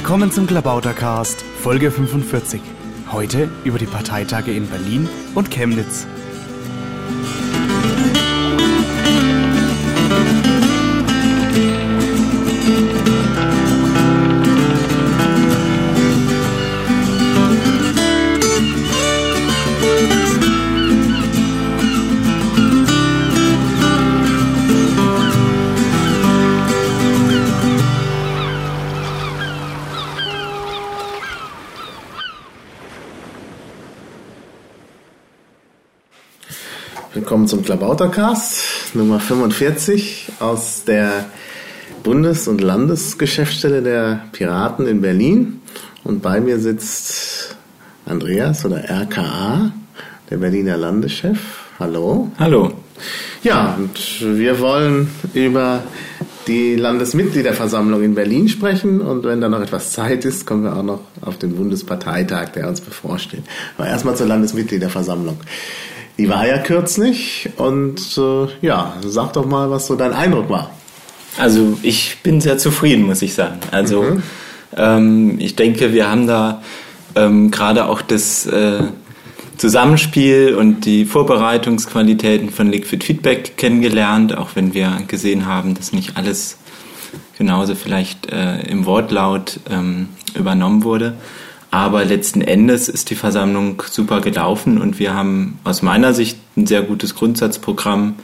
Willkommen 0.00 0.30
zum 0.30 0.46
Klabautercast, 0.46 1.42
Folge 1.42 1.90
45. 1.90 2.60
Heute 3.10 3.50
über 3.64 3.78
die 3.78 3.86
Parteitage 3.86 4.52
in 4.52 4.68
Berlin 4.68 5.08
und 5.34 5.50
Chemnitz. 5.50 6.06
Klabautercast 37.98 38.94
Nummer 38.94 39.18
45 39.18 40.28
aus 40.38 40.84
der 40.84 41.24
Bundes- 42.04 42.46
und 42.46 42.60
Landesgeschäftsstelle 42.60 43.82
der 43.82 44.22
Piraten 44.30 44.86
in 44.86 45.00
Berlin. 45.00 45.60
Und 46.04 46.22
bei 46.22 46.40
mir 46.40 46.60
sitzt 46.60 47.56
Andreas 48.06 48.64
oder 48.64 48.88
RKA, 48.88 49.72
der 50.30 50.36
Berliner 50.36 50.76
Landeschef. 50.76 51.40
Hallo. 51.80 52.30
Hallo. 52.38 52.72
Ja, 53.42 53.74
und 53.76 54.20
wir 54.20 54.60
wollen 54.60 55.10
über 55.34 55.82
die 56.46 56.76
Landesmitgliederversammlung 56.76 58.04
in 58.04 58.14
Berlin 58.14 58.48
sprechen 58.48 59.00
und 59.00 59.24
wenn 59.24 59.40
da 59.40 59.48
noch 59.48 59.60
etwas 59.60 59.90
Zeit 59.90 60.24
ist, 60.24 60.46
kommen 60.46 60.62
wir 60.62 60.76
auch 60.76 60.84
noch 60.84 61.00
auf 61.20 61.36
den 61.36 61.56
Bundesparteitag, 61.56 62.50
der 62.50 62.68
uns 62.68 62.80
bevorsteht. 62.80 63.42
Aber 63.76 63.88
erstmal 63.88 64.14
zur 64.14 64.28
Landesmitgliederversammlung. 64.28 65.38
Die 66.18 66.28
war 66.28 66.46
ja 66.46 66.58
kürzlich 66.58 67.48
und 67.56 68.18
äh, 68.18 68.66
ja, 68.66 68.96
sag 69.06 69.32
doch 69.34 69.46
mal, 69.46 69.70
was 69.70 69.86
so 69.86 69.94
dein 69.94 70.12
Eindruck 70.12 70.50
war. 70.50 70.70
Also 71.38 71.78
ich 71.82 72.18
bin 72.24 72.40
sehr 72.40 72.58
zufrieden, 72.58 73.04
muss 73.04 73.22
ich 73.22 73.34
sagen. 73.34 73.60
Also 73.70 74.02
mhm. 74.02 74.22
ähm, 74.76 75.36
ich 75.38 75.54
denke, 75.54 75.92
wir 75.92 76.10
haben 76.10 76.26
da 76.26 76.60
ähm, 77.14 77.52
gerade 77.52 77.86
auch 77.86 78.02
das 78.02 78.46
äh, 78.46 78.82
Zusammenspiel 79.58 80.54
und 80.54 80.84
die 80.84 81.04
Vorbereitungsqualitäten 81.04 82.50
von 82.50 82.68
Liquid 82.68 83.04
Feedback 83.04 83.56
kennengelernt, 83.56 84.36
auch 84.36 84.50
wenn 84.54 84.74
wir 84.74 84.98
gesehen 85.06 85.46
haben, 85.46 85.74
dass 85.74 85.92
nicht 85.92 86.16
alles 86.16 86.58
genauso 87.36 87.76
vielleicht 87.76 88.32
äh, 88.32 88.62
im 88.62 88.86
Wortlaut 88.86 89.60
ähm, 89.70 90.08
übernommen 90.34 90.82
wurde. 90.82 91.14
Aber 91.70 92.04
letzten 92.04 92.40
Endes 92.40 92.88
ist 92.88 93.10
die 93.10 93.14
Versammlung 93.14 93.82
super 93.90 94.20
gelaufen 94.20 94.78
und 94.78 94.98
wir 94.98 95.14
haben 95.14 95.58
aus 95.64 95.82
meiner 95.82 96.14
Sicht 96.14 96.38
ein 96.56 96.66
sehr 96.66 96.82
gutes 96.82 97.14
Grundsatzprogramm 97.14 98.14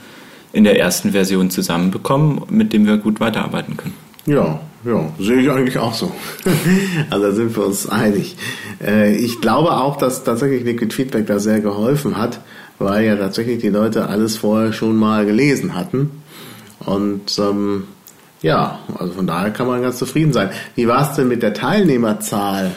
in 0.52 0.64
der 0.64 0.78
ersten 0.78 1.12
Version 1.12 1.50
zusammenbekommen, 1.50 2.42
mit 2.48 2.72
dem 2.72 2.86
wir 2.86 2.96
gut 2.96 3.20
weiterarbeiten 3.20 3.76
können. 3.76 3.94
Ja, 4.26 4.60
ja, 4.84 5.12
sehe 5.18 5.40
ich 5.40 5.50
eigentlich 5.50 5.78
auch 5.78 5.92
so. 5.92 6.12
also 7.10 7.26
da 7.26 7.32
sind 7.32 7.54
wir 7.56 7.66
uns 7.66 7.88
einig. 7.88 8.36
Äh, 8.82 9.16
ich 9.16 9.40
glaube 9.40 9.72
auch, 9.72 9.96
dass 9.96 10.24
tatsächlich 10.24 10.64
Liquid 10.64 10.94
Feedback 10.94 11.26
da 11.26 11.38
sehr 11.38 11.60
geholfen 11.60 12.16
hat, 12.16 12.40
weil 12.78 13.04
ja 13.04 13.16
tatsächlich 13.16 13.60
die 13.60 13.68
Leute 13.68 14.08
alles 14.08 14.38
vorher 14.38 14.72
schon 14.72 14.96
mal 14.96 15.26
gelesen 15.26 15.74
hatten. 15.74 16.22
Und 16.80 17.38
ähm, 17.38 17.84
ja, 18.40 18.78
also 18.98 19.14
von 19.14 19.26
daher 19.26 19.50
kann 19.50 19.66
man 19.66 19.82
ganz 19.82 19.98
zufrieden 19.98 20.32
sein. 20.32 20.50
Wie 20.74 20.86
war 20.86 21.10
es 21.10 21.16
denn 21.16 21.28
mit 21.28 21.42
der 21.42 21.54
Teilnehmerzahl? 21.54 22.76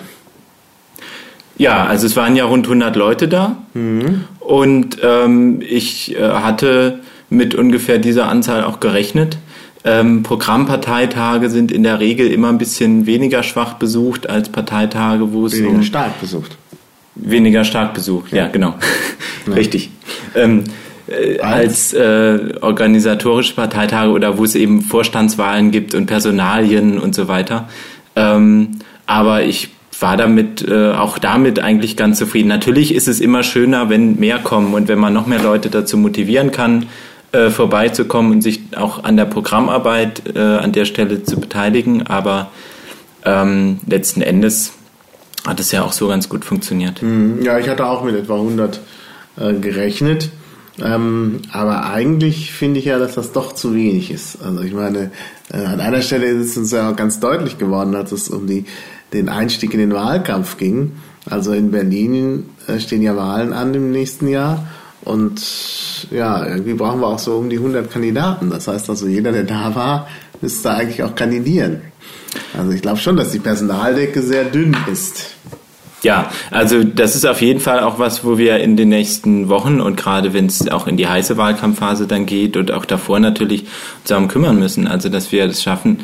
Ja, 1.58 1.86
also 1.86 2.06
es 2.06 2.16
waren 2.16 2.36
ja 2.36 2.46
rund 2.46 2.66
100 2.66 2.96
Leute 2.96 3.28
da 3.28 3.58
mhm. 3.74 4.26
und 4.40 4.98
ähm, 5.04 5.62
ich 5.68 6.16
äh, 6.16 6.22
hatte 6.22 7.00
mit 7.30 7.56
ungefähr 7.56 7.98
dieser 7.98 8.30
Anzahl 8.30 8.64
auch 8.64 8.80
gerechnet. 8.80 9.38
Ähm, 9.84 10.24
Programmparteitage 10.24 11.50
sind 11.50 11.72
in 11.72 11.84
der 11.84 12.00
Regel 12.00 12.28
immer 12.28 12.50
ein 12.50 12.58
bisschen 12.58 13.06
weniger 13.06 13.44
schwach 13.44 13.76
besucht 13.76 14.30
als 14.30 14.50
Parteitage, 14.50 15.34
wo 15.34 15.46
es 15.46 15.54
weniger 15.54 15.76
um 15.76 15.84
stark 15.84 16.20
besucht. 16.20 16.58
Weniger 17.16 17.64
stark 17.64 17.94
besucht, 17.94 18.32
ja, 18.32 18.44
ja 18.44 18.48
genau, 18.50 18.76
ja. 19.48 19.54
richtig. 19.54 19.90
Ähm, 20.36 20.66
äh, 21.08 21.40
als 21.40 21.94
äh, 21.94 22.54
organisatorische 22.62 23.56
Parteitage 23.56 24.12
oder 24.12 24.38
wo 24.38 24.44
es 24.44 24.56
eben 24.56 24.82
Vorstandswahlen 24.82 25.72
gibt 25.72 25.96
und 25.96 26.06
Personalien 26.06 27.00
und 27.00 27.16
so 27.16 27.28
weiter. 27.28 27.70
Ähm, 28.16 28.80
aber 29.06 29.44
ich 29.44 29.70
war 30.00 30.18
damit 30.18 30.68
äh, 30.68 30.92
auch 30.92 31.18
damit 31.18 31.60
eigentlich 31.60 31.98
ganz 31.98 32.20
zufrieden. 32.20 32.48
Natürlich 32.48 32.94
ist 32.94 33.08
es 33.08 33.20
immer 33.20 33.44
schöner, 33.44 33.90
wenn 33.90 34.20
mehr 34.20 34.40
kommen 34.40 34.74
und 34.74 34.88
wenn 34.88 35.00
man 35.00 35.14
noch 35.14 35.26
mehr 35.26 35.42
Leute 35.42 35.70
dazu 35.70 35.98
motivieren 35.98 36.52
kann, 36.52 36.88
äh, 37.32 37.50
vorbeizukommen 37.50 38.32
und 38.32 38.42
sich 38.42 38.62
auch 38.76 39.04
an 39.04 39.18
der 39.18 39.26
Programmarbeit 39.26 40.36
äh, 40.36 40.40
an 40.40 40.72
der 40.72 40.86
Stelle 40.86 41.24
zu 41.24 41.40
beteiligen. 41.40 42.06
Aber 42.08 42.52
ähm, 43.26 43.80
letzten 43.88 44.22
Endes 44.22 44.74
hat 45.48 45.60
es 45.60 45.72
ja 45.72 45.84
auch 45.84 45.94
so 45.94 46.08
ganz 46.08 46.30
gut 46.30 46.46
funktioniert. 46.46 47.02
Mhm. 47.02 47.42
Ja, 47.42 47.58
ich 47.58 47.68
hatte 47.68 47.86
auch 47.86 48.04
mit 48.04 48.16
etwa 48.16 48.36
100 48.36 48.80
äh, 49.38 49.54
gerechnet. 49.54 50.30
Ähm, 50.80 51.42
aber 51.52 51.90
eigentlich 51.90 52.52
finde 52.52 52.80
ich 52.80 52.86
ja, 52.86 53.00
dass 53.00 53.16
das 53.16 53.32
doch 53.32 53.54
zu 53.54 53.74
wenig 53.74 54.12
ist. 54.12 54.42
Also 54.44 54.62
ich 54.62 54.74
meine, 54.74 55.12
äh, 55.52 55.58
an 55.58 55.80
einer 55.80 56.02
Stelle 56.02 56.28
ist 56.28 56.52
es 56.52 56.58
uns 56.58 56.72
ja 56.72 56.92
auch 56.92 56.96
ganz 56.96 57.20
deutlich 57.20 57.58
geworden, 57.58 57.96
als 57.96 58.12
es 58.12 58.30
um 58.30 58.46
die 58.46 58.66
den 59.14 59.30
Einstieg 59.30 59.74
in 59.74 59.80
den 59.80 59.94
Wahlkampf 59.94 60.58
ging. 60.58 60.94
Also 61.30 61.54
in 61.54 61.72
Berlin 61.72 62.50
äh, 62.68 62.80
stehen 62.80 63.02
ja 63.02 63.16
Wahlen 63.16 63.54
an 63.54 63.74
im 63.74 63.92
nächsten 63.92 64.28
Jahr. 64.28 64.68
Und 65.04 65.42
ja, 66.12 66.46
irgendwie 66.46 66.74
brauchen 66.74 67.00
wir 67.00 67.08
auch 67.08 67.20
so 67.20 67.38
um 67.38 67.50
die 67.50 67.58
100 67.58 67.90
Kandidaten. 67.90 68.50
Das 68.50 68.68
heißt 68.68 68.90
also, 68.90 69.08
jeder, 69.08 69.32
der 69.32 69.44
da 69.44 69.74
war, 69.74 70.08
müsste 70.42 70.72
eigentlich 70.72 71.04
auch 71.04 71.16
kandidieren. 71.16 71.82
Also 72.58 72.72
ich 72.72 72.82
glaube 72.82 72.98
schon, 72.98 73.16
dass 73.16 73.32
die 73.32 73.40
Personaldecke 73.40 74.22
sehr 74.22 74.46
dünn 74.46 74.76
ist. 74.92 75.32
Ja, 76.04 76.30
also 76.52 76.84
das 76.84 77.16
ist 77.16 77.26
auf 77.26 77.42
jeden 77.42 77.60
Fall 77.60 77.80
auch 77.80 77.98
was, 77.98 78.24
wo 78.24 78.38
wir 78.38 78.58
in 78.60 78.78
den 78.78 78.90
nächsten 78.90 79.50
Wochen 79.50 79.82
und 79.82 79.98
gerade 79.98 80.32
wenn 80.34 80.46
es 80.46 80.70
auch 80.70 80.86
in 80.86 80.96
die 80.96 81.08
heiße 81.08 81.38
Wahlkampfphase 81.38 82.06
dann 82.06 82.28
geht 82.28 82.56
und 82.56 82.72
auch 82.72 82.86
davor 82.86 83.20
natürlich 83.20 83.66
darum 84.08 84.28
kümmern 84.28 84.60
müssen. 84.60 84.88
Also 84.88 85.10
dass 85.10 85.32
wir 85.32 85.46
es 85.46 85.64
schaffen, 85.64 86.02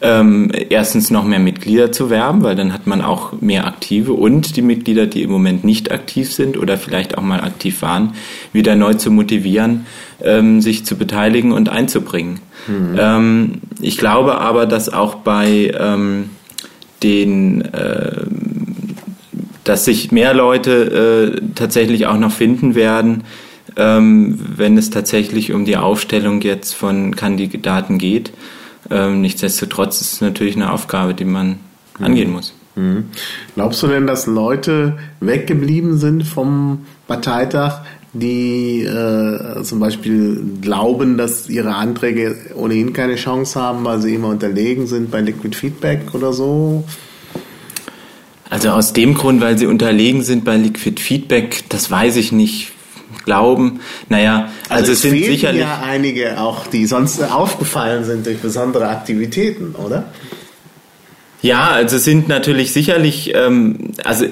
ähm, 0.00 0.50
erstens 0.68 1.10
noch 1.10 1.24
mehr 1.24 1.38
Mitglieder 1.38 1.92
zu 1.92 2.10
werben, 2.10 2.42
weil 2.42 2.56
dann 2.56 2.72
hat 2.72 2.86
man 2.86 3.02
auch 3.02 3.40
mehr 3.40 3.66
Aktive 3.66 4.12
und 4.12 4.56
die 4.56 4.62
Mitglieder, 4.62 5.06
die 5.06 5.22
im 5.22 5.30
Moment 5.30 5.64
nicht 5.64 5.90
aktiv 5.90 6.32
sind 6.32 6.56
oder 6.56 6.76
vielleicht 6.78 7.16
auch 7.16 7.22
mal 7.22 7.40
aktiv 7.40 7.82
waren, 7.82 8.14
wieder 8.52 8.76
neu 8.76 8.94
zu 8.94 9.10
motivieren, 9.10 9.86
ähm, 10.22 10.60
sich 10.60 10.84
zu 10.84 10.96
beteiligen 10.96 11.52
und 11.52 11.68
einzubringen. 11.68 12.40
Mhm. 12.66 12.96
Ähm, 12.98 13.52
ich 13.80 13.96
glaube 13.96 14.38
aber, 14.38 14.66
dass 14.66 14.92
auch 14.92 15.16
bei 15.16 15.72
ähm, 15.78 16.30
den 17.02 17.62
äh, 17.62 18.26
dass 19.64 19.84
sich 19.84 20.12
mehr 20.12 20.32
Leute 20.32 21.34
äh, 21.36 21.40
tatsächlich 21.56 22.06
auch 22.06 22.18
noch 22.18 22.30
finden 22.30 22.76
werden, 22.76 23.24
ähm, 23.76 24.38
wenn 24.56 24.78
es 24.78 24.90
tatsächlich 24.90 25.52
um 25.52 25.64
die 25.64 25.76
Aufstellung 25.76 26.40
jetzt 26.40 26.74
von 26.74 27.16
Kandidaten 27.16 27.98
geht. 27.98 28.32
Ähm, 28.90 29.20
nichtsdestotrotz 29.20 30.00
ist 30.00 30.12
es 30.14 30.20
natürlich 30.20 30.56
eine 30.56 30.72
Aufgabe, 30.72 31.14
die 31.14 31.24
man 31.24 31.58
mhm. 31.98 32.04
angehen 32.04 32.32
muss. 32.32 32.52
Mhm. 32.74 33.06
Glaubst 33.54 33.82
du 33.82 33.86
denn, 33.86 34.06
dass 34.06 34.26
Leute 34.26 34.98
weggeblieben 35.20 35.96
sind 35.98 36.24
vom 36.24 36.86
Parteitag, 37.08 37.82
die 38.12 38.82
äh, 38.82 39.62
zum 39.62 39.80
Beispiel 39.80 40.42
glauben, 40.60 41.18
dass 41.18 41.48
ihre 41.48 41.74
Anträge 41.74 42.36
ohnehin 42.54 42.92
keine 42.92 43.16
Chance 43.16 43.60
haben, 43.60 43.84
weil 43.84 44.00
sie 44.00 44.14
immer 44.14 44.28
unterlegen 44.28 44.86
sind 44.86 45.10
bei 45.10 45.20
Liquid 45.20 45.56
Feedback 45.56 46.14
oder 46.14 46.32
so? 46.32 46.84
Also 48.48 48.70
aus 48.70 48.92
dem 48.92 49.14
Grund, 49.14 49.40
weil 49.40 49.58
sie 49.58 49.66
unterlegen 49.66 50.22
sind 50.22 50.44
bei 50.44 50.56
Liquid 50.56 51.00
Feedback, 51.00 51.64
das 51.68 51.90
weiß 51.90 52.16
ich 52.16 52.30
nicht 52.32 52.72
glauben. 53.24 53.80
Naja, 54.08 54.48
also, 54.68 54.80
also 54.80 54.92
es, 54.92 55.02
sind 55.02 55.24
sicherlich 55.24 55.62
ja 55.62 55.82
einige 55.84 56.40
auch, 56.40 56.66
die 56.66 56.86
sonst 56.86 57.22
aufgefallen 57.22 58.04
sind 58.04 58.26
durch 58.26 58.38
besondere 58.38 58.88
Aktivitäten, 58.88 59.74
oder? 59.74 60.04
Ja, 61.42 61.68
also 61.70 61.96
es 61.96 62.04
sind 62.04 62.28
natürlich 62.28 62.72
sicherlich, 62.72 63.32
ähm, 63.34 63.92
also 64.04 64.26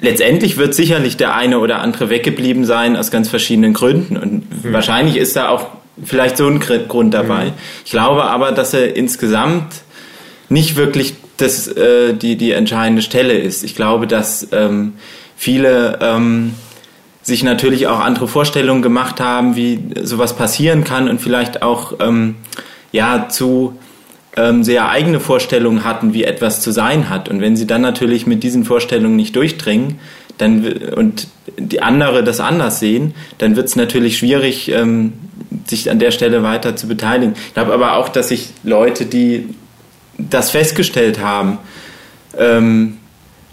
letztendlich 0.00 0.56
wird 0.56 0.74
sicherlich 0.74 1.16
der 1.16 1.34
eine 1.34 1.58
oder 1.58 1.80
andere 1.80 2.10
weggeblieben 2.10 2.64
sein 2.64 2.96
aus 2.96 3.10
ganz 3.10 3.28
verschiedenen 3.28 3.72
Gründen 3.72 4.16
und 4.16 4.44
hm. 4.62 4.72
wahrscheinlich 4.72 5.16
ist 5.16 5.36
da 5.36 5.48
auch 5.48 5.68
vielleicht 6.04 6.36
so 6.36 6.46
ein 6.46 6.60
Grund 6.60 7.14
dabei. 7.14 7.46
Hm. 7.46 7.52
Ich 7.84 7.90
glaube 7.90 8.24
aber, 8.24 8.52
dass 8.52 8.74
er 8.74 8.96
insgesamt 8.96 9.82
nicht 10.48 10.76
wirklich 10.76 11.14
das, 11.36 11.66
äh, 11.68 12.14
die, 12.14 12.36
die 12.36 12.52
entscheidende 12.52 13.02
Stelle 13.02 13.34
ist. 13.34 13.64
Ich 13.64 13.74
glaube, 13.74 14.06
dass 14.06 14.46
ähm, 14.52 14.94
viele 15.36 15.98
ähm, 16.00 16.54
sich 17.22 17.44
natürlich 17.44 17.86
auch 17.86 18.00
andere 18.00 18.28
Vorstellungen 18.28 18.82
gemacht 18.82 19.20
haben, 19.20 19.54
wie 19.56 19.80
sowas 20.02 20.36
passieren 20.36 20.84
kann 20.84 21.08
und 21.08 21.20
vielleicht 21.20 21.62
auch 21.62 21.94
ähm, 22.00 22.36
ja 22.90 23.28
zu 23.28 23.78
ähm, 24.36 24.64
sehr 24.64 24.88
eigene 24.88 25.20
Vorstellungen 25.20 25.84
hatten, 25.84 26.14
wie 26.14 26.24
etwas 26.24 26.60
zu 26.60 26.72
sein 26.72 27.10
hat. 27.10 27.28
Und 27.28 27.40
wenn 27.40 27.56
sie 27.56 27.66
dann 27.66 27.82
natürlich 27.82 28.26
mit 28.26 28.42
diesen 28.42 28.64
Vorstellungen 28.64 29.16
nicht 29.16 29.36
durchdringen, 29.36 29.98
dann 30.38 30.64
und 30.96 31.28
die 31.58 31.82
andere 31.82 32.24
das 32.24 32.40
anders 32.40 32.80
sehen, 32.80 33.14
dann 33.38 33.56
wird 33.56 33.68
es 33.68 33.76
natürlich 33.76 34.18
schwierig, 34.18 34.70
ähm, 34.70 35.12
sich 35.66 35.90
an 35.90 35.98
der 35.98 36.10
Stelle 36.10 36.42
weiter 36.42 36.76
zu 36.76 36.88
beteiligen. 36.88 37.34
Ich 37.48 37.54
glaube 37.54 37.72
aber 37.72 37.96
auch, 37.96 38.08
dass 38.08 38.28
sich 38.28 38.50
Leute, 38.64 39.04
die 39.04 39.48
das 40.18 40.50
festgestellt 40.50 41.20
haben, 41.20 41.58
ähm, 42.36 42.98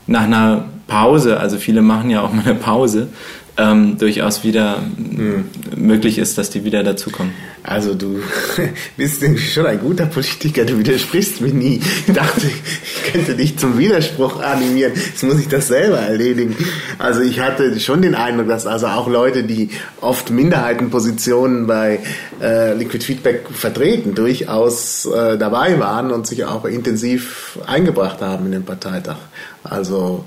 nach 0.08 0.24
einer 0.24 0.66
Pause, 0.88 1.40
also 1.40 1.58
viele 1.58 1.82
machen 1.82 2.10
ja 2.10 2.22
auch 2.22 2.34
mal 2.34 2.44
eine 2.46 2.56
Pause, 2.56 3.10
ähm, 3.60 3.98
durchaus 3.98 4.44
wieder 4.44 4.78
hm. 4.78 5.46
möglich 5.76 6.18
ist, 6.18 6.38
dass 6.38 6.50
die 6.50 6.64
wieder 6.64 6.82
dazukommen. 6.82 7.34
Also 7.62 7.94
du 7.94 8.22
bist 8.98 9.22
schon 9.54 9.66
ein 9.66 9.80
guter 9.80 10.06
Politiker, 10.06 10.64
du 10.64 10.80
widersprichst 10.80 11.42
mir 11.42 11.54
nie. 11.54 11.82
Ich 12.08 12.14
dachte, 12.14 12.48
ich 12.48 13.12
könnte 13.12 13.36
dich 13.36 13.58
zum 13.58 13.78
Widerspruch 13.78 14.42
animieren. 14.42 14.94
Jetzt 14.96 15.24
muss 15.24 15.40
ich 15.40 15.50
das 15.50 15.68
selber 15.68 15.98
erledigen. 15.98 16.56
Also 16.98 17.22
ich 17.22 17.42
hatte 17.42 17.78
schon 17.80 18.02
den 18.02 18.16
Eindruck, 18.16 18.48
dass 18.48 18.66
also 18.66 18.88
auch 18.88 19.08
Leute, 19.10 19.44
die 19.44 19.72
oft 20.00 20.30
Minderheitenpositionen 20.32 21.68
bei 21.68 22.00
äh, 22.42 22.74
Liquid 22.76 23.04
Feedback 23.04 23.46
vertreten, 23.52 24.16
durchaus 24.16 25.06
äh, 25.06 25.38
dabei 25.38 25.80
waren 25.80 26.12
und 26.12 26.28
sich 26.28 26.46
auch 26.46 26.64
intensiv 26.64 27.60
eingebracht 27.68 28.22
haben 28.22 28.46
in 28.46 28.54
den 28.54 28.64
Parteitag. 28.64 29.18
Also 29.64 30.24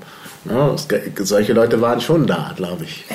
ja, 0.49 0.75
solche 1.19 1.53
Leute 1.53 1.81
waren 1.81 2.01
schon 2.01 2.27
da, 2.27 2.53
glaube 2.55 2.83
ich. 2.83 3.05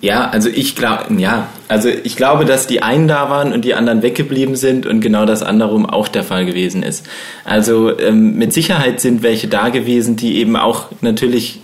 Ja, 0.00 0.28
also 0.30 0.48
ich 0.48 0.76
glaube, 0.76 1.14
ja, 1.16 1.48
also 1.66 1.88
ich 1.88 2.14
glaube, 2.14 2.44
dass 2.44 2.66
die 2.66 2.82
einen 2.82 3.08
da 3.08 3.30
waren 3.30 3.52
und 3.52 3.64
die 3.64 3.74
anderen 3.74 4.02
weggeblieben 4.02 4.54
sind 4.54 4.86
und 4.86 5.00
genau 5.00 5.26
das 5.26 5.42
anderem 5.42 5.86
auch 5.86 6.06
der 6.06 6.22
Fall 6.22 6.46
gewesen 6.46 6.82
ist. 6.82 7.06
Also 7.44 7.98
ähm, 7.98 8.36
mit 8.36 8.52
Sicherheit 8.52 9.00
sind 9.00 9.22
welche 9.22 9.48
da 9.48 9.70
gewesen, 9.70 10.16
die 10.16 10.36
eben 10.36 10.56
auch 10.56 10.86
natürlich 11.00 11.60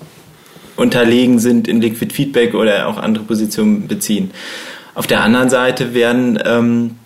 unterlegen 0.76 1.38
sind 1.38 1.68
in 1.68 1.80
Liquid 1.80 2.12
Feedback 2.12 2.54
oder 2.54 2.88
auch 2.88 2.96
andere 2.96 3.24
Positionen 3.24 3.86
beziehen. 3.86 4.32
Auf 4.94 5.06
der 5.06 5.22
anderen 5.22 5.48
Seite 5.48 5.94
werden 5.94 6.38
ähm, 6.44 6.96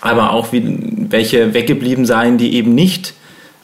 aber 0.00 0.32
auch 0.32 0.52
wie, 0.52 0.62
welche 1.10 1.54
weggeblieben 1.54 2.06
sein, 2.06 2.38
die 2.38 2.54
eben 2.54 2.74
nicht 2.74 3.14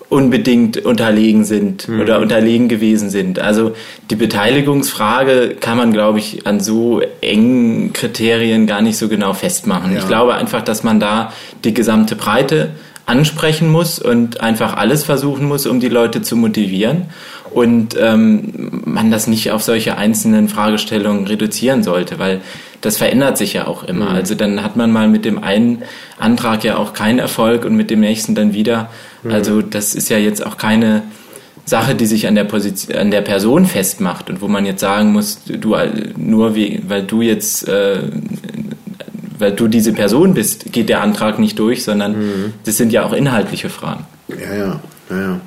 unbedingt 0.09 0.85
unterlegen 0.85 1.45
sind 1.45 1.89
mhm. 1.89 2.01
oder 2.01 2.21
unterlegen 2.21 2.69
gewesen 2.69 3.11
sind. 3.11 3.39
Also 3.39 3.75
die 4.11 4.17
Beteiligungsfrage 4.17 5.57
kann 5.59 5.77
man, 5.77 5.93
glaube 5.93 6.19
ich, 6.19 6.47
an 6.47 6.61
so 6.61 7.01
engen 7.21 7.93
Kriterien 7.93 8.67
gar 8.67 8.83
nicht 8.83 8.97
so 8.97 9.09
genau 9.09 9.33
festmachen. 9.33 9.93
Ja. 9.93 9.99
Ich 9.99 10.07
glaube 10.07 10.35
einfach, 10.35 10.63
dass 10.63 10.83
man 10.85 11.01
da 11.01 11.33
die 11.65 11.75
gesamte 11.75 12.17
Breite 12.17 12.71
ansprechen 13.07 13.69
muss 13.69 13.99
und 13.99 14.41
einfach 14.41 14.77
alles 14.77 15.05
versuchen 15.05 15.47
muss, 15.47 15.67
um 15.67 15.81
die 15.81 15.89
Leute 15.89 16.23
zu 16.23 16.37
motivieren 16.37 17.07
und 17.51 17.97
ähm, 17.99 18.83
man 18.85 19.11
das 19.11 19.27
nicht 19.27 19.53
auf 19.53 19.63
solche 19.63 19.97
einzelnen 19.97 20.49
Fragestellungen 20.49 21.27
reduzieren 21.27 21.83
sollte, 21.83 22.19
weil 22.19 22.41
das 22.81 22.97
verändert 22.97 23.39
sich 23.39 23.53
ja 23.53 23.67
auch 23.67 23.85
immer. 23.85 24.11
Mhm. 24.11 24.17
Also 24.17 24.35
dann 24.35 24.63
hat 24.63 24.77
man 24.77 24.91
mal 24.91 25.09
mit 25.09 25.25
dem 25.25 25.43
einen 25.43 25.83
Antrag 26.19 26.65
ja 26.65 26.77
auch 26.77 26.93
keinen 26.93 27.19
Erfolg 27.19 27.65
und 27.65 27.77
mit 27.77 27.91
dem 27.91 28.01
nächsten 28.01 28.35
dann 28.35 28.55
wieder. 28.55 28.91
Mhm. 29.25 29.31
Also 29.33 29.63
das 29.63 29.95
ist 29.95 30.09
ja 30.09 30.19
jetzt 30.19 30.45
auch 30.45 30.57
keine 30.57 31.03
Sache, 31.65 31.95
die 31.95 32.07
sich 32.07 32.27
an 32.27 32.35
der 32.35 32.45
Position, 32.45 32.97
an 32.97 33.11
der 33.11 33.23
Person 33.23 33.67
festmacht 33.67 34.29
und 34.31 34.41
wo 34.41 34.49
man 34.49 34.67
jetzt 34.67 34.81
sagen 34.81 35.13
muss, 35.13 35.41
du 35.45 35.77
nur 36.17 36.55
wie, 36.55 36.83
weil 36.87 37.03
du 37.03 37.23
jetzt 37.23 37.67
äh, 37.67 38.01
weil 39.39 39.53
du 39.53 39.69
diese 39.69 39.93
Person 39.93 40.35
bist, 40.35 40.73
geht 40.73 40.89
der 40.89 41.03
Antrag 41.03 41.39
nicht 41.39 41.59
durch, 41.59 41.85
sondern 41.85 42.13
mhm. 42.13 42.55
das 42.65 42.77
sind 42.77 42.93
ja 42.93 43.05
auch 43.05 43.13
inhaltliche 43.13 43.69
Fragen. 43.69 44.07
Ja, 44.29 44.55
ja, 44.55 44.81
ja, 45.11 45.21
ja. 45.21 45.41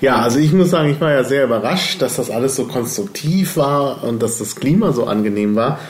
Ja, 0.00 0.16
also 0.16 0.38
ich 0.38 0.52
muss 0.52 0.70
sagen, 0.70 0.90
ich 0.90 1.00
war 1.00 1.10
ja 1.10 1.24
sehr 1.24 1.44
überrascht, 1.44 2.02
dass 2.02 2.16
das 2.16 2.30
alles 2.30 2.54
so 2.54 2.66
konstruktiv 2.66 3.56
war 3.56 4.04
und 4.04 4.22
dass 4.22 4.38
das 4.38 4.54
Klima 4.54 4.92
so 4.92 5.06
angenehm 5.06 5.56
war. 5.56 5.80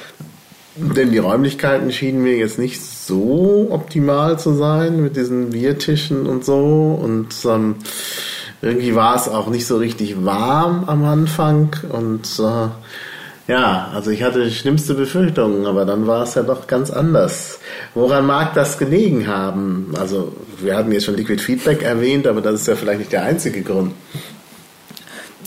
Denn 0.77 1.11
die 1.11 1.19
Räumlichkeiten 1.19 1.91
schienen 1.91 2.23
mir 2.23 2.37
jetzt 2.37 2.59
nicht 2.59 2.81
so 3.07 3.69
optimal 3.71 4.39
zu 4.39 4.55
sein 4.55 5.03
mit 5.03 5.17
diesen 5.17 5.51
Biertischen 5.51 6.27
und 6.27 6.45
so. 6.45 6.99
Und 7.01 7.29
ähm, 7.45 7.77
irgendwie 8.63 8.95
war 8.95 9.17
es 9.17 9.29
auch 9.29 9.49
nicht 9.49 9.67
so 9.67 9.77
richtig 9.77 10.25
warm 10.25 10.85
am 10.87 11.05
Anfang. 11.05 11.77
Und 11.91 12.27
äh, 12.39 12.69
ja, 13.51 13.91
also 13.95 14.11
ich 14.11 14.23
hatte 14.23 14.51
schlimmste 14.51 14.95
Befürchtungen, 14.95 15.67
aber 15.67 15.85
dann 15.85 16.07
war 16.07 16.25
es 16.25 16.35
ja 16.35 16.43
doch 16.43 16.67
ganz 16.67 16.91
anders. 16.91 17.61
Woran 17.95 18.27
mag 18.27 18.55
das 18.55 18.77
gelegen 18.77 19.29
haben? 19.29 19.95
Also 19.99 20.33
wir 20.59 20.77
hatten 20.77 20.91
jetzt 20.91 21.05
schon 21.05 21.17
Liquid 21.17 21.41
Feedback 21.41 21.83
erwähnt, 21.83 22.27
aber 22.27 22.41
das 22.41 22.63
ist 22.63 22.67
ja 22.67 22.75
vielleicht 22.75 22.99
nicht 22.99 23.13
der 23.13 23.23
einzige 23.23 23.63
Grund. 23.63 23.93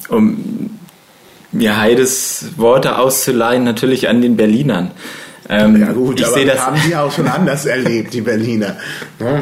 Um 0.08 0.80
mir 1.52 1.78
Heides 1.78 2.46
Worte 2.58 2.98
auszuleihen, 2.98 3.64
natürlich 3.64 4.08
an 4.08 4.22
den 4.22 4.38
Berlinern. 4.38 4.92
Ähm, 5.50 5.82
ja 5.82 5.92
gut, 5.92 6.20
ich 6.20 6.28
aber 6.28 6.46
das 6.46 6.66
haben 6.66 6.80
die 6.88 6.96
auch 6.96 7.12
schon 7.12 7.28
anders 7.28 7.66
erlebt, 7.66 8.14
die 8.14 8.22
Berliner. 8.22 8.78
Ja. 9.20 9.42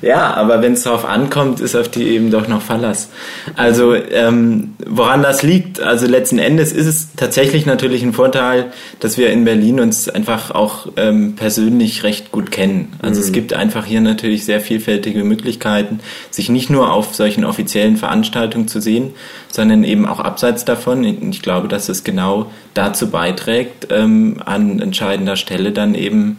Ja, 0.00 0.34
aber 0.34 0.62
wenn 0.62 0.74
es 0.74 0.84
darauf 0.84 1.04
ankommt, 1.04 1.60
ist 1.60 1.74
auf 1.74 1.88
die 1.88 2.04
eben 2.04 2.30
doch 2.30 2.46
noch 2.46 2.62
Verlass. 2.62 3.08
Also 3.56 3.94
ähm, 3.94 4.74
woran 4.86 5.22
das 5.22 5.42
liegt, 5.42 5.80
also 5.80 6.06
letzten 6.06 6.38
Endes 6.38 6.72
ist 6.72 6.86
es 6.86 7.08
tatsächlich 7.16 7.66
natürlich 7.66 8.02
ein 8.02 8.12
Vorteil, 8.12 8.72
dass 9.00 9.18
wir 9.18 9.30
in 9.30 9.44
Berlin 9.44 9.80
uns 9.80 10.08
einfach 10.08 10.52
auch 10.52 10.88
ähm, 10.96 11.34
persönlich 11.34 12.04
recht 12.04 12.30
gut 12.30 12.50
kennen. 12.50 12.92
Also 13.02 13.20
mhm. 13.20 13.26
es 13.26 13.32
gibt 13.32 13.52
einfach 13.54 13.84
hier 13.84 14.00
natürlich 14.00 14.44
sehr 14.44 14.60
vielfältige 14.60 15.24
Möglichkeiten, 15.24 16.00
sich 16.30 16.48
nicht 16.48 16.70
nur 16.70 16.92
auf 16.92 17.14
solchen 17.14 17.44
offiziellen 17.44 17.96
Veranstaltungen 17.96 18.68
zu 18.68 18.80
sehen, 18.80 19.12
sondern 19.50 19.82
eben 19.82 20.06
auch 20.06 20.20
abseits 20.20 20.64
davon. 20.64 21.04
Ich 21.30 21.42
glaube, 21.42 21.68
dass 21.68 21.88
es 21.88 22.04
genau 22.04 22.50
dazu 22.74 23.10
beiträgt, 23.10 23.88
ähm, 23.90 24.36
an 24.44 24.78
entscheidender 24.78 25.36
Stelle 25.36 25.72
dann 25.72 25.94
eben 25.94 26.38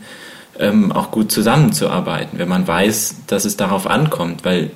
ähm, 0.59 0.91
auch 0.91 1.11
gut 1.11 1.31
zusammenzuarbeiten, 1.31 2.37
wenn 2.37 2.49
man 2.49 2.67
weiß, 2.67 3.21
dass 3.27 3.45
es 3.45 3.57
darauf 3.57 3.87
ankommt, 3.87 4.45
weil 4.45 4.71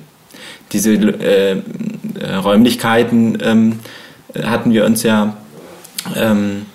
diese 0.72 0.94
äh, 0.94 1.62
Räumlichkeiten 2.42 3.38
ähm, 3.42 3.78
hatten 4.42 4.72
wir 4.72 4.84
uns 4.84 5.02
ja 5.02 5.36
ähm, 6.16 6.66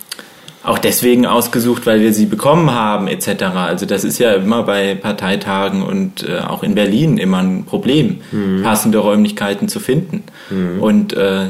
auch 0.63 0.77
deswegen 0.77 1.25
ausgesucht, 1.25 1.85
weil 1.85 2.01
wir 2.01 2.13
sie 2.13 2.25
bekommen 2.25 2.71
haben 2.71 3.07
etc. 3.07 3.43
Also 3.55 3.85
das 3.85 4.03
ist 4.03 4.19
ja 4.19 4.33
immer 4.33 4.63
bei 4.63 4.93
Parteitagen 4.95 5.81
und 5.81 6.23
äh, 6.23 6.39
auch 6.39 6.63
in 6.63 6.75
Berlin 6.75 7.17
immer 7.17 7.39
ein 7.39 7.65
Problem, 7.65 8.21
mhm. 8.31 8.61
passende 8.61 8.99
Räumlichkeiten 8.99 9.67
zu 9.67 9.79
finden. 9.79 10.23
Mhm. 10.49 10.81
Und 10.81 11.13
äh, 11.13 11.47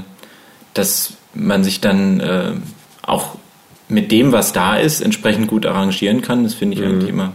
dass 0.74 1.14
man 1.34 1.64
sich 1.64 1.82
dann 1.82 2.20
äh, 2.20 2.52
auch 3.02 3.36
mit 3.90 4.12
dem, 4.12 4.32
was 4.32 4.54
da 4.54 4.78
ist, 4.78 5.02
entsprechend 5.02 5.48
gut 5.48 5.66
arrangieren 5.66 6.22
kann, 6.22 6.44
das 6.44 6.54
finde 6.54 6.76
ich 6.76 6.82
mhm. 6.82 6.88
eigentlich 6.88 7.10
immer 7.10 7.34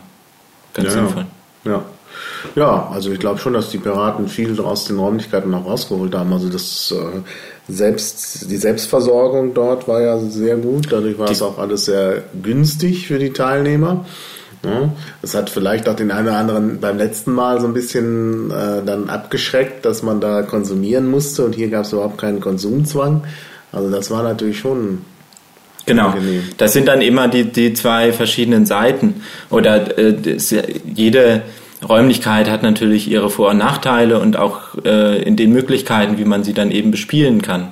Ganz 0.74 0.88
ja, 0.88 0.94
sinnvoll. 0.94 1.26
Ja. 1.64 1.84
Ja, 2.54 2.88
also 2.92 3.10
ich 3.10 3.18
glaube 3.18 3.38
schon, 3.38 3.54
dass 3.54 3.70
die 3.70 3.78
Piraten 3.78 4.28
viel 4.28 4.60
aus 4.60 4.84
den 4.84 4.98
Räumlichkeiten 4.98 5.50
noch 5.50 5.66
rausgeholt 5.66 6.14
haben. 6.14 6.32
Also 6.32 6.48
das 6.48 6.92
äh, 6.92 7.20
selbst 7.68 8.50
die 8.50 8.56
Selbstversorgung 8.56 9.54
dort 9.54 9.88
war 9.88 10.00
ja 10.00 10.18
sehr 10.18 10.56
gut. 10.56 10.92
Dadurch 10.92 11.18
war 11.18 11.26
die 11.26 11.32
es 11.32 11.42
auch 11.42 11.58
alles 11.58 11.86
sehr 11.86 12.22
günstig 12.42 13.08
für 13.08 13.18
die 13.18 13.32
Teilnehmer. 13.32 14.04
Ja, 14.64 14.90
das 15.20 15.34
hat 15.34 15.50
vielleicht 15.50 15.88
auch 15.88 15.96
den 15.96 16.10
einen 16.10 16.28
oder 16.28 16.38
anderen 16.38 16.80
beim 16.80 16.96
letzten 16.96 17.32
Mal 17.32 17.60
so 17.60 17.66
ein 17.66 17.74
bisschen 17.74 18.50
äh, 18.50 18.82
dann 18.84 19.10
abgeschreckt, 19.10 19.84
dass 19.84 20.02
man 20.02 20.20
da 20.20 20.42
konsumieren 20.42 21.10
musste 21.10 21.44
und 21.44 21.54
hier 21.54 21.68
gab 21.68 21.84
es 21.84 21.92
überhaupt 21.92 22.16
keinen 22.16 22.40
Konsumzwang. 22.40 23.24
Also 23.72 23.90
das 23.90 24.10
war 24.10 24.22
natürlich 24.22 24.58
schon 24.58 25.00
Genau. 25.86 26.08
Angenehm. 26.08 26.42
Das 26.56 26.72
sind 26.72 26.88
dann 26.88 27.02
immer 27.02 27.28
die, 27.28 27.44
die 27.44 27.74
zwei 27.74 28.12
verschiedenen 28.12 28.66
Seiten. 28.66 29.22
Oder 29.50 29.96
äh, 29.98 30.14
das, 30.14 30.52
jede 30.94 31.42
Räumlichkeit 31.86 32.50
hat 32.50 32.62
natürlich 32.62 33.10
ihre 33.10 33.30
Vor- 33.30 33.50
und 33.50 33.58
Nachteile 33.58 34.18
und 34.18 34.36
auch 34.36 34.74
äh, 34.84 35.22
in 35.22 35.36
den 35.36 35.52
Möglichkeiten, 35.52 36.18
wie 36.18 36.24
man 36.24 36.42
sie 36.44 36.54
dann 36.54 36.70
eben 36.70 36.90
bespielen 36.90 37.42
kann. 37.42 37.68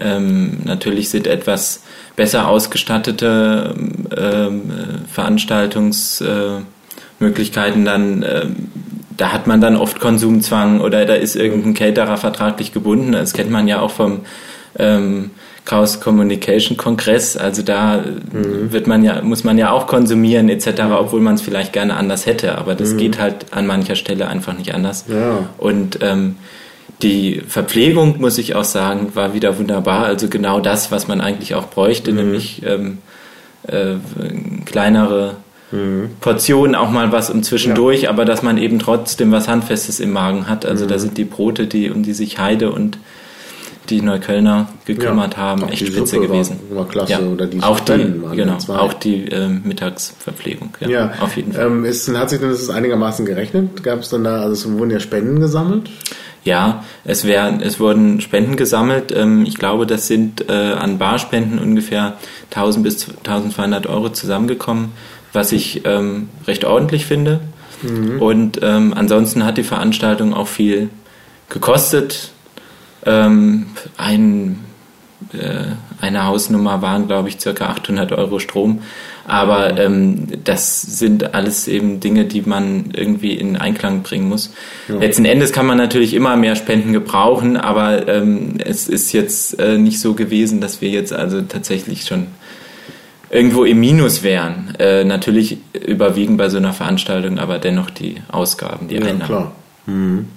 Ähm, 0.00 0.58
natürlich 0.64 1.10
sind 1.10 1.26
etwas 1.26 1.82
besser 2.16 2.48
ausgestattete 2.48 3.74
ähm, 4.16 4.62
Veranstaltungsmöglichkeiten 5.12 7.82
äh, 7.82 7.84
dann, 7.84 8.22
äh, 8.22 8.46
da 9.16 9.32
hat 9.32 9.46
man 9.46 9.60
dann 9.60 9.76
oft 9.76 10.00
Konsumzwang 10.00 10.80
oder 10.80 11.04
da 11.04 11.14
ist 11.14 11.36
irgendein 11.36 11.74
Caterer 11.74 12.16
vertraglich 12.16 12.72
gebunden. 12.72 13.12
Das 13.12 13.34
kennt 13.34 13.50
man 13.50 13.68
ja 13.68 13.80
auch 13.80 13.90
vom 13.90 14.20
ähm, 14.82 15.30
Chaos 15.64 16.00
Communication 16.00 16.76
Kongress. 16.76 17.36
Also 17.36 17.62
da 17.62 17.98
mhm. 18.32 18.72
wird 18.72 18.86
man 18.86 19.04
ja, 19.04 19.22
muss 19.22 19.44
man 19.44 19.58
ja 19.58 19.70
auch 19.70 19.86
konsumieren 19.86 20.48
etc., 20.48 20.82
mhm. 20.84 20.92
obwohl 20.92 21.20
man 21.20 21.36
es 21.36 21.42
vielleicht 21.42 21.72
gerne 21.72 21.96
anders 21.96 22.26
hätte. 22.26 22.58
Aber 22.58 22.74
das 22.74 22.94
mhm. 22.94 22.98
geht 22.98 23.20
halt 23.20 23.46
an 23.52 23.66
mancher 23.66 23.94
Stelle 23.94 24.28
einfach 24.28 24.56
nicht 24.56 24.74
anders. 24.74 25.04
Ja. 25.08 25.48
Und 25.58 26.00
ähm, 26.02 26.36
die 27.02 27.42
Verpflegung, 27.46 28.20
muss 28.20 28.38
ich 28.38 28.54
auch 28.54 28.64
sagen, 28.64 29.12
war 29.14 29.34
wieder 29.34 29.58
wunderbar. 29.58 30.04
Also 30.04 30.28
genau 30.28 30.60
das, 30.60 30.90
was 30.90 31.08
man 31.08 31.20
eigentlich 31.20 31.54
auch 31.54 31.68
bräuchte, 31.68 32.10
mhm. 32.10 32.16
nämlich 32.16 32.62
ähm, 32.66 32.98
äh, 33.66 33.94
kleinere 34.64 35.36
mhm. 35.70 36.10
Portion 36.20 36.74
auch 36.74 36.90
mal 36.90 37.12
was 37.12 37.30
um 37.30 37.44
zwischendurch, 37.44 38.02
ja. 38.02 38.10
aber 38.10 38.24
dass 38.24 38.42
man 38.42 38.58
eben 38.58 38.80
trotzdem 38.80 39.30
was 39.30 39.46
Handfestes 39.46 40.00
im 40.00 40.10
Magen 40.10 40.48
hat. 40.48 40.66
Also 40.66 40.84
mhm. 40.84 40.88
da 40.88 40.98
sind 40.98 41.18
die 41.18 41.24
Brote, 41.24 41.68
die, 41.68 41.90
um 41.90 42.02
die 42.02 42.14
sich 42.14 42.38
Heide 42.38 42.72
und 42.72 42.98
die 43.90 44.00
Neuköllner 44.00 44.68
gekümmert 44.84 45.34
ja, 45.34 45.38
haben, 45.38 45.68
echt 45.68 45.86
spitze 45.86 46.06
Suppe 46.06 46.28
gewesen. 46.28 46.60
War, 46.70 46.78
war 46.78 46.88
klasse. 46.88 47.12
Ja, 47.12 47.20
oder 47.20 47.46
die 47.46 47.62
auch 47.62 47.80
die, 47.80 48.14
genau, 48.34 48.58
auch 48.68 48.92
die 48.94 49.28
äh, 49.28 49.48
Mittagsverpflegung. 49.48 50.76
Ja, 50.80 50.88
ja, 50.88 51.12
auf 51.20 51.36
jeden 51.36 51.52
Fall. 51.52 51.66
Ähm, 51.66 51.84
ist, 51.84 52.08
hat 52.16 52.30
sich 52.30 52.40
denn 52.40 52.50
das 52.50 52.70
einigermaßen 52.70 53.26
gerechnet? 53.26 53.82
Gab 53.82 54.00
es 54.00 54.10
dann 54.10 54.24
da, 54.24 54.42
also 54.42 54.52
es 54.52 54.78
wurden 54.78 54.90
ja 54.90 55.00
Spenden 55.00 55.40
gesammelt? 55.40 55.90
Ja, 56.44 56.84
es, 57.04 57.24
wär, 57.24 57.60
es 57.62 57.78
wurden 57.78 58.20
Spenden 58.20 58.56
gesammelt. 58.56 59.12
Ähm, 59.14 59.44
ich 59.46 59.56
glaube, 59.56 59.86
das 59.86 60.06
sind 60.06 60.48
äh, 60.48 60.52
an 60.52 60.98
Barspenden 60.98 61.58
ungefähr 61.58 62.14
1000 62.50 62.84
bis 62.84 63.08
1200 63.08 63.86
Euro 63.86 64.10
zusammengekommen, 64.10 64.92
was 65.32 65.52
ich 65.52 65.82
ähm, 65.84 66.28
recht 66.46 66.64
ordentlich 66.64 67.06
finde. 67.06 67.40
Mhm. 67.82 68.20
Und 68.20 68.60
ähm, 68.62 68.92
ansonsten 68.96 69.44
hat 69.44 69.56
die 69.56 69.62
Veranstaltung 69.62 70.34
auch 70.34 70.48
viel 70.48 70.90
gekostet. 71.48 72.30
Ähm, 73.04 73.66
ein, 73.96 74.60
äh, 75.32 75.74
eine 76.00 76.26
Hausnummer 76.26 76.82
waren, 76.82 77.06
glaube 77.06 77.28
ich, 77.28 77.40
circa 77.40 77.66
800 77.66 78.12
Euro 78.12 78.38
Strom. 78.38 78.80
Aber 79.24 79.78
ähm, 79.78 80.26
das 80.44 80.82
sind 80.82 81.34
alles 81.34 81.68
eben 81.68 82.00
Dinge, 82.00 82.24
die 82.24 82.42
man 82.42 82.90
irgendwie 82.92 83.32
in 83.32 83.56
Einklang 83.56 84.02
bringen 84.02 84.28
muss. 84.28 84.52
Ja. 84.88 84.96
Letzten 84.96 85.24
Endes 85.24 85.52
kann 85.52 85.66
man 85.66 85.78
natürlich 85.78 86.14
immer 86.14 86.36
mehr 86.36 86.56
Spenden 86.56 86.92
gebrauchen, 86.92 87.56
aber 87.56 88.08
ähm, 88.08 88.54
es 88.58 88.88
ist 88.88 89.12
jetzt 89.12 89.60
äh, 89.60 89.78
nicht 89.78 90.00
so 90.00 90.14
gewesen, 90.14 90.60
dass 90.60 90.80
wir 90.80 90.90
jetzt 90.90 91.12
also 91.12 91.40
tatsächlich 91.42 92.04
schon 92.04 92.26
irgendwo 93.30 93.64
im 93.64 93.80
Minus 93.80 94.22
wären. 94.22 94.74
Äh, 94.78 95.04
natürlich 95.04 95.58
überwiegen 95.86 96.36
bei 96.36 96.48
so 96.48 96.58
einer 96.58 96.72
Veranstaltung 96.72 97.38
aber 97.38 97.58
dennoch 97.58 97.90
die 97.90 98.16
Ausgaben, 98.30 98.88
die 98.88 98.96
ja, 98.96 99.02
Einnahmen. 99.02 99.26
Klar. 99.26 99.52
Mhm. 99.86 100.28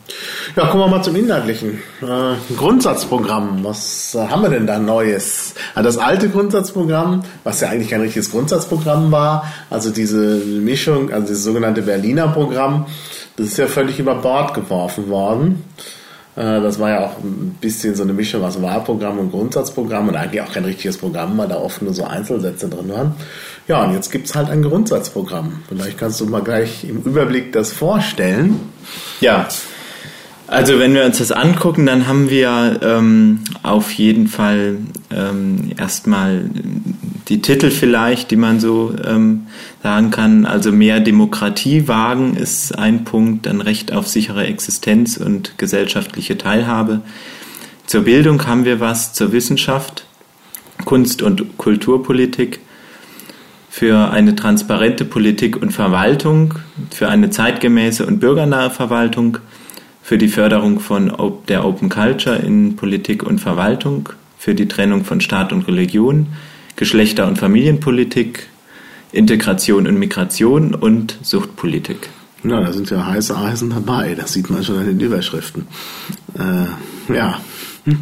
Ja, 0.55 0.67
kommen 0.67 0.83
wir 0.83 0.87
mal 0.87 1.03
zum 1.03 1.15
Inhaltlichen. 1.15 1.81
Äh, 2.01 2.55
Grundsatzprogramm, 2.55 3.63
was 3.63 4.15
äh, 4.15 4.27
haben 4.27 4.41
wir 4.41 4.49
denn 4.49 4.65
da 4.65 4.79
Neues? 4.79 5.53
Das 5.75 5.97
alte 5.97 6.29
Grundsatzprogramm, 6.29 7.21
was 7.43 7.61
ja 7.61 7.69
eigentlich 7.69 7.89
kein 7.89 8.01
richtiges 8.01 8.31
Grundsatzprogramm 8.31 9.11
war, 9.11 9.45
also 9.69 9.91
diese 9.91 10.37
Mischung, 10.37 11.11
also 11.13 11.27
das 11.27 11.43
sogenannte 11.43 11.83
Berliner 11.83 12.29
Programm, 12.29 12.87
das 13.37 13.47
ist 13.47 13.57
ja 13.57 13.67
völlig 13.67 13.99
über 13.99 14.15
Bord 14.15 14.53
geworfen 14.53 15.09
worden. 15.09 15.63
Äh, 16.35 16.61
das 16.61 16.79
war 16.79 16.89
ja 16.89 17.05
auch 17.05 17.17
ein 17.23 17.57
bisschen 17.61 17.95
so 17.95 18.03
eine 18.03 18.13
Mischung 18.13 18.43
aus 18.43 18.61
Wahlprogramm 18.61 19.19
und 19.19 19.31
Grundsatzprogramm 19.31 20.09
und 20.09 20.15
eigentlich 20.15 20.41
auch 20.41 20.51
kein 20.51 20.65
richtiges 20.65 20.97
Programm, 20.97 21.37
weil 21.37 21.47
da 21.47 21.57
oft 21.57 21.81
nur 21.81 21.93
so 21.93 22.03
Einzelsätze 22.03 22.69
drin 22.69 22.89
waren. 22.89 23.15
Ja, 23.67 23.83
und 23.83 23.93
jetzt 23.93 24.11
gibt's 24.11 24.35
halt 24.35 24.49
ein 24.49 24.61
Grundsatzprogramm. 24.61 25.63
Vielleicht 25.67 25.97
kannst 25.97 26.21
du 26.21 26.25
mal 26.25 26.43
gleich 26.43 26.83
im 26.87 27.01
Überblick 27.01 27.51
das 27.53 27.71
vorstellen. 27.71 28.59
Ja, 29.21 29.47
also 30.47 30.77
wenn 30.77 30.93
wir 30.93 31.05
uns 31.05 31.17
das 31.17 31.31
angucken, 31.31 31.87
dann 31.87 32.07
haben 32.07 32.29
wir 32.29 32.79
ähm, 32.83 33.39
auf 33.63 33.91
jeden 33.91 34.27
Fall 34.27 34.77
ähm, 35.11 35.71
erstmal 35.77 36.43
die 37.27 37.41
Titel 37.41 37.71
vielleicht, 37.71 38.31
die 38.31 38.35
man 38.35 38.59
so 38.59 38.93
ähm, 39.03 39.47
sagen 39.81 40.11
kann. 40.11 40.45
Also 40.45 40.71
mehr 40.71 40.99
Demokratie 40.99 41.87
wagen 41.87 42.35
ist 42.35 42.77
ein 42.77 43.03
Punkt, 43.03 43.45
dann 43.45 43.61
Recht 43.61 43.91
auf 43.93 44.07
sichere 44.07 44.45
Existenz 44.45 45.17
und 45.17 45.57
gesellschaftliche 45.57 46.37
Teilhabe. 46.37 47.01
Zur 47.87 48.01
Bildung 48.03 48.45
haben 48.45 48.65
wir 48.65 48.79
was, 48.79 49.13
zur 49.13 49.31
Wissenschaft, 49.31 50.05
Kunst- 50.85 51.21
und 51.21 51.57
Kulturpolitik, 51.57 52.59
für 53.69 54.09
eine 54.09 54.35
transparente 54.35 55.03
Politik 55.03 55.61
und 55.61 55.71
Verwaltung, 55.71 56.53
für 56.91 57.09
eine 57.09 57.29
zeitgemäße 57.29 58.05
und 58.05 58.19
bürgernahe 58.19 58.69
Verwaltung, 58.69 59.39
für 60.01 60.17
die 60.17 60.29
Förderung 60.29 60.79
von 60.79 61.11
der 61.49 61.65
Open 61.65 61.89
Culture 61.89 62.37
in 62.37 62.77
Politik 62.77 63.23
und 63.23 63.39
Verwaltung, 63.39 64.07
für 64.37 64.55
die 64.55 64.69
Trennung 64.69 65.03
von 65.03 65.19
Staat 65.19 65.51
und 65.51 65.67
Religion, 65.67 66.27
Geschlechter- 66.75 67.27
und 67.27 67.37
Familienpolitik, 67.37 68.47
Integration 69.11 69.87
und 69.87 69.97
Migration 69.97 70.75
und 70.75 71.17
Suchtpolitik. 71.21 72.09
Ja, 72.43 72.61
da 72.61 72.73
sind 72.73 72.89
ja 72.89 73.05
heiße 73.05 73.35
Eisen 73.35 73.69
dabei, 73.71 74.13
das 74.13 74.33
sieht 74.33 74.49
man 74.49 74.63
schon 74.63 74.77
an 74.77 74.85
den 74.85 74.99
Überschriften. 74.99 75.67
Äh, 76.37 77.13
ja. 77.13 77.39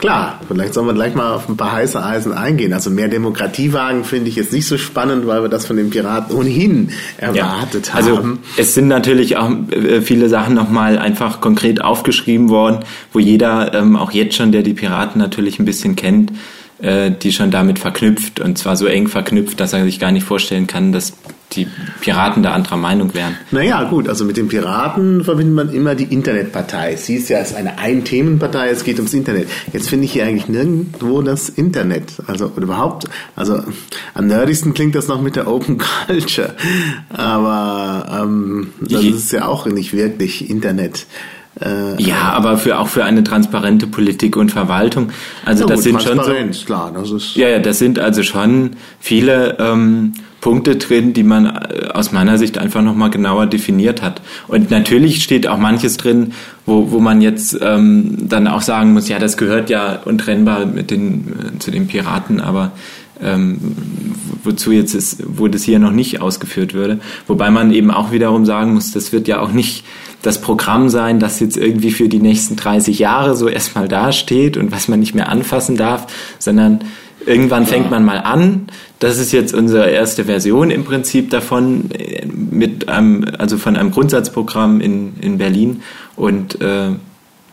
Klar, 0.00 0.40
vielleicht 0.48 0.72
sollen 0.72 0.86
wir 0.86 0.94
gleich 0.94 1.14
mal 1.14 1.34
auf 1.34 1.46
ein 1.46 1.58
paar 1.58 1.72
heiße 1.72 2.02
Eisen 2.02 2.32
eingehen. 2.32 2.72
Also 2.72 2.88
mehr 2.88 3.08
Demokratiewagen 3.08 4.04
finde 4.04 4.30
ich 4.30 4.36
jetzt 4.36 4.50
nicht 4.50 4.66
so 4.66 4.78
spannend, 4.78 5.26
weil 5.26 5.42
wir 5.42 5.50
das 5.50 5.66
von 5.66 5.76
den 5.76 5.90
Piraten 5.90 6.34
ohnehin 6.34 6.90
erwartet 7.18 7.88
ja, 7.88 7.94
also 7.94 8.16
haben. 8.16 8.38
Es 8.56 8.72
sind 8.74 8.88
natürlich 8.88 9.36
auch 9.36 9.50
äh, 9.70 10.00
viele 10.00 10.30
Sachen 10.30 10.54
nochmal 10.54 10.98
einfach 10.98 11.42
konkret 11.42 11.82
aufgeschrieben 11.82 12.48
worden, 12.48 12.80
wo 13.12 13.18
jeder, 13.18 13.74
ähm, 13.74 13.94
auch 13.94 14.12
jetzt 14.12 14.36
schon, 14.36 14.52
der 14.52 14.62
die 14.62 14.72
Piraten 14.72 15.20
natürlich 15.20 15.58
ein 15.58 15.66
bisschen 15.66 15.96
kennt, 15.96 16.32
äh, 16.82 17.10
die 17.10 17.32
schon 17.32 17.50
damit 17.50 17.78
verknüpft 17.78 18.40
und 18.40 18.58
zwar 18.58 18.76
so 18.76 18.86
eng 18.86 19.08
verknüpft, 19.08 19.60
dass 19.60 19.72
er 19.72 19.84
sich 19.84 19.98
gar 19.98 20.12
nicht 20.12 20.24
vorstellen 20.24 20.66
kann, 20.66 20.92
dass 20.92 21.12
die 21.52 21.66
Piraten 22.00 22.42
da 22.42 22.52
anderer 22.52 22.76
Meinung 22.76 23.14
wären. 23.14 23.36
Naja, 23.50 23.82
gut, 23.84 24.08
also 24.08 24.24
mit 24.24 24.36
den 24.36 24.48
Piraten 24.48 25.24
verbindet 25.24 25.54
man 25.54 25.74
immer 25.74 25.94
die 25.94 26.04
Internetpartei. 26.04 26.96
Sie 26.96 27.16
ist 27.16 27.28
ja 27.28 27.38
als 27.38 27.54
eine 27.54 27.78
Ein-Themen-Partei, 27.78 28.68
es 28.68 28.84
geht 28.84 28.96
ums 28.96 29.14
Internet. 29.14 29.48
Jetzt 29.72 29.88
finde 29.88 30.04
ich 30.04 30.12
hier 30.12 30.26
eigentlich 30.26 30.48
nirgendwo 30.48 31.22
das 31.22 31.48
Internet. 31.48 32.12
Also 32.26 32.52
überhaupt, 32.56 33.06
also 33.36 33.62
am 34.14 34.26
nerdigsten 34.26 34.74
klingt 34.74 34.94
das 34.94 35.08
noch 35.08 35.20
mit 35.20 35.36
der 35.36 35.48
Open 35.48 35.78
Culture. 36.06 36.54
Aber 37.08 38.22
ähm, 38.22 38.72
das 38.80 39.04
ist 39.04 39.32
ja 39.32 39.46
auch 39.46 39.66
nicht 39.66 39.92
wirklich 39.92 40.48
Internet. 40.48 41.06
Äh, 41.60 42.02
ja, 42.02 42.32
aber 42.32 42.56
für 42.56 42.78
auch 42.78 42.88
für 42.88 43.04
eine 43.04 43.22
transparente 43.22 43.86
Politik 43.86 44.36
und 44.36 44.50
Verwaltung. 44.50 45.10
Also 45.44 45.66
das 45.66 45.76
gut, 45.76 45.84
sind 45.84 46.02
schon 46.02 46.20
so. 46.22 46.64
Klar, 46.64 46.92
das 46.94 47.10
ist 47.10 47.36
ja, 47.36 47.48
ja, 47.48 47.58
das 47.58 47.78
sind 47.78 47.98
also 47.98 48.22
schon 48.22 48.70
viele 48.98 49.58
ähm, 49.58 50.14
Punkte 50.40 50.76
drin, 50.76 51.12
die 51.12 51.22
man 51.22 51.46
äh, 51.46 51.88
aus 51.92 52.12
meiner 52.12 52.38
Sicht 52.38 52.56
einfach 52.56 52.82
nochmal 52.82 53.10
genauer 53.10 53.46
definiert 53.46 54.00
hat. 54.00 54.22
Und 54.48 54.70
natürlich 54.70 55.22
steht 55.22 55.46
auch 55.46 55.58
manches 55.58 55.98
drin, 55.98 56.32
wo, 56.64 56.90
wo 56.90 56.98
man 56.98 57.20
jetzt 57.20 57.58
ähm, 57.60 58.16
dann 58.28 58.46
auch 58.46 58.62
sagen 58.62 58.94
muss, 58.94 59.08
ja, 59.08 59.18
das 59.18 59.36
gehört 59.36 59.68
ja 59.68 60.00
untrennbar 60.04 60.64
mit 60.66 60.90
den, 60.90 61.54
äh, 61.56 61.58
zu 61.58 61.70
den 61.70 61.88
Piraten, 61.88 62.40
aber 62.40 62.72
ähm, 63.22 63.58
wozu 64.42 64.72
jetzt 64.72 64.94
ist, 64.94 65.22
wo 65.26 65.48
das 65.48 65.62
hier 65.62 65.78
noch 65.78 65.92
nicht 65.92 66.22
ausgeführt 66.22 66.72
würde. 66.72 67.00
Wobei 67.26 67.50
man 67.50 67.70
eben 67.70 67.90
auch 67.90 68.12
wiederum 68.12 68.46
sagen 68.46 68.72
muss, 68.72 68.92
das 68.92 69.12
wird 69.12 69.28
ja 69.28 69.40
auch 69.40 69.52
nicht 69.52 69.84
das 70.22 70.40
Programm 70.40 70.88
sein, 70.88 71.18
das 71.18 71.40
jetzt 71.40 71.56
irgendwie 71.56 71.90
für 71.90 72.08
die 72.08 72.20
nächsten 72.20 72.56
30 72.56 72.98
Jahre 72.98 73.36
so 73.36 73.48
erstmal 73.48 73.88
dasteht 73.88 74.56
und 74.56 74.72
was 74.72 74.88
man 74.88 75.00
nicht 75.00 75.14
mehr 75.14 75.28
anfassen 75.28 75.76
darf, 75.76 76.06
sondern 76.38 76.84
irgendwann 77.26 77.64
ja. 77.64 77.68
fängt 77.68 77.90
man 77.90 78.04
mal 78.04 78.18
an. 78.18 78.66
Das 78.98 79.18
ist 79.18 79.32
jetzt 79.32 79.54
unsere 79.54 79.88
erste 79.90 80.24
Version 80.24 80.70
im 80.70 80.84
Prinzip 80.84 81.30
davon, 81.30 81.90
äh, 81.92 82.26
mit 82.26 82.88
einem, 82.88 83.24
also 83.38 83.56
von 83.56 83.76
einem 83.76 83.90
Grundsatzprogramm 83.90 84.80
in, 84.80 85.14
in 85.20 85.38
Berlin. 85.38 85.82
Und 86.16 86.60
äh, 86.60 86.90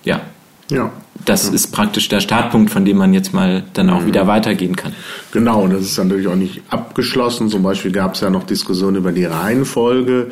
ja. 0.03 0.21
Ja. 0.69 0.91
Das 1.25 1.47
ja. 1.47 1.53
ist 1.53 1.71
praktisch 1.71 2.09
der 2.09 2.19
Startpunkt, 2.19 2.69
von 2.69 2.85
dem 2.85 2.97
man 2.97 3.13
jetzt 3.13 3.33
mal 3.33 3.63
dann 3.73 3.89
auch 3.89 4.01
mhm. 4.01 4.07
wieder 4.07 4.27
weitergehen 4.27 4.75
kann. 4.75 4.93
Genau, 5.31 5.63
und 5.63 5.73
das 5.73 5.81
ist 5.81 5.97
natürlich 5.97 6.27
auch 6.27 6.35
nicht 6.35 6.61
abgeschlossen. 6.69 7.49
Zum 7.49 7.63
Beispiel 7.63 7.91
gab 7.91 8.15
es 8.15 8.21
ja 8.21 8.29
noch 8.29 8.43
Diskussionen 8.43 8.97
über 8.97 9.11
die 9.11 9.25
Reihenfolge. 9.25 10.31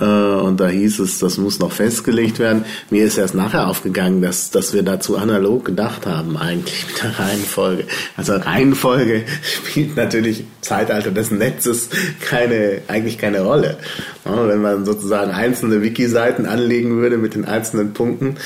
Äh, 0.00 0.04
und 0.04 0.60
da 0.60 0.68
hieß 0.68 0.98
es, 1.00 1.18
das 1.18 1.38
muss 1.38 1.58
noch 1.58 1.72
festgelegt 1.72 2.38
werden. 2.38 2.64
Mir 2.90 3.04
ist 3.04 3.18
erst 3.18 3.34
nachher 3.34 3.68
aufgegangen, 3.68 4.22
dass, 4.22 4.50
dass 4.50 4.74
wir 4.74 4.82
dazu 4.82 5.16
analog 5.16 5.64
gedacht 5.64 6.06
haben, 6.06 6.36
eigentlich 6.36 6.86
mit 6.86 7.02
der 7.02 7.18
Reihenfolge. 7.18 7.84
Also 8.16 8.34
Reihenfolge 8.34 9.24
spielt 9.42 9.96
natürlich 9.96 10.40
im 10.40 10.46
Zeitalter 10.60 11.10
des 11.10 11.30
Netzes 11.30 11.88
keine, 12.20 12.82
eigentlich 12.88 13.18
keine 13.18 13.42
Rolle. 13.42 13.78
Wenn 14.24 14.60
man 14.60 14.84
sozusagen 14.84 15.30
einzelne 15.30 15.82
Wiki-Seiten 15.82 16.46
anlegen 16.46 16.96
würde 16.96 17.16
mit 17.16 17.34
den 17.34 17.44
einzelnen 17.44 17.92
Punkten, 17.92 18.36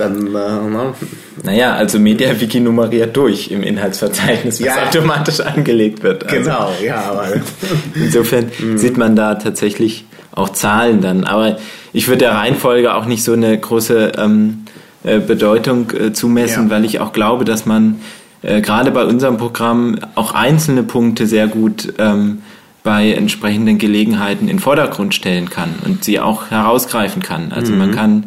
dann, 0.00 0.26
äh, 0.26 0.30
na. 0.30 0.94
Naja, 1.42 1.74
also 1.74 1.98
MediaWiki 1.98 2.60
nummeriert 2.60 3.16
durch 3.16 3.50
im 3.50 3.62
Inhaltsverzeichnis, 3.62 4.60
was 4.60 4.66
ja. 4.66 4.88
automatisch 4.88 5.40
angelegt 5.40 6.02
wird. 6.02 6.24
Also 6.24 6.36
genau, 6.36 6.72
ja, 6.82 7.02
aber. 7.02 7.28
Insofern 7.94 8.50
mhm. 8.58 8.78
sieht 8.78 8.96
man 8.96 9.14
da 9.14 9.34
tatsächlich 9.34 10.06
auch 10.32 10.50
Zahlen 10.50 11.00
dann. 11.00 11.24
Aber 11.24 11.58
ich 11.92 12.08
würde 12.08 12.18
der 12.18 12.32
Reihenfolge 12.32 12.94
auch 12.94 13.06
nicht 13.06 13.24
so 13.24 13.32
eine 13.32 13.56
große 13.58 14.12
ähm, 14.18 14.64
äh, 15.02 15.18
Bedeutung 15.18 15.90
äh, 15.90 16.12
zumessen, 16.12 16.64
ja. 16.64 16.70
weil 16.70 16.84
ich 16.84 17.00
auch 17.00 17.12
glaube, 17.12 17.44
dass 17.44 17.66
man 17.66 18.00
äh, 18.42 18.60
gerade 18.60 18.90
bei 18.90 19.04
unserem 19.04 19.36
Programm 19.36 19.98
auch 20.14 20.34
einzelne 20.34 20.82
Punkte 20.82 21.26
sehr 21.26 21.46
gut 21.46 21.94
ähm, 21.98 22.42
bei 22.82 23.12
entsprechenden 23.12 23.78
Gelegenheiten 23.78 24.48
in 24.48 24.58
Vordergrund 24.58 25.14
stellen 25.14 25.50
kann 25.50 25.74
und 25.84 26.04
sie 26.04 26.18
auch 26.18 26.50
herausgreifen 26.50 27.22
kann. 27.22 27.52
Also 27.52 27.72
mhm. 27.72 27.78
man 27.78 27.90
kann 27.92 28.24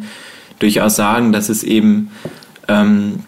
durchaus 0.60 0.94
sagen, 0.96 1.32
dass 1.32 1.48
es 1.48 1.64
eben 1.64 2.10
ähm, 2.68 3.20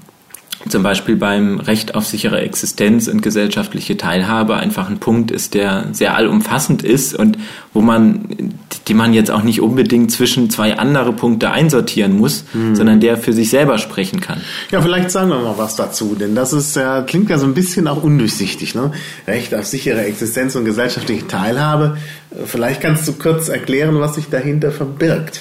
zum 0.68 0.82
Beispiel 0.82 1.16
beim 1.16 1.60
Recht 1.60 1.94
auf 1.94 2.06
sichere 2.06 2.40
Existenz 2.40 3.08
und 3.08 3.22
gesellschaftliche 3.22 3.96
Teilhabe 3.96 4.56
einfach 4.56 4.88
ein 4.88 4.98
Punkt 4.98 5.30
ist, 5.30 5.54
der 5.54 5.86
sehr 5.92 6.16
allumfassend 6.16 6.82
ist 6.82 7.14
und 7.14 7.38
wo 7.72 7.80
man, 7.80 8.54
die 8.88 8.94
man 8.94 9.12
jetzt 9.12 9.30
auch 9.30 9.42
nicht 9.42 9.60
unbedingt 9.60 10.12
zwischen 10.12 10.48
zwei 10.48 10.78
andere 10.78 11.12
Punkte 11.12 11.50
einsortieren 11.50 12.16
muss, 12.16 12.44
mhm. 12.52 12.76
sondern 12.76 13.00
der 13.00 13.16
für 13.16 13.32
sich 13.32 13.50
selber 13.50 13.78
sprechen 13.78 14.20
kann. 14.20 14.40
Ja, 14.70 14.80
vielleicht 14.80 15.10
sagen 15.10 15.30
wir 15.30 15.40
mal 15.40 15.58
was 15.58 15.74
dazu, 15.76 16.14
denn 16.14 16.34
das 16.34 16.52
ist 16.52 16.76
ja, 16.76 17.02
klingt 17.02 17.28
ja 17.30 17.38
so 17.38 17.46
ein 17.46 17.54
bisschen 17.54 17.88
auch 17.88 18.02
undurchsichtig, 18.02 18.74
ne? 18.74 18.92
Recht 19.26 19.54
auf 19.54 19.66
sichere 19.66 20.04
Existenz 20.04 20.54
und 20.54 20.64
gesellschaftliche 20.64 21.26
Teilhabe. 21.26 21.96
Vielleicht 22.44 22.80
kannst 22.80 23.08
du 23.08 23.14
kurz 23.14 23.48
erklären, 23.48 23.98
was 23.98 24.14
sich 24.14 24.28
dahinter 24.28 24.70
verbirgt. 24.70 25.40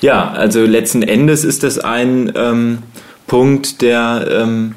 Ja, 0.00 0.30
also 0.30 0.64
letzten 0.64 1.02
Endes 1.02 1.44
ist 1.44 1.62
das 1.62 1.78
ein 1.78 2.32
ähm, 2.34 2.78
Punkt, 3.26 3.82
der 3.82 4.26
ähm, 4.30 4.74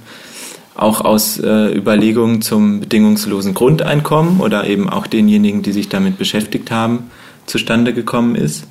auch 0.75 1.01
aus 1.01 1.39
äh, 1.39 1.75
Überlegungen 1.75 2.41
zum 2.41 2.81
bedingungslosen 2.81 3.53
Grundeinkommen 3.53 4.41
oder 4.41 4.67
eben 4.67 4.89
auch 4.89 5.07
denjenigen, 5.07 5.61
die 5.61 5.71
sich 5.71 5.87
damit 5.87 6.17
beschäftigt 6.17 6.69
haben, 6.69 7.09
zustande 7.45 7.93
gekommen 7.93 8.35
ist. 8.35 8.67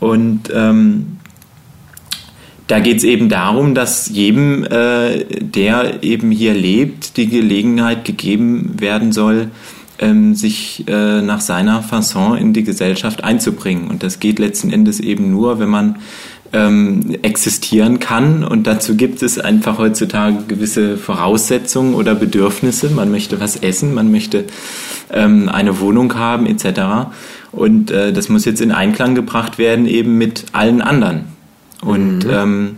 Und 0.00 0.50
ähm, 0.52 1.18
da 2.66 2.80
geht 2.80 2.98
es 2.98 3.04
eben 3.04 3.28
darum, 3.28 3.74
dass 3.74 4.08
jedem, 4.08 4.64
äh, 4.64 5.24
der 5.40 6.02
eben 6.02 6.30
hier 6.30 6.54
lebt, 6.54 7.16
die 7.16 7.28
Gelegenheit 7.28 8.04
gegeben 8.04 8.80
werden 8.80 9.12
soll, 9.12 9.50
ähm, 9.98 10.34
sich 10.34 10.84
äh, 10.88 11.22
nach 11.22 11.40
seiner 11.40 11.82
Fasson 11.82 12.36
in 12.36 12.52
die 12.52 12.64
Gesellschaft 12.64 13.24
einzubringen. 13.24 13.88
Und 13.88 14.02
das 14.02 14.20
geht 14.20 14.38
letzten 14.38 14.70
Endes 14.70 15.00
eben 15.00 15.30
nur, 15.30 15.58
wenn 15.58 15.68
man 15.68 15.96
ähm, 16.52 17.16
existieren 17.22 17.98
kann. 17.98 18.44
Und 18.44 18.66
dazu 18.66 18.96
gibt 18.96 19.22
es 19.22 19.38
einfach 19.38 19.78
heutzutage 19.78 20.44
gewisse 20.48 20.96
Voraussetzungen 20.96 21.94
oder 21.94 22.14
Bedürfnisse. 22.14 22.90
Man 22.90 23.10
möchte 23.10 23.40
was 23.40 23.56
essen, 23.56 23.94
man 23.94 24.10
möchte 24.10 24.44
ähm, 25.12 25.48
eine 25.48 25.80
Wohnung 25.80 26.14
haben 26.14 26.46
etc. 26.46 27.10
Und 27.52 27.90
äh, 27.90 28.12
das 28.12 28.28
muss 28.28 28.44
jetzt 28.44 28.60
in 28.60 28.72
Einklang 28.72 29.14
gebracht 29.14 29.58
werden 29.58 29.86
eben 29.86 30.18
mit 30.18 30.46
allen 30.52 30.80
anderen. 30.80 31.26
Und 31.82 32.24
mhm. 32.24 32.30
ähm, 32.30 32.76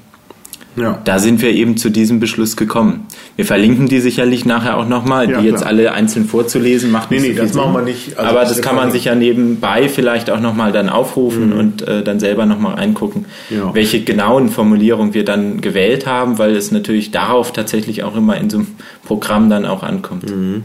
ja. 0.76 1.00
Da 1.04 1.18
sind 1.18 1.40
wir 1.40 1.52
eben 1.52 1.76
zu 1.76 1.90
diesem 1.90 2.20
Beschluss 2.20 2.56
gekommen. 2.56 3.06
Wir 3.36 3.44
verlinken 3.44 3.88
die 3.88 4.00
sicherlich 4.00 4.44
nachher 4.44 4.76
auch 4.76 4.86
nochmal, 4.86 5.28
ja, 5.28 5.40
die 5.40 5.46
jetzt 5.46 5.64
alle 5.64 5.92
einzeln 5.92 6.26
vorzulesen, 6.26 6.92
macht 6.92 7.10
nicht 7.10 7.22
nee, 7.22 7.28
nee, 7.28 7.34
so 7.34 7.42
das 7.42 7.52
Sinn. 7.52 7.60
machen 7.60 7.74
wir 7.74 7.82
nicht. 7.82 8.16
Also 8.16 8.30
Aber 8.30 8.40
das 8.40 8.62
kann 8.62 8.76
man 8.76 8.92
sich 8.92 9.06
ja 9.06 9.14
nebenbei 9.16 9.88
vielleicht 9.88 10.30
auch 10.30 10.38
nochmal 10.38 10.70
dann 10.70 10.88
aufrufen 10.88 11.50
mhm. 11.50 11.58
und 11.58 11.88
äh, 11.88 12.04
dann 12.04 12.20
selber 12.20 12.46
nochmal 12.46 12.74
reingucken, 12.74 13.24
ja. 13.50 13.74
welche 13.74 14.04
genauen 14.04 14.50
Formulierungen 14.50 15.14
wir 15.14 15.24
dann 15.24 15.60
gewählt 15.60 16.06
haben, 16.06 16.38
weil 16.38 16.54
es 16.54 16.70
natürlich 16.70 17.10
darauf 17.10 17.52
tatsächlich 17.52 18.04
auch 18.04 18.16
immer 18.16 18.36
in 18.36 18.50
so 18.50 18.58
einem 18.58 18.68
Programm 19.04 19.50
dann 19.50 19.66
auch 19.66 19.82
ankommt. 19.82 20.30
Mhm. 20.30 20.62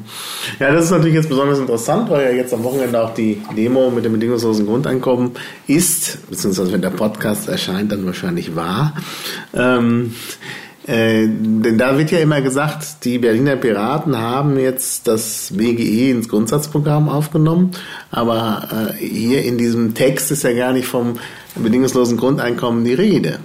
Ja, 0.59 0.71
das 0.71 0.85
ist 0.85 0.91
natürlich 0.91 1.15
jetzt 1.15 1.29
besonders 1.29 1.57
interessant, 1.57 2.09
weil 2.11 2.25
ja 2.25 2.31
jetzt 2.38 2.53
am 2.53 2.63
Wochenende 2.63 3.01
auch 3.03 3.15
die 3.15 3.41
Demo 3.57 3.89
mit 3.89 4.05
dem 4.05 4.13
bedingungslosen 4.13 4.67
Grundeinkommen 4.67 5.31
ist, 5.65 6.29
beziehungsweise 6.29 6.71
wenn 6.71 6.81
der 6.81 6.91
Podcast 6.91 7.49
erscheint, 7.49 7.91
dann 7.91 8.05
wahrscheinlich 8.05 8.55
war. 8.55 8.93
Ähm, 9.55 10.13
äh, 10.89 11.27
denn 11.27 11.77
da 11.77 12.00
wird 12.00 12.10
ja 12.10 12.17
immer 12.17 12.41
gesagt, 12.41 13.05
die 13.05 13.19
Berliner 13.19 13.58
Piraten 13.58 14.17
haben 14.17 14.58
jetzt 14.58 15.08
das 15.08 15.53
BGE 15.53 16.10
ins 16.10 16.27
Grundsatzprogramm 16.27 17.10
aufgenommen, 17.10 17.74
aber 18.10 18.89
äh, 19.00 19.05
hier 19.05 19.43
in 19.43 19.60
diesem 19.60 19.93
Text 19.93 20.31
ist 20.31 20.43
ja 20.43 20.51
gar 20.51 20.74
nicht 20.74 20.88
vom 20.88 21.19
bedingungslosen 21.55 22.17
Grundeinkommen 22.17 22.86
die 22.86 22.96
Rede. 22.96 23.38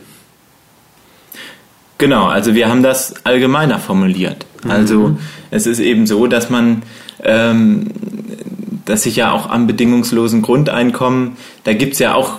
Genau, 1.99 2.25
also 2.29 2.55
wir 2.55 2.71
haben 2.71 2.83
das 2.83 3.15
allgemeiner 3.25 3.79
formuliert. 3.79 4.47
Also 4.67 5.09
mhm. 5.09 5.19
es 5.51 5.67
ist 5.67 5.81
eben 5.81 6.07
so, 6.07 6.27
dass 6.27 6.49
man, 6.49 6.83
ähm, 7.23 7.89
dass 8.87 9.03
sich 9.03 9.17
ja 9.17 9.33
auch 9.33 9.51
am 9.51 9.67
bedingungslosen 9.67 10.41
Grundeinkommen, 10.41 11.37
da 11.65 11.75
gibt 11.75 11.93
es 11.93 11.99
ja 11.99 12.15
auch 12.15 12.39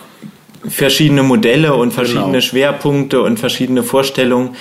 verschiedene 0.67 1.21
Modelle 1.21 1.75
und 1.75 1.93
verschiedene 1.93 2.25
genau. 2.25 2.41
Schwerpunkte 2.41 3.21
und 3.21 3.39
verschiedene 3.39 3.83
Vorstellungen 3.83 4.55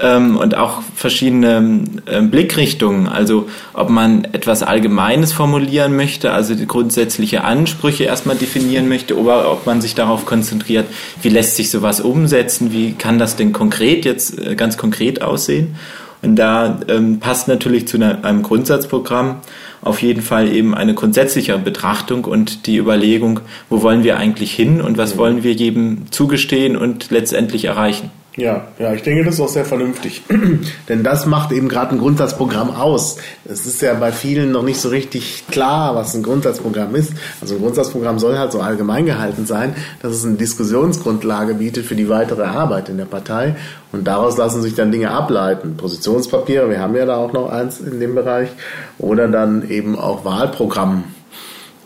ähm, 0.00 0.36
und 0.36 0.56
auch 0.56 0.82
verschiedene 0.94 1.84
äh, 2.06 2.22
Blickrichtungen. 2.22 3.06
Also 3.06 3.48
ob 3.72 3.90
man 3.90 4.24
etwas 4.24 4.62
Allgemeines 4.62 5.32
formulieren 5.32 5.96
möchte, 5.96 6.32
also 6.32 6.54
die 6.54 6.66
grundsätzliche 6.66 7.44
Ansprüche 7.44 8.04
erstmal 8.04 8.36
definieren 8.36 8.88
möchte, 8.88 9.18
oder 9.18 9.50
ob 9.50 9.66
man 9.66 9.80
sich 9.80 9.94
darauf 9.94 10.26
konzentriert, 10.26 10.86
wie 11.22 11.28
lässt 11.28 11.56
sich 11.56 11.70
sowas 11.70 12.00
umsetzen, 12.00 12.72
wie 12.72 12.92
kann 12.92 13.18
das 13.18 13.36
denn 13.36 13.52
konkret 13.52 14.04
jetzt 14.04 14.38
äh, 14.38 14.54
ganz 14.54 14.76
konkret 14.76 15.22
aussehen. 15.22 15.76
Und 16.22 16.36
da 16.36 16.80
ähm, 16.88 17.20
passt 17.20 17.46
natürlich 17.46 17.86
zu 17.86 17.98
einem 18.00 18.42
Grundsatzprogramm 18.42 19.36
auf 19.82 20.02
jeden 20.02 20.22
Fall 20.22 20.52
eben 20.52 20.74
eine 20.74 20.94
grundsätzliche 20.94 21.56
Betrachtung 21.58 22.24
und 22.24 22.66
die 22.66 22.76
Überlegung, 22.76 23.40
wo 23.70 23.82
wollen 23.82 24.02
wir 24.02 24.16
eigentlich 24.16 24.52
hin 24.52 24.80
und 24.80 24.98
was 24.98 25.16
wollen 25.16 25.44
wir 25.44 25.52
jedem 25.52 26.10
zugestehen 26.10 26.76
und 26.76 27.10
letztendlich 27.10 27.66
erreichen. 27.66 28.10
Ja, 28.36 28.68
ja, 28.78 28.92
ich 28.92 29.02
denke, 29.02 29.24
das 29.24 29.36
ist 29.36 29.40
auch 29.40 29.48
sehr 29.48 29.64
vernünftig. 29.64 30.22
Denn 30.90 31.02
das 31.02 31.24
macht 31.24 31.52
eben 31.52 31.70
gerade 31.70 31.94
ein 31.94 31.98
Grundsatzprogramm 31.98 32.70
aus. 32.70 33.16
Es 33.46 33.64
ist 33.64 33.80
ja 33.80 33.94
bei 33.94 34.12
vielen 34.12 34.52
noch 34.52 34.62
nicht 34.62 34.78
so 34.78 34.90
richtig 34.90 35.44
klar, 35.50 35.94
was 35.94 36.14
ein 36.14 36.22
Grundsatzprogramm 36.22 36.94
ist. 36.96 37.14
Also 37.40 37.54
ein 37.54 37.62
Grundsatzprogramm 37.62 38.18
soll 38.18 38.38
halt 38.38 38.52
so 38.52 38.60
allgemein 38.60 39.06
gehalten 39.06 39.46
sein, 39.46 39.74
dass 40.02 40.12
es 40.12 40.26
eine 40.26 40.34
Diskussionsgrundlage 40.34 41.54
bietet 41.54 41.86
für 41.86 41.94
die 41.94 42.10
weitere 42.10 42.44
Arbeit 42.44 42.90
in 42.90 42.98
der 42.98 43.06
Partei. 43.06 43.56
Und 43.90 44.06
daraus 44.06 44.36
lassen 44.36 44.60
sich 44.60 44.74
dann 44.74 44.92
Dinge 44.92 45.12
ableiten. 45.12 45.78
Positionspapiere, 45.78 46.68
wir 46.68 46.80
haben 46.80 46.94
ja 46.94 47.06
da 47.06 47.16
auch 47.16 47.32
noch 47.32 47.50
eins 47.50 47.80
in 47.80 48.00
dem 48.00 48.14
Bereich. 48.14 48.50
Oder 48.98 49.28
dann 49.28 49.66
eben 49.70 49.98
auch 49.98 50.26
Wahlprogramm. 50.26 51.04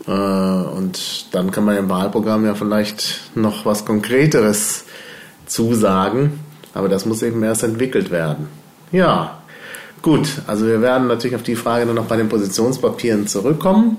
Äh, 0.09 0.11
und 0.11 1.27
dann 1.33 1.53
kann 1.53 1.65
man 1.65 1.77
im 1.77 1.89
Wahlprogramm 1.89 2.45
ja 2.45 2.55
vielleicht 2.55 3.37
noch 3.37 3.65
was 3.65 3.85
Konkreteres 3.85 4.87
zusagen. 5.51 6.41
Aber 6.73 6.89
das 6.89 7.05
muss 7.05 7.23
eben 7.23 7.43
erst 7.43 7.65
entwickelt 7.65 8.11
werden. 8.11 8.47
Ja, 8.93 9.43
gut. 10.03 10.29
Also 10.47 10.67
wir 10.67 10.81
werden 10.81 11.09
natürlich 11.09 11.37
auf 11.37 11.43
die 11.43 11.57
Frage 11.57 11.87
dann 11.87 11.97
noch 11.97 12.07
bei 12.07 12.17
den 12.17 12.29
Positionspapieren 12.29 13.27
zurückkommen. 13.27 13.99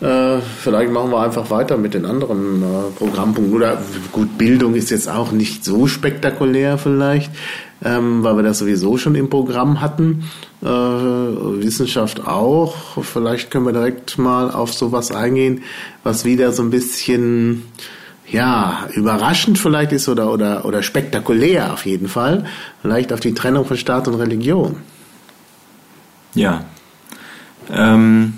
Äh, 0.00 0.40
vielleicht 0.40 0.90
machen 0.90 1.10
wir 1.10 1.20
einfach 1.20 1.50
weiter 1.50 1.76
mit 1.76 1.94
den 1.94 2.04
anderen 2.04 2.62
äh, 2.62 2.90
Programmpunkten. 2.98 3.54
Oder 3.54 3.80
gut, 4.12 4.36
Bildung 4.38 4.74
ist 4.74 4.90
jetzt 4.90 5.08
auch 5.08 5.30
nicht 5.30 5.64
so 5.64 5.86
spektakulär 5.86 6.78
vielleicht, 6.78 7.30
ähm, 7.84 8.24
weil 8.24 8.36
wir 8.36 8.42
das 8.42 8.58
sowieso 8.58 8.96
schon 8.96 9.14
im 9.14 9.30
Programm 9.30 9.80
hatten. 9.80 10.24
Äh, 10.62 10.66
Wissenschaft 10.66 12.26
auch. 12.26 13.02
Vielleicht 13.02 13.50
können 13.50 13.66
wir 13.66 13.72
direkt 13.72 14.18
mal 14.18 14.50
auf 14.50 14.72
sowas 14.72 15.12
eingehen, 15.12 15.62
was 16.02 16.24
wieder 16.24 16.52
so 16.52 16.62
ein 16.62 16.70
bisschen 16.70 17.62
ja, 18.30 18.88
überraschend 18.92 19.58
vielleicht 19.58 19.92
ist 19.92 20.08
oder, 20.08 20.32
oder, 20.32 20.64
oder 20.64 20.82
spektakulär 20.82 21.72
auf 21.72 21.86
jeden 21.86 22.08
Fall, 22.08 22.44
vielleicht 22.82 23.12
auf 23.12 23.20
die 23.20 23.34
Trennung 23.34 23.64
von 23.64 23.76
Staat 23.76 24.08
und 24.08 24.14
Religion. 24.14 24.76
Ja. 26.34 26.64
Ähm, 27.72 28.34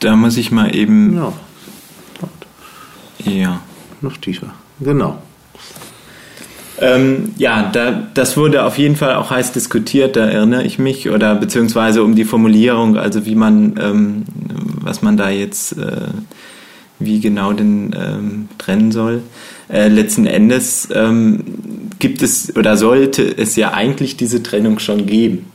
da 0.00 0.16
muss 0.16 0.36
ich 0.36 0.50
mal 0.50 0.74
eben. 0.74 1.16
Ja. 1.16 1.32
Ja. 3.24 3.60
Noch 4.00 4.16
tiefer. 4.16 4.54
Genau. 4.80 5.22
Ähm, 6.78 7.34
ja, 7.36 7.70
da, 7.72 7.92
das 8.12 8.36
wurde 8.36 8.64
auf 8.64 8.76
jeden 8.76 8.96
Fall 8.96 9.14
auch 9.14 9.30
heiß 9.30 9.52
diskutiert, 9.52 10.16
da 10.16 10.26
erinnere 10.26 10.64
ich 10.64 10.80
mich, 10.80 11.08
oder 11.08 11.36
beziehungsweise 11.36 12.02
um 12.02 12.16
die 12.16 12.24
Formulierung, 12.24 12.96
also 12.96 13.24
wie 13.24 13.36
man, 13.36 13.78
ähm, 13.80 14.24
was 14.80 15.00
man 15.00 15.16
da 15.16 15.30
jetzt 15.30 15.78
äh, 15.78 16.08
wie 17.04 17.20
genau 17.20 17.52
denn 17.52 17.94
ähm, 17.98 18.48
trennen 18.58 18.92
soll. 18.92 19.22
Äh, 19.68 19.88
letzten 19.88 20.26
Endes 20.26 20.88
ähm, 20.94 21.40
gibt 21.98 22.22
es 22.22 22.54
oder 22.56 22.76
sollte 22.76 23.22
es 23.22 23.56
ja 23.56 23.72
eigentlich 23.72 24.16
diese 24.16 24.42
Trennung 24.42 24.78
schon 24.78 25.06
geben. 25.06 25.46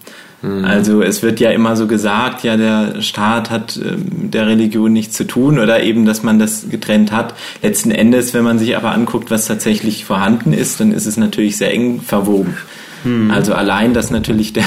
Mhm. 0.42 0.66
Also 0.66 1.02
es 1.02 1.24
wird 1.24 1.40
ja 1.40 1.52
immer 1.52 1.76
so 1.76 1.88
gesagt, 1.88 2.44
ja, 2.44 2.58
der 2.58 3.02
Staat 3.02 3.50
hat 3.50 3.78
äh, 3.78 3.98
mit 4.22 4.34
der 4.34 4.48
Religion 4.48 4.94
nichts 4.94 5.16
zu 5.16 5.26
tun 5.26 5.60
oder 5.60 5.84
eben, 5.84 6.06
dass 6.06 6.24
man 6.24 6.40
das 6.40 6.70
getrennt 6.70 7.12
hat. 7.12 7.34
Letzten 7.62 7.92
Endes, 7.92 8.34
wenn 8.34 8.44
man 8.44 8.60
sich 8.60 8.78
aber 8.78 8.92
anguckt, 8.92 9.32
was 9.32 9.48
tatsächlich 9.48 10.06
vorhanden 10.06 10.54
ist, 10.54 10.80
dann 10.80 10.92
ist 10.92 11.06
es 11.06 11.18
natürlich 11.18 11.58
sehr 11.58 11.74
eng 11.74 12.02
verwoben. 12.02 12.58
Mhm. 13.04 13.32
Also 13.32 13.54
allein, 13.54 13.94
dass 13.94 14.12
natürlich 14.12 14.54
der, 14.54 14.66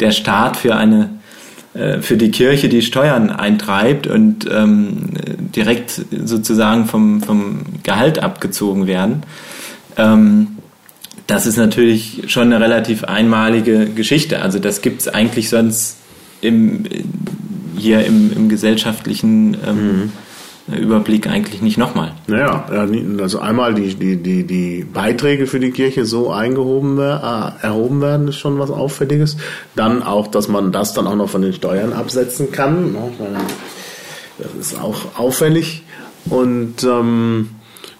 der 0.00 0.10
Staat 0.10 0.56
für 0.56 0.76
eine 0.76 1.10
für 2.00 2.16
die 2.16 2.30
Kirche 2.30 2.68
die 2.68 2.82
Steuern 2.82 3.30
eintreibt 3.30 4.06
und 4.06 4.46
ähm, 4.50 5.10
direkt 5.54 6.02
sozusagen 6.24 6.86
vom, 6.86 7.22
vom 7.22 7.60
Gehalt 7.82 8.18
abgezogen 8.18 8.86
werden. 8.86 9.22
Ähm, 9.96 10.56
das 11.26 11.46
ist 11.46 11.56
natürlich 11.56 12.24
schon 12.28 12.52
eine 12.52 12.60
relativ 12.60 13.04
einmalige 13.04 13.86
Geschichte. 13.86 14.42
Also 14.42 14.58
das 14.58 14.80
gibt 14.80 15.00
es 15.00 15.08
eigentlich 15.08 15.48
sonst 15.48 15.98
im, 16.40 16.84
hier 17.76 18.04
im, 18.04 18.32
im 18.32 18.48
gesellschaftlichen 18.48 19.56
ähm, 19.66 19.76
mhm. 19.76 20.12
Überblick 20.68 21.28
eigentlich 21.28 21.62
nicht 21.62 21.78
nochmal. 21.78 22.12
Naja, 22.26 22.66
also 23.20 23.38
einmal 23.38 23.74
die, 23.74 23.94
die, 23.94 24.16
die, 24.16 24.44
die 24.44 24.84
Beiträge 24.84 25.46
für 25.46 25.60
die 25.60 25.70
Kirche 25.70 26.04
so 26.04 26.30
eingehoben 26.30 26.98
äh, 26.98 27.02
erhoben 27.62 28.00
werden, 28.00 28.28
ist 28.28 28.36
schon 28.36 28.58
was 28.58 28.70
Auffälliges. 28.70 29.36
Dann 29.76 30.02
auch, 30.02 30.26
dass 30.26 30.48
man 30.48 30.72
das 30.72 30.92
dann 30.92 31.06
auch 31.06 31.14
noch 31.14 31.30
von 31.30 31.42
den 31.42 31.52
Steuern 31.52 31.92
absetzen 31.92 32.50
kann. 32.50 32.92
Ne? 32.92 33.12
Das 34.38 34.54
ist 34.54 34.80
auch 34.80 34.96
auffällig. 35.16 35.84
Und 36.28 36.82
ähm, 36.82 37.50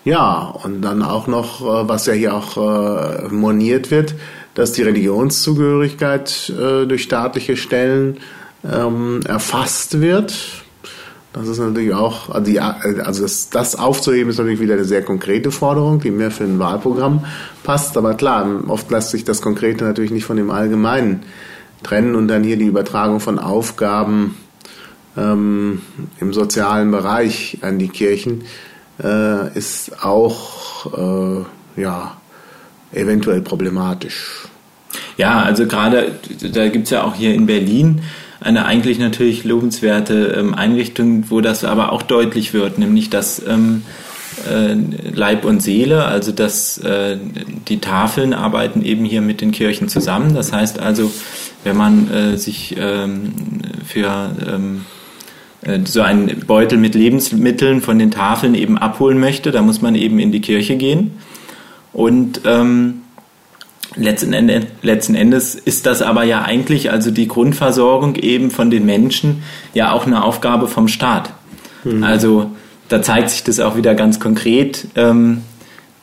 ja, 0.04 0.54
und 0.62 0.82
dann 0.82 1.02
auch 1.02 1.28
noch, 1.28 1.60
äh, 1.60 1.88
was 1.88 2.06
ja 2.06 2.14
hier 2.14 2.34
auch 2.34 2.56
äh, 2.56 3.28
moniert 3.28 3.92
wird, 3.92 4.14
dass 4.54 4.72
die 4.72 4.82
Religionszugehörigkeit 4.82 6.50
äh, 6.50 6.86
durch 6.86 7.04
staatliche 7.04 7.56
Stellen 7.56 8.18
ähm, 8.64 9.20
erfasst 9.26 10.00
wird. 10.00 10.34
Das 11.36 11.48
ist 11.48 11.58
natürlich 11.58 11.92
auch, 11.92 12.30
also, 12.30 12.50
die, 12.50 12.60
also 12.60 13.22
das, 13.22 13.50
das, 13.50 13.76
aufzuheben 13.76 14.30
ist 14.30 14.38
natürlich 14.38 14.58
wieder 14.58 14.72
eine 14.72 14.86
sehr 14.86 15.02
konkrete 15.02 15.50
Forderung, 15.50 16.00
die 16.00 16.10
mehr 16.10 16.30
für 16.30 16.44
ein 16.44 16.58
Wahlprogramm 16.58 17.26
passt. 17.62 17.98
Aber 17.98 18.14
klar, 18.14 18.48
oft 18.68 18.90
lässt 18.90 19.10
sich 19.10 19.22
das 19.24 19.42
Konkrete 19.42 19.84
natürlich 19.84 20.10
nicht 20.10 20.24
von 20.24 20.38
dem 20.38 20.50
Allgemeinen 20.50 21.24
trennen 21.82 22.14
und 22.14 22.28
dann 22.28 22.42
hier 22.42 22.56
die 22.56 22.64
Übertragung 22.64 23.20
von 23.20 23.38
Aufgaben 23.38 24.34
ähm, 25.14 25.82
im 26.20 26.32
sozialen 26.32 26.90
Bereich 26.90 27.58
an 27.60 27.78
die 27.78 27.88
Kirchen 27.88 28.44
äh, 29.04 29.54
ist 29.54 30.02
auch 30.02 30.86
äh, 31.76 31.80
ja, 31.82 32.16
eventuell 32.92 33.42
problematisch. 33.42 34.48
Ja, 35.18 35.42
also 35.42 35.66
gerade, 35.66 36.18
da 36.50 36.68
gibt 36.68 36.84
es 36.84 36.90
ja 36.92 37.04
auch 37.04 37.14
hier 37.14 37.34
in 37.34 37.44
Berlin 37.44 38.00
eine 38.46 38.64
eigentlich 38.64 38.98
natürlich 38.98 39.44
lobenswerte 39.44 40.36
ähm, 40.38 40.54
Einrichtung, 40.54 41.24
wo 41.28 41.40
das 41.40 41.64
aber 41.64 41.92
auch 41.92 42.02
deutlich 42.02 42.54
wird, 42.54 42.78
nämlich 42.78 43.10
dass 43.10 43.42
ähm, 43.46 43.82
äh, 44.48 44.74
Leib 45.12 45.44
und 45.44 45.60
Seele, 45.62 46.04
also 46.04 46.30
dass 46.30 46.78
äh, 46.78 47.18
die 47.68 47.80
Tafeln 47.80 48.32
arbeiten 48.32 48.82
eben 48.82 49.04
hier 49.04 49.20
mit 49.20 49.40
den 49.40 49.50
Kirchen 49.50 49.88
zusammen. 49.88 50.34
Das 50.34 50.52
heißt 50.52 50.78
also, 50.78 51.10
wenn 51.64 51.76
man 51.76 52.10
äh, 52.10 52.38
sich 52.38 52.76
ähm, 52.78 53.32
für 53.84 54.30
so 55.84 56.00
einen 56.00 56.44
Beutel 56.46 56.78
mit 56.78 56.94
Lebensmitteln 56.94 57.80
von 57.80 57.98
den 57.98 58.12
Tafeln 58.12 58.54
eben 58.54 58.78
abholen 58.78 59.18
möchte, 59.18 59.50
da 59.50 59.62
muss 59.62 59.82
man 59.82 59.96
eben 59.96 60.20
in 60.20 60.30
die 60.30 60.40
Kirche 60.40 60.76
gehen. 60.76 61.12
Und 61.92 62.42
ähm, 62.44 63.02
letzten, 63.96 64.32
Ende, 64.32 64.66
letzten 64.82 65.14
Endes 65.14 65.54
ist 65.54 65.86
das 65.86 66.02
aber 66.02 66.24
ja 66.24 66.42
eigentlich, 66.42 66.90
also 66.90 67.10
die 67.10 67.28
Grundversorgung 67.28 68.16
eben 68.16 68.50
von 68.50 68.70
den 68.70 68.86
Menschen, 68.86 69.42
ja 69.74 69.92
auch 69.92 70.06
eine 70.06 70.22
Aufgabe 70.24 70.68
vom 70.68 70.88
Staat. 70.88 71.32
Mhm. 71.84 72.04
Also 72.04 72.50
da 72.88 73.02
zeigt 73.02 73.30
sich 73.30 73.44
das 73.44 73.60
auch 73.60 73.76
wieder 73.76 73.94
ganz 73.94 74.20
konkret, 74.20 74.86
ähm, 74.94 75.42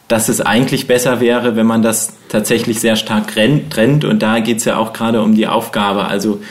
dass 0.08 0.30
es 0.30 0.42
eigentlich 0.42 0.88
besser 0.88 1.22
wäre, 1.22 1.56
wenn 1.56 1.66
man 1.66 1.82
das 1.82 2.14
tatsächlich 2.30 2.80
sehr 2.80 2.96
stark 2.96 3.34
trennt. 3.34 4.06
Und 4.06 4.22
da 4.22 4.40
geht 4.40 4.58
es 4.58 4.66
ja 4.66 4.78
auch 4.78 4.94
gerade 4.94 5.22
um 5.22 5.34
die 5.34 5.48
Aufgabe. 5.48 6.06
Also 6.06 6.42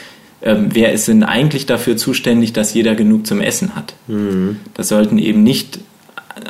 ähm, 0.42 0.70
wer 0.72 0.92
ist 0.92 1.08
denn 1.08 1.22
eigentlich 1.22 1.66
dafür 1.66 1.96
zuständig, 1.96 2.52
dass 2.52 2.74
jeder 2.74 2.94
genug 2.94 3.26
zum 3.26 3.40
Essen 3.40 3.76
hat? 3.76 3.94
Mhm. 4.08 4.60
Das 4.74 4.88
sollten 4.88 5.18
eben 5.18 5.42
nicht 5.42 5.80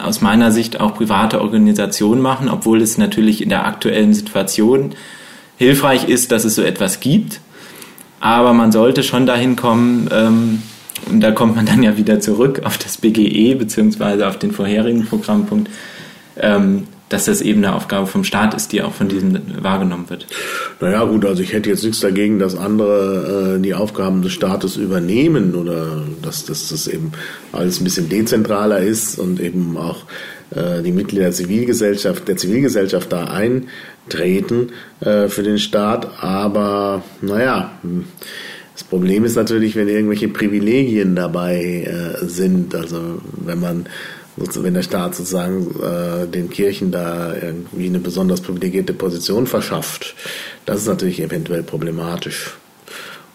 aus 0.03 0.21
meiner 0.21 0.51
Sicht 0.51 0.81
auch 0.81 0.95
private 0.95 1.40
Organisationen 1.40 2.21
machen, 2.21 2.49
obwohl 2.49 2.81
es 2.81 2.99
natürlich 2.99 3.42
in 3.42 3.49
der 3.49 3.66
aktuellen 3.66 4.14
Situation 4.14 4.95
hilfreich 5.57 6.09
ist, 6.09 6.33
dass 6.33 6.45
es 6.45 6.55
so 6.55 6.62
etwas 6.62 7.01
gibt. 7.01 7.40
Aber 8.21 8.53
man 8.53 8.73
sollte 8.73 9.03
schon 9.03 9.27
dahin 9.27 9.57
kommen, 9.57 10.09
ähm, 10.12 10.62
und 11.11 11.21
da 11.21 11.33
kommt 11.33 11.57
man 11.57 11.66
dann 11.66 11.83
ja 11.83 11.97
wieder 11.97 12.21
zurück 12.21 12.62
auf 12.64 12.79
das 12.79 12.97
BGE 12.97 13.57
beziehungsweise 13.57 14.29
auf 14.29 14.38
den 14.38 14.53
vorherigen 14.53 15.07
Programmpunkt, 15.07 15.68
ähm, 16.37 16.87
dass 17.12 17.27
das 17.27 17.40
eben 17.40 17.64
eine 17.64 17.75
Aufgabe 17.75 18.07
vom 18.07 18.25
Staat 18.25 18.55
ist, 18.55 18.72
die 18.72 18.83
auch 18.83 18.92
von 18.92 19.09
diesem 19.09 19.38
wahrgenommen 19.62 20.09
wird. 20.09 20.27
Naja 20.81 21.05
gut, 21.05 21.25
also 21.25 21.42
ich 21.42 21.53
hätte 21.53 21.70
jetzt 21.70 21.85
nichts 21.85 22.01
dagegen, 22.01 22.38
dass 22.38 22.57
andere 22.57 23.57
äh, 23.57 23.62
die 23.62 23.75
Aufgaben 23.75 24.22
des 24.22 24.33
Staates 24.33 24.77
übernehmen 24.77 25.55
oder 25.55 26.03
dass, 26.22 26.44
dass 26.46 26.68
das 26.68 26.87
eben 26.87 27.12
alles 27.53 27.81
ein 27.81 27.85
bisschen 27.85 28.09
dezentraler 28.09 28.79
ist 28.79 29.18
und 29.18 29.40
eben 29.40 29.77
auch 29.77 30.05
äh, 30.55 30.83
die 30.83 30.92
Mitglieder 30.92 31.25
der 31.25 31.33
Zivilgesellschaft, 31.33 32.29
der 32.29 32.37
Zivilgesellschaft 32.37 33.12
da 33.12 33.25
eintreten 33.25 34.70
äh, 35.01 35.29
für 35.29 35.42
den 35.42 35.59
Staat. 35.59 36.22
Aber 36.22 37.03
naja, 37.20 37.72
das 38.72 38.85
Problem 38.85 39.25
ist 39.25 39.37
natürlich, 39.37 39.77
wenn 39.77 39.88
irgendwelche 39.88 40.29
Privilegien 40.29 41.14
dabei 41.14 41.87
äh, 41.87 42.27
sind. 42.27 42.75
Also 42.75 43.20
wenn 43.44 43.61
man 43.61 43.87
wenn 44.37 44.75
der 44.75 44.83
Staat 44.83 45.14
sozusagen 45.14 45.75
äh, 45.83 46.27
den 46.27 46.49
Kirchen 46.51 46.90
da 46.90 47.35
irgendwie 47.35 47.87
eine 47.87 47.99
besonders 47.99 48.40
privilegierte 48.40 48.95
Position 48.95 49.47
verschafft, 49.47 50.14
das 50.64 50.81
ist 50.81 50.87
natürlich 50.87 51.21
eventuell 51.21 51.62
problematisch. 51.62 52.55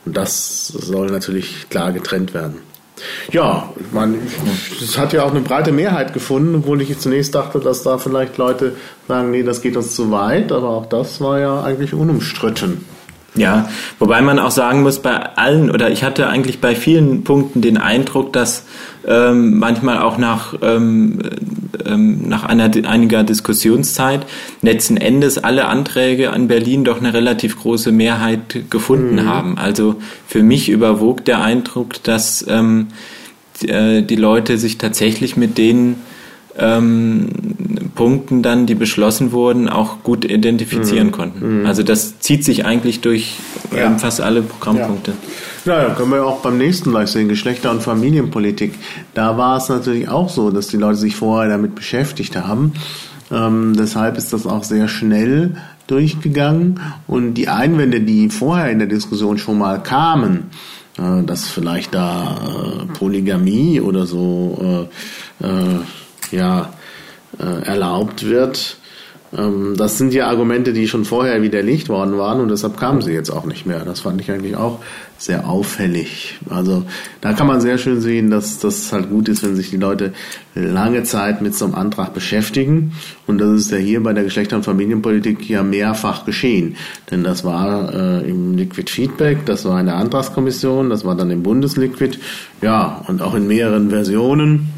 Und 0.05 0.15
das 0.17 0.67
soll 0.67 1.07
natürlich 1.07 1.69
klar 1.69 1.91
getrennt 1.91 2.33
werden. 2.33 2.61
Ja, 3.31 3.69
meine, 3.91 4.17
es 4.81 4.97
hat 4.97 5.13
ja 5.13 5.23
auch 5.23 5.31
eine 5.31 5.41
breite 5.41 5.71
Mehrheit 5.71 6.13
gefunden, 6.13 6.55
obwohl 6.55 6.81
ich 6.81 6.97
zunächst 6.97 7.35
dachte, 7.35 7.59
dass 7.59 7.83
da 7.83 7.97
vielleicht 7.97 8.37
Leute 8.37 8.75
sagen, 9.07 9.31
nee, 9.31 9.43
das 9.43 9.61
geht 9.61 9.77
uns 9.77 9.95
zu 9.95 10.09
weit, 10.09 10.51
aber 10.51 10.69
auch 10.69 10.87
das 10.87 11.21
war 11.21 11.39
ja 11.39 11.61
eigentlich 11.61 11.93
unumstritten. 11.93 12.85
Ja, 13.35 13.69
wobei 13.99 14.21
man 14.21 14.39
auch 14.39 14.49
sagen 14.51 14.81
muss, 14.81 14.99
bei 14.99 15.15
allen 15.15 15.69
oder 15.69 15.91
ich 15.91 16.03
hatte 16.03 16.27
eigentlich 16.27 16.59
bei 16.59 16.73
vielen 16.73 17.23
Punkten 17.23 17.61
den 17.61 17.77
Eindruck, 17.77 18.33
dass 18.33 18.63
ähm, 19.07 19.57
manchmal 19.57 19.99
auch 19.99 20.17
nach, 20.17 20.55
ähm, 20.61 21.19
ähm, 21.85 22.27
nach 22.27 22.43
einer, 22.43 22.69
einiger 22.85 23.23
Diskussionszeit 23.23 24.25
letzten 24.61 24.97
Endes 24.97 25.37
alle 25.37 25.65
Anträge 25.67 26.31
an 26.31 26.47
Berlin 26.47 26.83
doch 26.83 26.99
eine 26.99 27.13
relativ 27.13 27.57
große 27.57 27.91
Mehrheit 27.91 28.69
gefunden 28.69 29.15
mhm. 29.15 29.25
haben. 29.25 29.57
Also 29.57 29.95
für 30.27 30.43
mich 30.43 30.69
überwog 30.69 31.23
der 31.23 31.41
Eindruck, 31.41 32.03
dass 32.03 32.45
ähm, 32.49 32.87
die, 33.61 33.69
äh, 33.69 34.15
Leute 34.15 34.57
sich 34.57 34.77
tatsächlich 34.77 35.37
mit 35.37 35.57
denen 35.57 36.01
ähm, 36.57 37.29
Punkten 37.95 38.41
dann, 38.41 38.65
die 38.65 38.75
beschlossen 38.75 39.31
wurden, 39.31 39.69
auch 39.69 40.03
gut 40.03 40.25
identifizieren 40.25 41.07
mhm. 41.07 41.11
konnten. 41.11 41.59
Mhm. 41.59 41.65
Also 41.65 41.83
das 41.83 42.19
zieht 42.19 42.43
sich 42.43 42.65
eigentlich 42.65 43.01
durch 43.01 43.37
ja. 43.77 43.85
ähm, 43.85 43.99
fast 43.99 44.21
alle 44.21 44.41
Programmpunkte. 44.41 45.13
Ja. 45.65 45.83
ja, 45.83 45.93
können 45.93 46.11
wir 46.11 46.25
auch 46.25 46.41
beim 46.41 46.57
nächsten 46.57 46.91
gleich 46.91 47.09
sehen, 47.09 47.27
Geschlechter- 47.29 47.71
und 47.71 47.81
Familienpolitik. 47.81 48.73
Da 49.13 49.37
war 49.37 49.57
es 49.57 49.69
natürlich 49.69 50.09
auch 50.09 50.29
so, 50.29 50.51
dass 50.51 50.67
die 50.67 50.77
Leute 50.77 50.97
sich 50.97 51.15
vorher 51.15 51.49
damit 51.49 51.75
beschäftigt 51.75 52.35
haben. 52.35 52.73
Ähm, 53.31 53.75
deshalb 53.77 54.17
ist 54.17 54.33
das 54.33 54.45
auch 54.45 54.63
sehr 54.63 54.87
schnell 54.87 55.57
durchgegangen. 55.87 56.79
Und 57.07 57.35
die 57.35 57.49
Einwände, 57.49 58.01
die 58.01 58.29
vorher 58.29 58.71
in 58.71 58.79
der 58.79 58.87
Diskussion 58.87 59.37
schon 59.37 59.57
mal 59.57 59.81
kamen, 59.81 60.49
äh, 60.97 61.23
dass 61.23 61.47
vielleicht 61.47 61.93
da 61.93 62.37
äh, 62.37 62.85
Polygamie 62.97 63.81
oder 63.81 64.05
so 64.05 64.89
äh, 65.41 65.45
äh 65.45 65.79
ja, 66.31 66.73
äh, 67.39 67.63
erlaubt 67.63 68.25
wird. 68.25 68.76
Ähm, 69.35 69.75
das 69.77 69.97
sind 69.97 70.13
ja 70.13 70.27
Argumente, 70.27 70.73
die 70.73 70.87
schon 70.87 71.05
vorher 71.05 71.41
widerlegt 71.41 71.89
worden 71.89 72.17
waren 72.17 72.39
und 72.39 72.49
deshalb 72.49 72.77
kamen 72.77 73.01
sie 73.01 73.11
jetzt 73.11 73.29
auch 73.29 73.45
nicht 73.45 73.65
mehr. 73.65 73.83
Das 73.83 74.01
fand 74.01 74.21
ich 74.21 74.31
eigentlich 74.31 74.55
auch 74.55 74.79
sehr 75.17 75.47
auffällig. 75.49 76.37
Also 76.49 76.85
da 77.21 77.33
kann 77.33 77.47
man 77.47 77.59
sehr 77.59 77.77
schön 77.77 77.99
sehen, 78.01 78.29
dass 78.29 78.59
das 78.59 78.93
halt 78.93 79.09
gut 79.09 79.27
ist, 79.29 79.43
wenn 79.43 79.55
sich 79.55 79.71
die 79.71 79.77
Leute 79.77 80.13
lange 80.53 81.03
Zeit 81.03 81.41
mit 81.41 81.55
so 81.55 81.65
einem 81.65 81.75
Antrag 81.75 82.13
beschäftigen. 82.13 82.93
Und 83.25 83.39
das 83.39 83.49
ist 83.61 83.71
ja 83.71 83.77
hier 83.77 84.01
bei 84.01 84.13
der 84.13 84.23
Geschlechter- 84.23 84.55
und 84.55 84.63
Familienpolitik 84.63 85.49
ja 85.49 85.63
mehrfach 85.63 86.25
geschehen. 86.25 86.77
Denn 87.09 87.23
das 87.23 87.43
war 87.43 87.93
äh, 87.93 88.29
im 88.29 88.55
Liquid 88.55 88.89
Feedback, 88.89 89.45
das 89.45 89.65
war 89.65 89.79
in 89.79 89.87
der 89.87 89.95
Antragskommission, 89.95 90.89
das 90.89 91.03
war 91.03 91.15
dann 91.15 91.31
im 91.31 91.43
Bundesliquid, 91.43 92.19
ja, 92.61 93.03
und 93.07 93.21
auch 93.21 93.33
in 93.33 93.47
mehreren 93.47 93.89
Versionen. 93.89 94.69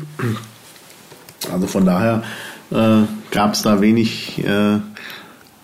Also 1.51 1.67
von 1.67 1.85
daher 1.85 2.23
äh, 2.71 3.03
gab 3.31 3.53
es 3.53 3.61
da 3.61 3.81
wenig 3.81 4.43
äh, 4.43 4.79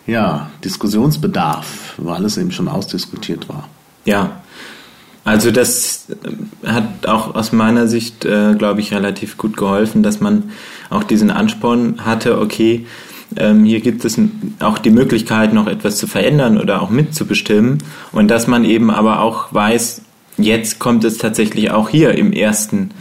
ja, 0.07 0.49
Diskussionsbedarf, 0.63 1.95
weil 1.97 2.15
alles 2.15 2.37
eben 2.37 2.51
schon 2.51 2.67
ausdiskutiert 2.67 3.49
war. 3.49 3.67
Ja, 4.05 4.41
also 5.23 5.49
das 5.51 6.07
äh, 6.09 6.67
hat 6.67 7.07
auch 7.07 7.35
aus 7.35 7.51
meiner 7.51 7.87
Sicht, 7.87 8.25
äh, 8.25 8.53
glaube 8.55 8.81
ich, 8.81 8.93
relativ 8.93 9.37
gut 9.37 9.57
geholfen, 9.57 10.03
dass 10.03 10.19
man 10.19 10.51
auch 10.89 11.03
diesen 11.03 11.31
Ansporn 11.31 12.05
hatte, 12.05 12.39
okay, 12.39 12.85
ähm, 13.35 13.65
hier 13.65 13.81
gibt 13.81 14.05
es 14.05 14.19
auch 14.59 14.77
die 14.77 14.91
Möglichkeit, 14.91 15.51
noch 15.51 15.67
etwas 15.67 15.97
zu 15.97 16.05
verändern 16.05 16.59
oder 16.59 16.81
auch 16.81 16.91
mitzubestimmen 16.91 17.79
und 18.11 18.27
dass 18.27 18.45
man 18.45 18.63
eben 18.63 18.91
aber 18.91 19.21
auch 19.21 19.51
weiß, 19.51 20.03
jetzt 20.37 20.79
kommt 20.79 21.03
es 21.03 21.17
tatsächlich 21.17 21.71
auch 21.71 21.89
hier 21.89 22.13
im 22.15 22.31
ersten 22.31 22.91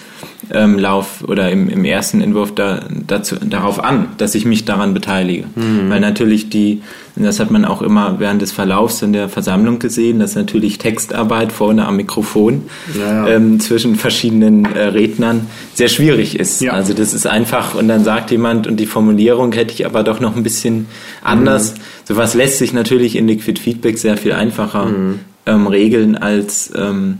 ähm, 0.53 0.79
Lauf 0.79 1.25
oder 1.27 1.51
im, 1.51 1.69
im 1.69 1.85
ersten 1.85 2.21
Entwurf 2.21 2.55
da, 2.55 2.81
dazu, 3.07 3.37
darauf 3.37 3.83
an, 3.83 4.09
dass 4.19 4.35
ich 4.35 4.45
mich 4.45 4.65
daran 4.65 4.95
beteilige. 4.95 5.45
Mhm. 5.55 5.91
Weil 5.91 6.01
natürlich 6.01 6.51
die, 6.51 6.83
das 7.17 7.41
hat 7.41 7.51
man 7.51 7.65
auch 7.65 7.83
immer 7.83 8.17
während 8.19 8.43
des 8.43 8.53
Verlaufs 8.53 9.03
in 9.03 9.13
der 9.13 9.29
Versammlung 9.29 9.79
gesehen, 9.79 10.19
dass 10.19 10.35
natürlich 10.35 10.79
Textarbeit 10.79 11.53
vorne 11.53 11.87
am 11.87 11.97
Mikrofon 11.97 12.63
ja, 12.99 13.27
ja. 13.27 13.29
Ähm, 13.29 13.61
zwischen 13.61 13.97
verschiedenen 13.97 14.65
äh, 14.65 14.87
Rednern 14.87 15.47
sehr 15.75 15.89
schwierig 15.89 16.39
ist. 16.39 16.61
Ja. 16.61 16.73
Also 16.73 16.95
das 16.95 17.15
ist 17.15 17.27
einfach, 17.27 17.75
und 17.75 17.89
dann 17.89 18.05
sagt 18.05 18.31
jemand, 18.31 18.67
und 18.67 18.79
die 18.79 18.87
Formulierung 18.87 19.53
hätte 19.53 19.73
ich 19.73 19.87
aber 19.87 20.03
doch 20.03 20.21
noch 20.21 20.37
ein 20.37 20.43
bisschen 20.43 20.87
anders. 21.23 21.75
Mhm. 21.75 21.79
Sowas 22.05 22.35
lässt 22.35 22.59
sich 22.59 22.73
natürlich 22.73 23.17
in 23.17 23.27
Liquid 23.29 23.61
Feedback 23.61 23.99
sehr 23.99 24.17
viel 24.17 24.33
einfacher 24.33 24.87
mhm. 24.87 25.21
ähm, 25.47 25.67
regeln 25.67 26.17
als 26.17 26.73
ähm, 26.77 27.19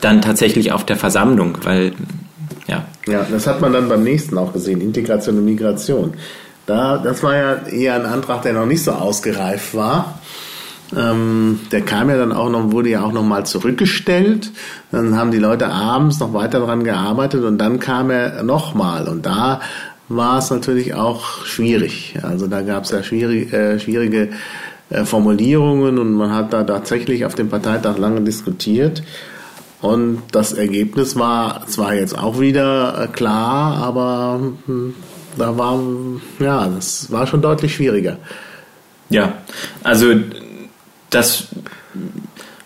dann 0.00 0.22
tatsächlich 0.22 0.72
auf 0.72 0.84
der 0.84 0.96
Versammlung, 0.96 1.58
weil 1.62 1.92
ja. 3.06 3.26
Das 3.30 3.46
hat 3.46 3.60
man 3.60 3.72
dann 3.72 3.88
beim 3.88 4.02
nächsten 4.02 4.36
auch 4.38 4.52
gesehen, 4.52 4.80
Integration 4.80 5.38
und 5.38 5.44
Migration. 5.44 6.14
Da, 6.66 6.98
das 6.98 7.22
war 7.22 7.36
ja 7.36 7.66
eher 7.68 7.94
ein 7.94 8.06
Antrag, 8.06 8.42
der 8.42 8.52
noch 8.52 8.66
nicht 8.66 8.82
so 8.82 8.92
ausgereift 8.92 9.74
war. 9.74 10.20
Ähm, 10.96 11.60
der 11.72 11.82
kam 11.82 12.10
ja 12.10 12.16
dann 12.16 12.32
auch 12.32 12.48
noch, 12.48 12.70
wurde 12.72 12.90
ja 12.90 13.02
auch 13.02 13.12
noch 13.12 13.22
mal 13.22 13.44
zurückgestellt. 13.44 14.52
Dann 14.92 15.16
haben 15.16 15.30
die 15.30 15.38
Leute 15.38 15.68
abends 15.68 16.20
noch 16.20 16.32
weiter 16.32 16.60
daran 16.60 16.84
gearbeitet 16.84 17.44
und 17.44 17.58
dann 17.58 17.80
kam 17.80 18.10
er 18.10 18.42
noch 18.42 18.74
mal 18.74 19.08
und 19.08 19.26
da 19.26 19.60
war 20.08 20.38
es 20.38 20.50
natürlich 20.50 20.94
auch 20.94 21.44
schwierig. 21.44 22.16
Also 22.22 22.46
da 22.46 22.62
gab 22.62 22.84
es 22.84 22.90
ja 22.90 23.02
schwierig, 23.02 23.52
äh, 23.52 23.80
schwierige 23.80 24.30
äh, 24.90 25.04
Formulierungen 25.04 25.98
und 25.98 26.12
man 26.12 26.32
hat 26.32 26.52
da 26.52 26.62
tatsächlich 26.62 27.24
auf 27.24 27.34
dem 27.34 27.48
Parteitag 27.48 27.98
lange 27.98 28.20
diskutiert. 28.20 29.02
Und 29.86 30.22
das 30.32 30.52
Ergebnis 30.52 31.14
war 31.14 31.64
zwar 31.68 31.94
jetzt 31.94 32.18
auch 32.18 32.40
wieder 32.40 33.04
äh, 33.04 33.06
klar, 33.06 33.76
aber 33.76 34.40
hm, 34.66 34.94
da 35.38 35.56
war, 35.56 35.78
ja, 36.40 36.66
das 36.66 37.12
war 37.12 37.28
schon 37.28 37.40
deutlich 37.40 37.76
schwieriger. 37.76 38.16
Ja, 39.10 39.34
also 39.84 40.12
das 41.10 41.48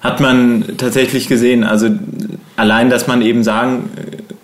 hat 0.00 0.20
man 0.20 0.64
tatsächlich 0.78 1.28
gesehen. 1.28 1.62
Also 1.62 1.90
allein, 2.56 2.88
dass 2.88 3.06
man 3.06 3.20
eben 3.20 3.44
sagen 3.44 3.90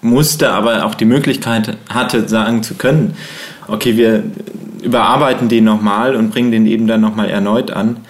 musste, 0.02 0.50
aber 0.50 0.84
auch 0.84 0.94
die 0.94 1.06
Möglichkeit 1.06 1.78
hatte, 1.88 2.28
sagen 2.28 2.62
zu 2.62 2.74
können, 2.74 3.16
okay, 3.68 3.96
wir 3.96 4.22
überarbeiten 4.82 5.48
den 5.48 5.64
nochmal 5.64 6.14
und 6.14 6.30
bringen 6.30 6.50
den 6.50 6.66
eben 6.66 6.86
dann 6.86 7.00
nochmal 7.00 7.30
erneut 7.30 7.70
an, 7.70 8.00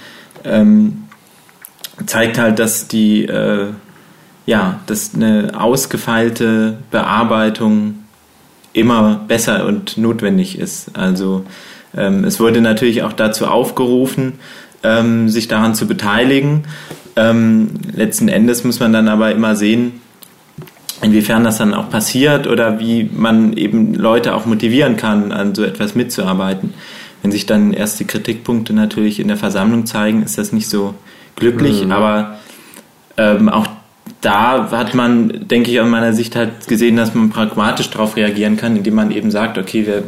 ähm, 0.42 1.05
zeigt 2.05 2.37
halt, 2.37 2.59
dass 2.59 2.88
die 2.88 3.26
äh, 3.26 3.68
ja, 4.46 4.80
dass 4.87 5.14
eine 5.14 5.52
ausgefeilte 5.59 6.78
Bearbeitung 6.90 7.96
immer 8.72 9.24
besser 9.26 9.66
und 9.66 9.98
notwendig 9.98 10.59
ist. 10.59 10.96
Also 10.96 11.44
ähm, 11.96 12.24
es 12.24 12.38
wurde 12.38 12.61
natürlich 12.61 13.02
auch 13.02 13.12
dazu 13.12 13.46
aufgerufen, 13.46 14.35
ähm, 14.82 15.28
sich 15.28 15.48
daran 15.48 15.74
zu 15.74 15.87
beteiligen. 15.87 16.64
Ähm, 17.16 17.70
letzten 17.94 18.28
Endes 18.28 18.64
muss 18.64 18.78
man 18.78 18.92
dann 18.92 19.09
aber 19.09 19.32
immer 19.32 19.56
sehen, 19.56 20.00
inwiefern 21.02 21.44
das 21.44 21.59
dann 21.59 21.74
auch 21.74 21.90
passiert 21.90 22.46
oder 22.46 22.78
wie 22.78 23.11
man 23.12 23.54
eben 23.54 23.94
Leute 23.94 24.35
auch 24.35 24.46
motivieren 24.46 24.96
kann, 24.96 25.32
an 25.32 25.54
so 25.54 25.64
etwas 25.64 25.94
mitzuarbeiten. 25.94 26.74
Wenn 27.22 27.32
sich 27.32 27.46
dann 27.46 27.72
erste 27.72 28.04
Kritikpunkte 28.04 28.72
natürlich 28.72 29.18
in 29.18 29.28
der 29.28 29.37
Versammlung 29.37 29.87
zeigen, 29.87 30.22
ist 30.22 30.38
das 30.38 30.52
nicht 30.52 30.68
so 30.68 30.94
glücklich, 31.35 31.85
mhm. 31.85 31.92
aber 31.92 32.38
ähm, 33.16 33.48
auch 33.48 33.66
da 34.26 34.72
hat 34.72 34.92
man, 34.92 35.46
denke 35.46 35.70
ich, 35.70 35.80
aus 35.80 35.88
meiner 35.88 36.12
Sicht 36.12 36.34
halt 36.34 36.66
gesehen, 36.66 36.96
dass 36.96 37.14
man 37.14 37.30
pragmatisch 37.30 37.90
darauf 37.90 38.16
reagieren 38.16 38.56
kann, 38.56 38.74
indem 38.74 38.94
man 38.94 39.12
eben 39.12 39.30
sagt, 39.30 39.56
okay, 39.56 39.86
wir 39.86 40.02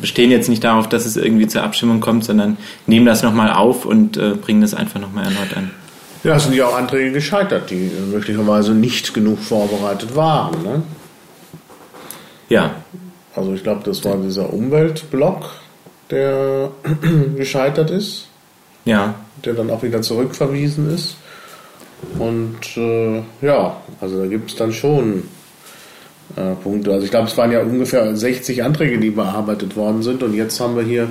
bestehen 0.00 0.32
jetzt 0.32 0.48
nicht 0.48 0.64
darauf, 0.64 0.88
dass 0.88 1.06
es 1.06 1.16
irgendwie 1.16 1.46
zur 1.46 1.62
Abstimmung 1.62 2.00
kommt, 2.00 2.24
sondern 2.24 2.56
nehmen 2.88 3.06
das 3.06 3.22
nochmal 3.22 3.52
auf 3.52 3.86
und 3.86 4.16
äh, 4.16 4.30
bringen 4.30 4.60
das 4.60 4.74
einfach 4.74 4.98
nochmal 4.98 5.26
erneut 5.26 5.56
an. 5.56 5.70
Ja, 6.24 6.34
es 6.34 6.44
sind 6.44 6.54
ja 6.54 6.66
auch 6.66 6.74
Anträge 6.74 7.12
gescheitert, 7.12 7.70
die 7.70 7.92
möglicherweise 8.10 8.72
nicht 8.72 9.14
genug 9.14 9.38
vorbereitet 9.38 10.16
waren. 10.16 10.60
Ne? 10.64 10.82
Ja. 12.48 12.74
Also 13.36 13.54
ich 13.54 13.62
glaube, 13.62 13.82
das 13.84 14.04
war 14.04 14.16
dieser 14.16 14.52
Umweltblock, 14.52 15.50
der 16.10 16.70
gescheitert 17.36 17.90
ist. 17.90 18.26
Ja. 18.84 19.14
Der 19.44 19.54
dann 19.54 19.70
auch 19.70 19.84
wieder 19.84 20.02
zurückverwiesen 20.02 20.92
ist. 20.92 21.18
Und 22.18 22.76
äh, 22.76 23.22
ja, 23.40 23.80
also 24.00 24.20
da 24.20 24.26
gibt 24.26 24.50
es 24.50 24.56
dann 24.56 24.72
schon 24.72 25.24
äh, 26.36 26.54
Punkte. 26.62 26.92
Also 26.92 27.04
ich 27.04 27.10
glaube, 27.10 27.28
es 27.28 27.36
waren 27.36 27.52
ja 27.52 27.62
ungefähr 27.62 28.14
60 28.16 28.62
Anträge, 28.62 28.98
die 28.98 29.10
bearbeitet 29.10 29.76
worden 29.76 30.02
sind. 30.02 30.22
Und 30.22 30.34
jetzt 30.34 30.60
haben 30.60 30.76
wir 30.76 30.82
hier, 30.82 31.08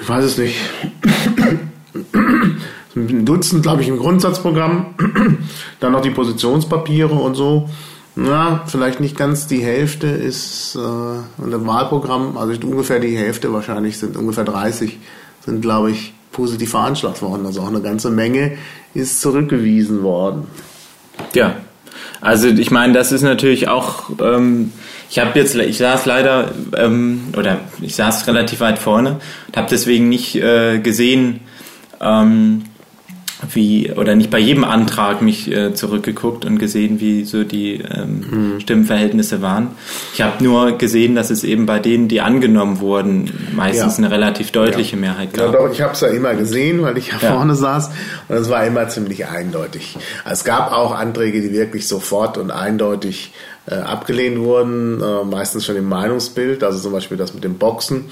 ich 0.00 0.08
weiß 0.08 0.24
es 0.24 0.38
nicht, 0.38 0.56
ein 2.96 3.24
Dutzend, 3.24 3.62
glaube 3.62 3.82
ich, 3.82 3.88
im 3.88 3.98
Grundsatzprogramm. 3.98 4.94
dann 5.80 5.92
noch 5.92 6.02
die 6.02 6.10
Positionspapiere 6.10 7.14
und 7.14 7.34
so. 7.34 7.68
Ja, 8.16 8.64
vielleicht 8.66 9.00
nicht 9.00 9.16
ganz 9.16 9.46
die 9.46 9.62
Hälfte 9.62 10.08
ist 10.08 10.76
äh, 10.76 11.42
in 11.44 11.50
dem 11.50 11.66
Wahlprogramm, 11.66 12.36
also 12.36 12.52
ungefähr 12.66 12.98
die 12.98 13.16
Hälfte 13.16 13.52
wahrscheinlich 13.52 13.98
sind 13.98 14.16
ungefähr 14.16 14.44
30 14.44 14.98
sind, 15.44 15.62
glaube 15.62 15.92
ich, 15.92 16.12
positiv 16.32 16.70
veranschlagt 16.70 17.22
worden. 17.22 17.46
Also 17.46 17.62
auch 17.62 17.68
eine 17.68 17.80
ganze 17.80 18.10
Menge 18.10 18.58
ist 18.94 19.20
zurückgewiesen 19.20 20.02
worden. 20.02 20.46
Ja, 21.34 21.56
also 22.20 22.48
ich 22.48 22.70
meine, 22.70 22.92
das 22.92 23.12
ist 23.12 23.22
natürlich 23.22 23.68
auch. 23.68 24.10
Ähm, 24.20 24.72
ich 25.08 25.18
habe 25.18 25.38
jetzt, 25.38 25.54
ich 25.56 25.78
saß 25.78 26.06
leider 26.06 26.52
ähm, 26.76 27.34
oder 27.36 27.58
ich 27.80 27.96
saß 27.96 28.26
relativ 28.28 28.60
weit 28.60 28.78
vorne 28.78 29.18
und 29.48 29.56
habe 29.56 29.66
deswegen 29.70 30.08
nicht 30.08 30.36
äh, 30.36 30.78
gesehen, 30.78 31.40
ähm, 32.00 32.64
wie 33.52 33.92
oder 33.92 34.14
nicht 34.14 34.30
bei 34.30 34.38
jedem 34.38 34.64
Antrag 34.64 35.22
mich 35.22 35.50
äh, 35.50 35.74
zurückgeguckt 35.74 36.44
und 36.44 36.58
gesehen, 36.58 37.00
wie 37.00 37.24
so 37.24 37.44
die 37.44 37.76
ähm, 37.76 38.24
mhm. 38.30 38.60
Stimmenverhältnisse 38.60 39.42
waren. 39.42 39.68
Ich 40.14 40.22
habe 40.22 40.42
nur 40.42 40.72
gesehen, 40.72 41.14
dass 41.14 41.30
es 41.30 41.44
eben 41.44 41.66
bei 41.66 41.78
denen, 41.78 42.08
die 42.08 42.20
angenommen 42.20 42.80
wurden, 42.80 43.30
meistens 43.54 43.98
ja. 43.98 44.04
eine 44.04 44.14
relativ 44.14 44.50
deutliche 44.50 44.96
ja. 44.96 45.00
Mehrheit 45.00 45.34
gab. 45.34 45.52
Ja, 45.52 45.60
doch, 45.60 45.72
ich 45.72 45.80
habe 45.80 45.92
es 45.92 46.00
ja 46.00 46.08
immer 46.08 46.34
gesehen, 46.34 46.82
weil 46.82 46.98
ich 46.98 47.08
ja, 47.08 47.18
vorne 47.18 47.54
saß 47.54 47.90
und 48.28 48.36
es 48.36 48.50
war 48.50 48.64
immer 48.66 48.88
ziemlich 48.88 49.26
eindeutig. 49.26 49.96
Es 50.30 50.44
gab 50.44 50.72
auch 50.72 50.94
Anträge, 50.94 51.40
die 51.40 51.52
wirklich 51.52 51.88
sofort 51.88 52.38
und 52.38 52.50
eindeutig 52.50 53.32
äh, 53.66 53.74
abgelehnt 53.74 54.38
wurden, 54.38 55.00
äh, 55.00 55.24
meistens 55.24 55.64
schon 55.64 55.76
im 55.76 55.88
Meinungsbild, 55.88 56.62
also 56.62 56.78
zum 56.78 56.92
Beispiel 56.92 57.16
das 57.16 57.34
mit 57.34 57.44
dem 57.44 57.58
Boxen 57.58 58.06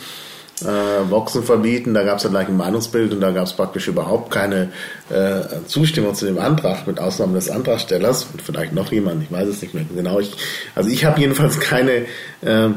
äh, 0.63 1.05
Boxen 1.09 1.43
verbieten. 1.43 1.95
Da 1.95 2.03
gab 2.03 2.19
es 2.19 2.25
ja 2.25 2.31
gleich 2.31 2.49
ein 2.49 2.57
Meinungsbild 2.57 3.13
und 3.13 3.21
da 3.21 3.31
gab 3.31 3.47
es 3.47 3.53
praktisch 3.53 3.89
überhaupt 3.89 4.31
keine 4.31 4.71
äh, 5.11 5.41
Zustimmung 5.67 6.15
zu 6.15 6.27
dem 6.27 6.39
Antrag, 6.39 6.87
mit 6.87 6.99
Ausnahme 7.01 7.35
des 7.35 7.51
Antragstellers 7.51 8.27
und 8.33 8.43
vielleicht 8.43 8.73
noch 8.73 8.93
jemand, 8.93 9.23
ich 9.23 9.33
weiß 9.33 9.49
es 9.49 9.63
nicht 9.63 9.75
mehr 9.75 9.85
genau. 9.95 10.21
Ich, 10.21 10.33
also 10.75 10.91
ich 10.91 11.05
habe 11.05 11.21
jedenfalls 11.21 11.61
keine, 11.61 12.07
äh, 12.43 12.71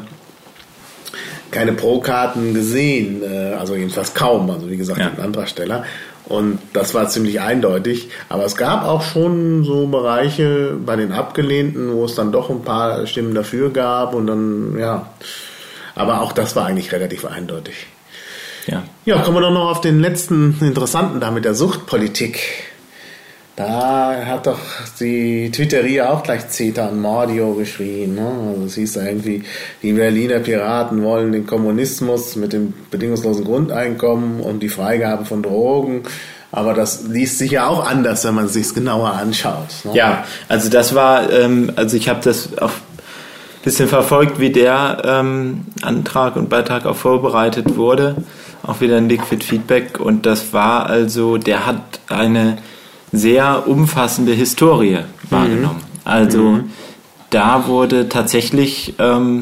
keine 1.52 1.74
Pro-Karten 1.74 2.54
gesehen, 2.54 3.24
äh, 3.24 3.54
also 3.54 3.76
jedenfalls 3.76 4.14
kaum, 4.14 4.50
also 4.50 4.70
wie 4.70 4.78
gesagt, 4.78 5.00
ja. 5.00 5.10
den 5.10 5.24
Antragsteller. 5.24 5.86
Und 6.26 6.60
das 6.72 6.94
war 6.94 7.10
ziemlich 7.10 7.42
eindeutig. 7.42 8.10
Aber 8.30 8.46
es 8.46 8.56
gab 8.56 8.86
auch 8.86 9.02
schon 9.02 9.66
so 9.66 9.88
Bereiche 9.88 10.78
bei 10.86 10.96
den 10.96 11.12
Abgelehnten, 11.12 11.94
wo 11.94 12.06
es 12.06 12.16
dann 12.16 12.32
doch 12.32 12.50
ein 12.50 12.62
paar 12.62 13.06
Stimmen 13.06 13.36
dafür 13.36 13.72
gab 13.72 14.14
und 14.14 14.28
dann, 14.28 14.80
ja, 14.80 15.08
aber 16.02 16.22
auch 16.22 16.34
das 16.34 16.56
war 16.56 16.66
eigentlich 16.66 16.92
relativ 16.92 17.26
eindeutig. 17.26 17.76
Ja. 18.68 18.84
Ja, 19.06 19.20
kommen 19.22 19.38
wir 19.38 19.42
doch 19.42 19.52
noch 19.52 19.72
auf 19.72 19.82
den 19.82 20.00
letzten 20.00 20.58
interessanten 20.62 21.20
da 21.20 21.32
mit 21.32 21.46
der 21.46 21.56
Suchtpolitik. 21.56 22.40
Da 23.56 24.26
hat 24.26 24.48
doch 24.48 24.60
die 25.00 25.52
Twitteria 25.52 26.10
auch 26.10 26.24
gleich 26.24 26.50
Zeta 26.50 26.88
und 26.88 27.02
Mordio 27.02 27.54
geschrien. 27.54 28.16
Ne? 28.16 28.32
Also 28.54 28.66
es 28.66 28.76
hieß 28.76 28.94
da 28.94 29.06
irgendwie, 29.06 29.44
die 29.84 29.94
Berliner 29.94 30.40
Piraten 30.40 31.04
wollen 31.04 31.32
den 31.32 31.46
Kommunismus 31.46 32.36
mit 32.38 32.54
dem 32.54 32.74
bedingungslosen 32.90 33.44
Grundeinkommen 33.44 34.40
und 34.40 34.62
die 34.62 34.70
Freigabe 34.70 35.26
von 35.26 35.44
Drogen. 35.44 36.04
Aber 36.54 36.74
das 36.74 37.04
liest 37.08 37.38
sich 37.38 37.52
ja 37.52 37.68
auch 37.68 37.88
anders, 37.88 38.26
wenn 38.26 38.36
man 38.36 38.46
es 38.46 38.54
sich 38.54 38.74
genauer 38.74 39.14
anschaut. 39.14 39.70
Ne? 39.84 39.92
Ja, 39.94 40.26
also 40.48 40.70
das 40.70 40.96
war, 40.96 41.32
ähm, 41.32 41.72
also 41.76 41.96
ich 41.98 42.10
habe 42.10 42.22
das 42.24 42.58
auf 42.58 42.82
bisschen 43.64 43.88
verfolgt, 43.88 44.40
wie 44.40 44.50
der 44.50 45.02
ähm, 45.06 45.66
Antrag 45.82 46.36
und 46.36 46.50
Beitrag 46.50 46.86
auch 46.86 46.96
vorbereitet 46.96 47.76
wurde. 47.76 48.16
Auch 48.64 48.82
wieder 48.82 48.98
ein 48.98 49.10
Liquid 49.10 49.44
Feedback. 49.44 50.00
Und 50.00 50.26
das 50.26 50.54
war 50.54 50.88
also, 50.88 51.38
der 51.38 51.66
hat 51.66 52.00
eine 52.08 52.58
sehr 53.12 53.68
umfassende 53.68 54.34
Historie 54.34 55.00
wahrgenommen. 55.30 55.82
Mhm. 55.84 56.02
Also 56.04 56.44
mhm. 56.44 56.72
da 57.30 57.68
wurde 57.68 58.10
tatsächlich 58.10 58.96
ähm, 59.00 59.42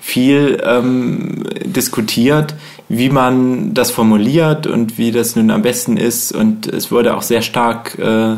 viel 0.00 0.62
ähm, 0.64 1.44
diskutiert, 1.64 2.54
wie 2.88 3.08
man 3.08 3.72
das 3.72 3.90
formuliert 3.90 4.66
und 4.66 4.98
wie 4.98 5.10
das 5.12 5.36
nun 5.36 5.50
am 5.50 5.62
besten 5.62 5.96
ist. 5.96 6.32
Und 6.32 6.66
es 6.66 6.90
wurde 6.90 7.16
auch 7.16 7.22
sehr 7.22 7.42
stark 7.42 7.98
äh, 7.98 8.36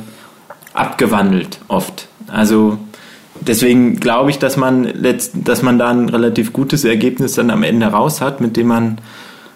abgewandelt 0.72 1.58
oft. 1.68 2.06
Also 2.28 2.78
deswegen 3.46 4.00
glaube 4.00 4.30
ich, 4.30 4.38
dass 4.38 4.56
man 4.56 4.85
letzt, 4.85 5.32
dass 5.35 5.62
man 5.62 5.78
da 5.78 5.90
ein 5.90 6.09
relativ 6.09 6.52
gutes 6.52 6.85
Ergebnis 6.85 7.35
dann 7.35 7.50
am 7.50 7.62
Ende 7.62 7.87
raus 7.87 8.20
hat, 8.20 8.40
mit 8.40 8.56
dem 8.56 8.68
man 8.68 8.98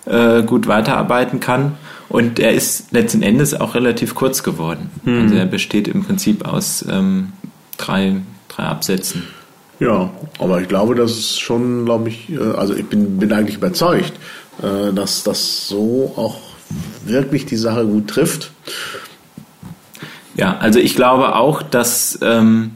äh, 0.07 0.43
gut 0.43 0.67
weiterarbeiten 0.67 1.41
kann. 1.41 1.77
Und 2.09 2.41
er 2.41 2.53
ist 2.53 2.93
letzten 2.93 3.23
Endes 3.23 3.55
auch 3.55 3.75
relativ 3.75 4.15
kurz 4.15 4.43
geworden. 4.43 4.91
Mhm. 5.05 5.23
Also 5.23 5.35
er 5.37 5.47
besteht 5.47 5.87
im 5.87 6.03
Prinzip 6.03 6.47
aus 6.47 6.85
ähm, 6.91 7.33
drei, 7.77 8.17
drei 8.49 8.65
Absätzen. 8.65 9.23
Ja, 9.79 10.11
aber 10.39 10.61
ich 10.61 10.69
glaube, 10.69 10.95
das 10.95 11.13
ist 11.13 11.41
schon, 11.41 11.85
glaube 11.85 12.09
ich, 12.09 12.31
äh, 12.31 12.39
also 12.39 12.75
ich 12.75 12.87
bin, 12.87 13.19
bin 13.19 13.33
eigentlich 13.33 13.57
überzeugt, 13.57 14.13
äh, 14.63 14.93
dass 14.93 15.23
das 15.23 15.69
so 15.69 16.13
auch 16.17 16.39
wirklich 17.05 17.47
die 17.47 17.57
Sache 17.57 17.87
gut 17.87 18.09
trifft. 18.09 18.51
Ja, 20.35 20.57
also 20.59 20.79
ich 20.79 20.97
glaube 20.97 21.35
auch, 21.37 21.63
dass 21.63 22.19
ähm, 22.23 22.73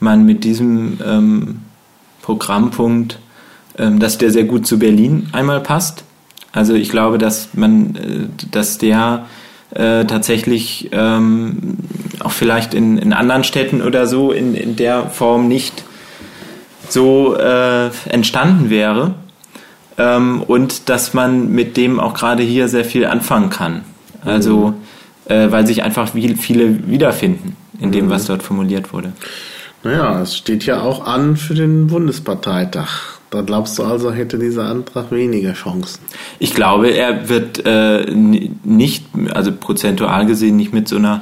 man 0.00 0.24
mit 0.24 0.44
diesem 0.44 0.98
ähm, 1.04 1.60
Programmpunkt, 2.22 3.18
ähm, 3.78 3.98
dass 3.98 4.18
der 4.18 4.30
sehr 4.30 4.44
gut 4.44 4.66
zu 4.66 4.78
Berlin 4.78 5.28
einmal 5.32 5.60
passt. 5.60 6.04
Also 6.52 6.74
ich 6.74 6.90
glaube, 6.90 7.18
dass 7.18 7.50
man, 7.54 7.96
äh, 7.96 8.46
dass 8.50 8.78
der 8.78 9.26
äh, 9.74 10.04
tatsächlich 10.04 10.88
ähm, 10.92 11.76
auch 12.20 12.30
vielleicht 12.30 12.74
in, 12.74 12.98
in 12.98 13.12
anderen 13.12 13.44
Städten 13.44 13.82
oder 13.82 14.06
so 14.06 14.32
in, 14.32 14.54
in 14.54 14.76
der 14.76 15.10
Form 15.10 15.48
nicht 15.48 15.84
so 16.88 17.36
äh, 17.36 17.90
entstanden 18.08 18.70
wäre 18.70 19.14
ähm, 19.98 20.42
und 20.42 20.88
dass 20.88 21.14
man 21.14 21.50
mit 21.50 21.76
dem 21.76 22.00
auch 22.00 22.14
gerade 22.14 22.42
hier 22.42 22.68
sehr 22.68 22.84
viel 22.84 23.06
anfangen 23.06 23.50
kann. 23.50 23.82
Also 24.24 24.74
mhm. 25.28 25.32
äh, 25.32 25.50
weil 25.50 25.66
sich 25.66 25.82
einfach 25.82 26.10
viele 26.10 26.88
wiederfinden 26.88 27.56
in 27.80 27.92
dem, 27.92 28.06
mhm. 28.06 28.10
was 28.10 28.26
dort 28.26 28.42
formuliert 28.42 28.92
wurde. 28.92 29.12
Naja, 29.86 30.20
es 30.20 30.36
steht 30.36 30.66
ja 30.66 30.80
auch 30.80 31.06
an 31.06 31.36
für 31.36 31.54
den 31.54 31.86
Bundesparteitag. 31.86 32.88
Da 33.30 33.42
glaubst 33.42 33.78
du 33.78 33.84
also, 33.84 34.12
hätte 34.12 34.36
dieser 34.36 34.64
Antrag 34.64 35.12
weniger 35.12 35.52
Chancen? 35.52 36.00
Ich 36.40 36.54
glaube, 36.54 36.90
er 36.90 37.28
wird 37.28 37.64
äh, 37.64 38.04
nicht, 38.10 39.04
also 39.32 39.52
prozentual 39.52 40.26
gesehen, 40.26 40.56
nicht 40.56 40.72
mit 40.72 40.88
so 40.88 40.96
einer 40.96 41.20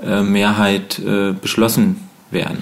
äh, 0.00 0.22
Mehrheit 0.22 1.00
äh, 1.00 1.32
beschlossen 1.32 2.08
werden. 2.30 2.58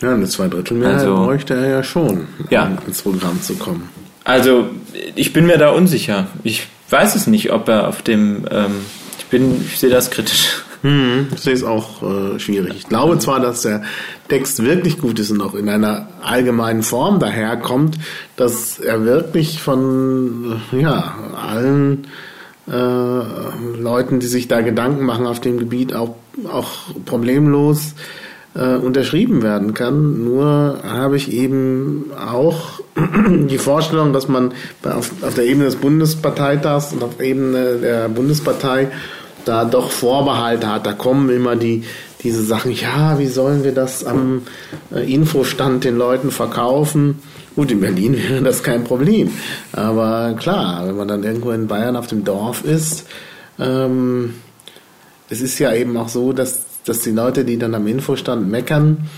Ja, 0.00 0.14
eine 0.14 0.26
Zweidrittelmehrheit 0.26 1.00
also, 1.02 1.14
bräuchte 1.14 1.54
er 1.54 1.68
ja 1.68 1.82
schon, 1.84 2.26
ja. 2.50 2.66
um 2.66 2.78
ins 2.84 3.02
Programm 3.02 3.40
zu 3.40 3.54
kommen. 3.54 3.88
Also, 4.24 4.70
ich 5.14 5.32
bin 5.32 5.46
mir 5.46 5.58
da 5.58 5.70
unsicher. 5.70 6.26
Ich 6.42 6.66
weiß 6.90 7.14
es 7.14 7.28
nicht, 7.28 7.52
ob 7.52 7.68
er 7.68 7.86
auf 7.86 8.02
dem. 8.02 8.44
Ähm, 8.50 8.72
ich 9.18 9.26
bin, 9.26 9.64
ich 9.64 9.78
sehe 9.78 9.90
das 9.90 10.10
kritisch. 10.10 10.64
Hm, 10.82 11.28
sehe 11.36 11.54
es 11.54 11.64
auch 11.64 12.02
äh, 12.02 12.38
schwierig. 12.38 12.74
Ich 12.76 12.88
glaube 12.88 13.18
zwar, 13.18 13.40
dass 13.40 13.62
der 13.62 13.82
Text 14.28 14.62
wirklich 14.62 14.98
gut 14.98 15.18
ist 15.18 15.30
und 15.30 15.40
auch 15.40 15.54
in 15.54 15.68
einer 15.68 16.08
allgemeinen 16.22 16.82
Form 16.82 17.18
daherkommt, 17.18 17.98
dass 18.36 18.78
er 18.78 19.04
wirklich 19.04 19.60
von 19.60 20.60
äh, 20.72 20.80
ja, 20.80 21.14
allen 21.36 22.06
äh, 22.68 23.80
Leuten, 23.80 24.20
die 24.20 24.26
sich 24.26 24.46
da 24.46 24.60
Gedanken 24.60 25.04
machen 25.04 25.26
auf 25.26 25.40
dem 25.40 25.58
Gebiet, 25.58 25.94
auch, 25.94 26.14
auch 26.48 26.70
problemlos 27.06 27.94
äh, 28.54 28.76
unterschrieben 28.76 29.42
werden 29.42 29.74
kann. 29.74 30.24
Nur 30.24 30.78
habe 30.84 31.16
ich 31.16 31.32
eben 31.32 32.10
auch 32.14 32.80
die 33.28 33.58
Vorstellung, 33.58 34.12
dass 34.12 34.28
man 34.28 34.52
auf, 34.84 35.10
auf 35.22 35.34
der 35.34 35.44
Ebene 35.44 35.64
des 35.64 35.76
Bundesparteitags 35.76 36.92
und 36.92 37.02
auf 37.02 37.16
der 37.16 37.26
Ebene 37.26 37.76
der 37.76 38.08
Bundespartei 38.08 38.88
da 39.44 39.64
doch 39.64 39.90
Vorbehalte 39.90 40.70
hat. 40.72 40.86
Da 40.86 40.92
kommen 40.92 41.30
immer 41.30 41.56
die, 41.56 41.84
diese 42.22 42.42
Sachen, 42.42 42.72
ja, 42.72 43.18
wie 43.18 43.26
sollen 43.26 43.64
wir 43.64 43.72
das 43.72 44.04
am 44.04 44.42
äh, 44.94 45.12
Infostand 45.12 45.84
den 45.84 45.96
Leuten 45.96 46.30
verkaufen? 46.30 47.20
Gut, 47.56 47.70
in 47.70 47.80
Berlin 47.80 48.16
wäre 48.28 48.42
das 48.42 48.62
kein 48.62 48.84
Problem. 48.84 49.30
Aber 49.72 50.34
klar, 50.38 50.86
wenn 50.86 50.96
man 50.96 51.08
dann 51.08 51.24
irgendwo 51.24 51.50
in 51.50 51.66
Bayern 51.66 51.96
auf 51.96 52.06
dem 52.06 52.24
Dorf 52.24 52.64
ist, 52.64 53.06
ähm, 53.58 54.34
es 55.30 55.40
ist 55.40 55.58
ja 55.58 55.74
eben 55.74 55.96
auch 55.96 56.08
so, 56.08 56.32
dass, 56.32 56.60
dass 56.84 57.00
die 57.00 57.10
Leute, 57.10 57.44
die 57.44 57.58
dann 57.58 57.74
am 57.74 57.86
Infostand 57.86 58.48
meckern, 58.48 59.08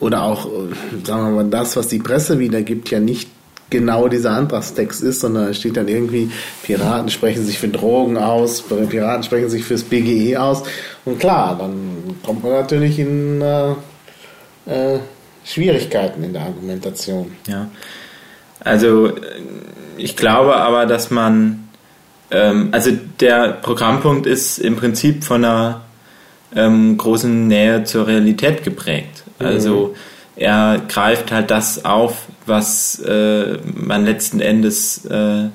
oder 0.00 0.22
auch, 0.22 0.46
äh, 0.46 1.04
sagen 1.04 1.24
wir 1.24 1.42
mal, 1.42 1.50
das, 1.50 1.76
was 1.76 1.88
die 1.88 1.98
Presse 1.98 2.38
wiedergibt, 2.38 2.90
ja 2.90 3.00
nicht 3.00 3.28
genau 3.70 4.08
dieser 4.08 4.32
Antragstext 4.32 5.02
ist, 5.02 5.20
sondern 5.20 5.48
es 5.48 5.58
steht 5.58 5.76
dann 5.76 5.88
irgendwie, 5.88 6.30
Piraten 6.62 7.10
sprechen 7.10 7.44
sich 7.44 7.58
für 7.58 7.68
Drogen 7.68 8.16
aus, 8.16 8.62
Piraten 8.62 9.22
sprechen 9.22 9.50
sich 9.50 9.64
fürs 9.64 9.82
BGE 9.82 10.36
aus. 10.38 10.62
Und 11.04 11.18
klar, 11.18 11.56
dann 11.58 12.16
kommt 12.24 12.42
man 12.42 12.52
natürlich 12.52 12.98
in 12.98 13.40
äh, 13.40 13.70
äh, 14.66 14.98
Schwierigkeiten 15.44 16.22
in 16.24 16.32
der 16.32 16.42
Argumentation. 16.42 17.32
Ja. 17.46 17.68
Also 18.60 19.12
ich 19.96 20.16
glaube 20.16 20.56
aber, 20.56 20.86
dass 20.86 21.10
man, 21.10 21.68
ähm, 22.30 22.68
also 22.72 22.90
der 23.20 23.52
Programmpunkt 23.52 24.26
ist 24.26 24.58
im 24.58 24.76
Prinzip 24.76 25.24
von 25.24 25.44
einer 25.44 25.82
ähm, 26.54 26.96
großen 26.96 27.46
Nähe 27.46 27.84
zur 27.84 28.06
Realität 28.06 28.64
geprägt. 28.64 29.24
Also 29.38 29.94
mhm 29.94 30.07
er 30.38 30.80
greift 30.88 31.32
halt 31.32 31.50
das 31.50 31.84
auf, 31.84 32.26
was 32.46 32.98
äh, 33.00 33.58
man 33.74 34.04
letzten 34.04 34.40
Endes 34.40 35.04
äh, 35.06 35.48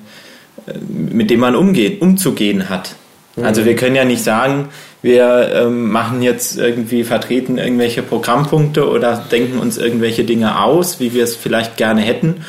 mit 0.88 1.30
dem 1.30 1.40
man 1.40 1.56
umgeht, 1.56 2.02
umzugehen 2.02 2.70
hat. 2.70 2.96
Mhm. 3.36 3.46
Also 3.46 3.66
wir 3.66 3.76
können 3.76 3.96
ja 3.96 4.06
nicht 4.06 4.24
sagen, 4.24 4.70
wir 5.02 5.52
ähm, 5.54 5.92
machen 5.92 6.22
jetzt 6.22 6.58
irgendwie, 6.58 7.04
vertreten 7.04 7.58
irgendwelche 7.58 8.02
Programmpunkte 8.02 8.90
oder 8.90 9.26
denken 9.32 9.60
uns 9.60 9.78
irgendwelche 9.78 10.24
Dinge 10.24 10.62
aus, 10.62 11.00
wie 11.00 11.14
wir 11.14 11.24
es 11.24 11.36
vielleicht 11.36 11.76
gerne 11.78 12.02
hätten. 12.02 12.46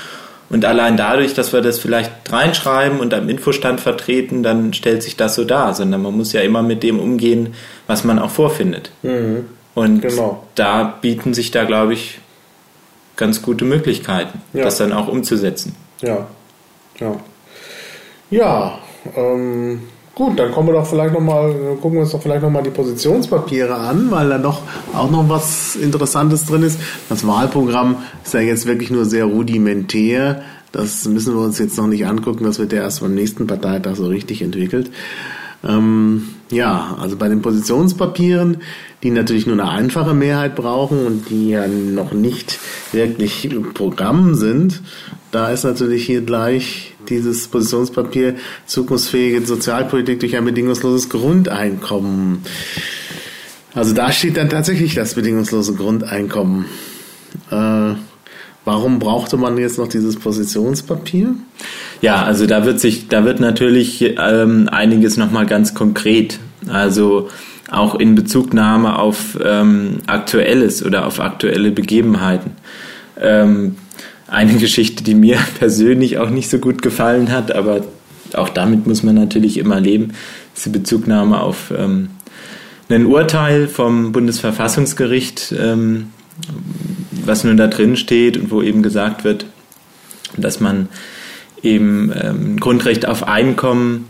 Und 0.51 0.65
allein 0.65 0.97
dadurch, 0.97 1.35
dass 1.35 1.53
wir 1.53 1.63
das 1.63 1.81
vielleicht 1.81 2.13
reinschreiben 2.31 3.01
und 3.01 3.13
am 3.13 3.29
Infostand 3.29 3.81
vertreten, 3.81 4.45
dann 4.45 4.73
stellt 4.73 5.03
sich 5.03 5.17
das 5.17 5.35
so 5.35 5.45
dar, 5.45 5.75
sondern 5.75 6.03
man 6.03 6.17
muss 6.17 6.33
ja 6.33 6.43
immer 6.43 6.63
mit 6.63 6.83
dem 6.85 7.01
umgehen, 7.01 7.55
was 7.89 8.05
man 8.05 8.21
auch 8.21 8.31
vorfindet. 8.31 8.93
Mhm. 9.03 9.47
Und 9.75 10.03
genau. 10.03 10.47
da 10.55 10.85
bieten 11.01 11.35
sich 11.35 11.51
da, 11.51 11.65
glaube 11.65 11.95
ich, 11.95 12.21
ganz 13.17 13.43
gute 13.43 13.65
Möglichkeiten, 13.65 14.41
ja. 14.53 14.65
das 14.65 14.79
dann 14.79 14.93
auch 14.93 15.09
umzusetzen. 15.09 15.75
Ja, 16.01 16.27
ja. 16.99 17.17
Ja, 18.31 18.79
ähm, 19.17 19.83
gut, 20.15 20.39
dann 20.39 20.51
kommen 20.51 20.69
wir 20.69 20.73
doch 20.73 20.87
vielleicht 20.87 21.15
noch 21.15 21.21
mal, 21.21 21.53
gucken 21.81 21.93
wir 21.93 22.01
uns 22.01 22.13
doch 22.13 22.23
vielleicht 22.23 22.43
noch 22.43 22.51
mal 22.51 22.63
die 22.63 22.71
Positionspapiere 22.71 23.75
an, 23.75 24.11
weil 24.11 24.29
da 24.29 24.39
doch 24.39 24.63
auch 24.95 25.11
noch 25.11 25.29
was 25.29 25.77
Interessantes 25.77 26.47
drin 26.47 26.63
ist. 26.63 26.81
Das 27.09 27.27
Wahlprogramm 27.27 27.99
ist 28.25 28.35
ja 28.35 28.41
jetzt 28.41 28.67
wirklich 28.67 28.91
nur 28.91 29.05
sehr 29.05 29.27
rudimentär. 29.27 30.43
Das 30.73 31.05
müssen 31.05 31.35
wir 31.35 31.43
uns 31.43 31.59
jetzt 31.59 31.77
noch 31.79 31.87
nicht 31.87 32.07
angucken. 32.07 32.45
Das 32.45 32.59
wird 32.59 32.73
ja 32.73 32.81
erst 32.81 33.01
beim 33.01 33.15
nächsten 33.15 33.47
Parteitag 33.47 33.95
so 33.95 34.07
richtig 34.07 34.43
entwickelt. 34.43 34.91
Ähm, 35.67 36.29
ja, 36.51 36.97
also 37.01 37.17
bei 37.17 37.29
den 37.29 37.43
Positionspapieren, 37.43 38.59
die 39.03 39.11
natürlich 39.11 39.47
nur 39.47 39.59
eine 39.59 39.69
einfache 39.69 40.15
Mehrheit 40.15 40.55
brauchen 40.55 41.07
und 41.07 41.31
die 41.31 41.51
ja 41.51 41.67
noch 41.67 42.13
nicht 42.13 42.59
wirklich 42.93 43.49
Programm 43.75 44.35
sind, 44.35 44.83
da 45.31 45.51
ist 45.51 45.65
natürlich 45.65 46.07
hier 46.07 46.21
gleich 46.21 46.95
dieses 47.09 47.49
Positionspapier 47.49 48.37
zukunftsfähige 48.67 49.45
Sozialpolitik 49.45 50.21
durch 50.21 50.37
ein 50.37 50.45
bedingungsloses 50.45 51.09
Grundeinkommen. 51.09 52.43
Also 53.75 53.93
da 53.93 54.13
steht 54.13 54.37
dann 54.37 54.49
tatsächlich 54.49 54.95
das 54.95 55.15
bedingungslose 55.15 55.75
Grundeinkommen. 55.75 56.67
Äh, 57.51 57.95
warum 58.65 58.99
brauchte 58.99 59.37
man 59.37 59.59
jetzt 59.59 59.79
noch 59.79 59.89
dieses 59.89 60.17
Positionspapier? 60.17 61.35
Ja, 62.01 62.23
also 62.23 62.47
da 62.47 62.65
wird 62.65 62.81
sich, 62.81 63.09
da 63.09 63.25
wird 63.25 63.41
natürlich 63.41 64.15
ähm, 64.19 64.69
einiges 64.71 65.17
nochmal 65.17 65.47
ganz 65.47 65.75
konkret. 65.75 66.39
Also 66.69 67.29
auch 67.71 67.95
in 67.95 68.15
Bezugnahme 68.15 68.99
auf 68.99 69.39
ähm, 69.43 69.99
Aktuelles 70.07 70.85
oder 70.85 71.07
auf 71.07 71.21
aktuelle 71.21 71.71
Begebenheiten. 71.71 72.53
Ähm, 73.21 73.77
eine 74.27 74.55
Geschichte, 74.59 75.05
die 75.05 75.15
mir 75.15 75.39
persönlich 75.59 76.19
auch 76.19 76.31
nicht 76.31 76.51
so 76.51 76.59
gut 76.59 76.83
gefallen 76.83 77.31
hat, 77.31 77.53
aber 77.53 77.83
auch 78.35 78.49
damit 78.49 78.87
muss 78.87 79.03
man 79.03 79.15
natürlich 79.15 79.59
immer 79.59 79.81
leben, 79.81 80.13
ist 80.55 80.67
die 80.67 80.71
Bezugnahme 80.71 81.41
auf 81.41 81.73
ähm, 81.77 82.11
ein 82.89 83.07
Urteil 83.07 83.69
vom 83.69 84.13
Bundesverfassungsgericht, 84.13 85.55
ähm, 85.59 86.11
was 87.27 87.45
nun 87.45 87.57
da 87.57 87.67
drin 87.67 87.97
steht 87.97 88.37
und 88.37 88.51
wo 88.51 88.63
eben 88.63 88.83
gesagt 88.83 89.25
wird, 89.25 89.47
dass 90.37 90.61
man 90.61 90.89
eben 91.63 92.13
ähm, 92.15 92.61
Grundrecht 92.61 93.07
auf 93.07 93.27
Einkommen 93.27 94.07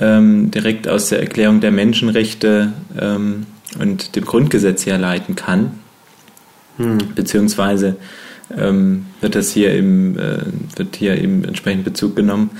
ähm, 0.00 0.50
direkt 0.50 0.88
aus 0.88 1.08
der 1.08 1.20
Erklärung 1.20 1.60
der 1.60 1.70
Menschenrechte 1.70 2.72
ähm, 2.98 3.46
und 3.78 4.16
dem 4.16 4.24
Grundgesetz 4.24 4.84
herleiten 4.84 5.36
kann. 5.36 5.72
Hm. 6.76 6.98
Beziehungsweise 7.14 7.96
ähm, 8.56 9.06
wird 9.20 9.34
das 9.34 9.52
hier 9.52 9.74
im, 9.74 10.18
äh, 10.18 10.38
wird 10.76 10.96
hier 10.96 11.16
eben 11.16 11.44
entsprechend 11.44 11.84
Bezug 11.84 12.16
genommen. 12.16 12.50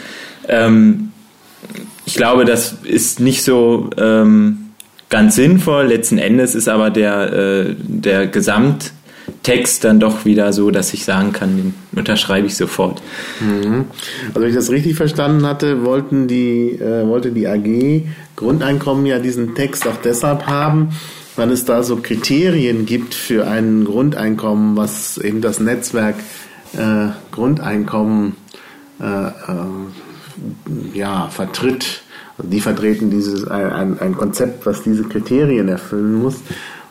Ähm, 0.48 1.12
ich 2.04 2.14
glaube, 2.14 2.44
das 2.44 2.76
ist 2.82 3.20
nicht 3.20 3.42
so 3.42 3.90
ähm, 3.96 4.70
ganz 5.08 5.36
sinnvoll. 5.36 5.86
Letzten 5.86 6.18
Endes 6.18 6.54
ist 6.54 6.68
aber 6.68 6.90
der, 6.90 7.32
äh, 7.32 7.74
der 7.78 8.26
Gesamt 8.26 8.92
Text 9.42 9.84
dann 9.84 10.00
doch 10.00 10.24
wieder 10.24 10.52
so, 10.52 10.70
dass 10.70 10.92
ich 10.94 11.04
sagen 11.04 11.32
kann, 11.32 11.56
den 11.56 11.74
unterschreibe 11.96 12.46
ich 12.46 12.56
sofort. 12.56 13.02
Mhm. 13.40 13.86
Also 14.28 14.40
wenn 14.40 14.48
ich 14.48 14.54
das 14.54 14.70
richtig 14.70 14.96
verstanden 14.96 15.46
hatte, 15.46 15.84
wollten 15.84 16.28
die, 16.28 16.70
äh, 16.70 17.06
wollte 17.06 17.32
die 17.32 17.46
AG 17.46 18.06
Grundeinkommen 18.36 19.06
ja 19.06 19.18
diesen 19.18 19.54
Text 19.54 19.86
auch 19.86 19.96
deshalb 20.02 20.46
haben, 20.46 20.90
weil 21.36 21.50
es 21.50 21.64
da 21.64 21.82
so 21.82 21.96
Kriterien 21.96 22.86
gibt 22.86 23.14
für 23.14 23.46
ein 23.46 23.84
Grundeinkommen, 23.84 24.76
was 24.76 25.18
eben 25.18 25.40
das 25.40 25.60
Netzwerk 25.60 26.16
äh, 26.74 27.08
Grundeinkommen 27.30 28.36
äh, 29.00 29.26
äh, 29.26 30.94
ja, 30.94 31.28
vertritt. 31.28 32.02
Also 32.38 32.50
die 32.50 32.60
vertreten 32.60 33.10
dieses 33.10 33.46
ein, 33.46 33.98
ein 33.98 34.16
Konzept, 34.16 34.66
was 34.66 34.82
diese 34.82 35.04
Kriterien 35.04 35.68
erfüllen 35.68 36.14
muss. 36.14 36.36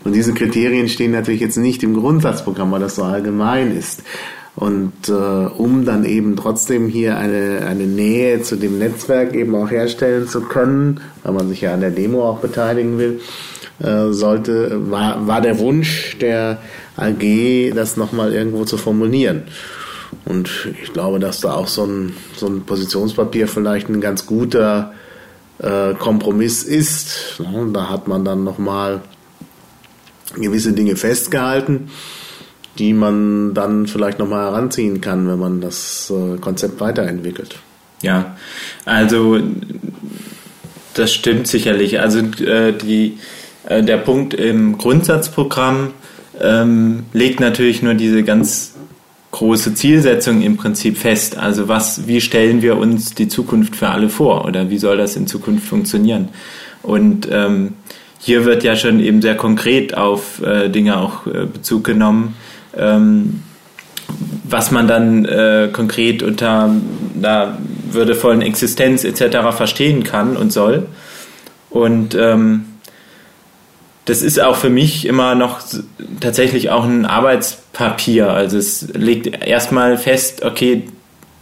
Und 0.03 0.13
diese 0.13 0.33
Kriterien 0.33 0.87
stehen 0.87 1.11
natürlich 1.11 1.41
jetzt 1.41 1.57
nicht 1.57 1.83
im 1.83 1.93
Grundsatzprogramm, 1.93 2.71
weil 2.71 2.79
das 2.79 2.95
so 2.95 3.03
allgemein 3.03 3.75
ist. 3.75 4.03
Und 4.55 5.07
äh, 5.07 5.11
um 5.11 5.85
dann 5.85 6.03
eben 6.03 6.35
trotzdem 6.35 6.87
hier 6.87 7.17
eine, 7.17 7.65
eine 7.67 7.85
Nähe 7.85 8.41
zu 8.41 8.57
dem 8.57 8.79
Netzwerk 8.79 9.33
eben 9.33 9.55
auch 9.55 9.71
herstellen 9.71 10.27
zu 10.27 10.41
können, 10.41 10.99
weil 11.23 11.33
man 11.33 11.47
sich 11.47 11.61
ja 11.61 11.73
an 11.73 11.81
der 11.81 11.91
Demo 11.91 12.27
auch 12.27 12.39
beteiligen 12.39 12.97
will, 12.97 13.21
äh, 13.79 14.11
sollte, 14.11 14.91
war, 14.91 15.25
war 15.25 15.41
der 15.41 15.57
Wunsch 15.59 16.17
der 16.19 16.57
AG, 16.97 17.73
das 17.73 17.95
nochmal 17.95 18.33
irgendwo 18.33 18.65
zu 18.65 18.77
formulieren. 18.77 19.43
Und 20.25 20.67
ich 20.83 20.91
glaube, 20.91 21.19
dass 21.19 21.39
da 21.39 21.53
auch 21.53 21.67
so 21.67 21.85
ein, 21.85 22.13
so 22.35 22.47
ein 22.47 22.63
Positionspapier 22.63 23.47
vielleicht 23.47 23.89
ein 23.89 24.01
ganz 24.01 24.25
guter 24.25 24.93
äh, 25.59 25.93
Kompromiss 25.93 26.63
ist. 26.63 27.41
Da 27.73 27.89
hat 27.89 28.07
man 28.07 28.25
dann 28.25 28.43
nochmal 28.43 29.01
gewisse 30.35 30.73
Dinge 30.73 30.95
festgehalten, 30.95 31.89
die 32.77 32.93
man 32.93 33.53
dann 33.53 33.87
vielleicht 33.87 34.19
nochmal 34.19 34.51
heranziehen 34.51 35.01
kann, 35.01 35.27
wenn 35.27 35.39
man 35.39 35.61
das 35.61 36.11
äh, 36.11 36.37
Konzept 36.37 36.79
weiterentwickelt. 36.79 37.55
Ja, 38.01 38.35
also 38.85 39.39
das 40.93 41.13
stimmt 41.13 41.47
sicherlich. 41.47 41.99
Also 41.99 42.19
äh, 42.19 42.73
die, 42.73 43.17
äh, 43.67 43.83
der 43.83 43.97
Punkt 43.97 44.33
im 44.33 44.77
Grundsatzprogramm 44.77 45.91
ähm, 46.39 47.03
legt 47.13 47.39
natürlich 47.39 47.81
nur 47.81 47.93
diese 47.93 48.23
ganz 48.23 48.73
große 49.31 49.73
Zielsetzung 49.73 50.41
im 50.41 50.57
Prinzip 50.57 50.97
fest. 50.97 51.37
Also 51.37 51.67
was, 51.67 52.07
wie 52.07 52.21
stellen 52.21 52.61
wir 52.61 52.77
uns 52.77 53.15
die 53.15 53.27
Zukunft 53.27 53.75
für 53.75 53.89
alle 53.89 54.09
vor 54.09 54.45
oder 54.45 54.69
wie 54.69 54.77
soll 54.77 54.97
das 54.97 55.15
in 55.15 55.27
Zukunft 55.27 55.67
funktionieren? 55.67 56.29
Und 56.83 57.27
ähm, 57.31 57.73
hier 58.23 58.45
wird 58.45 58.63
ja 58.63 58.75
schon 58.75 58.99
eben 58.99 59.21
sehr 59.21 59.35
konkret 59.35 59.97
auf 59.97 60.41
äh, 60.43 60.69
Dinge 60.69 60.97
auch 60.99 61.25
äh, 61.25 61.47
Bezug 61.47 61.83
genommen, 61.83 62.35
ähm, 62.77 63.41
was 64.43 64.69
man 64.69 64.87
dann 64.87 65.25
äh, 65.25 65.69
konkret 65.73 66.21
unter 66.21 66.69
einer 67.17 67.57
würdevollen 67.91 68.43
Existenz 68.43 69.03
etc. 69.03 69.55
verstehen 69.55 70.03
kann 70.03 70.37
und 70.37 70.53
soll. 70.53 70.85
Und 71.71 72.13
ähm, 72.13 72.65
das 74.05 74.21
ist 74.21 74.39
auch 74.39 74.55
für 74.55 74.69
mich 74.69 75.05
immer 75.07 75.33
noch 75.33 75.61
tatsächlich 76.19 76.69
auch 76.69 76.83
ein 76.83 77.07
Arbeitspapier. 77.07 78.29
Also 78.29 78.57
es 78.57 78.87
legt 78.93 79.45
erstmal 79.45 79.97
fest, 79.97 80.43
okay, 80.43 80.83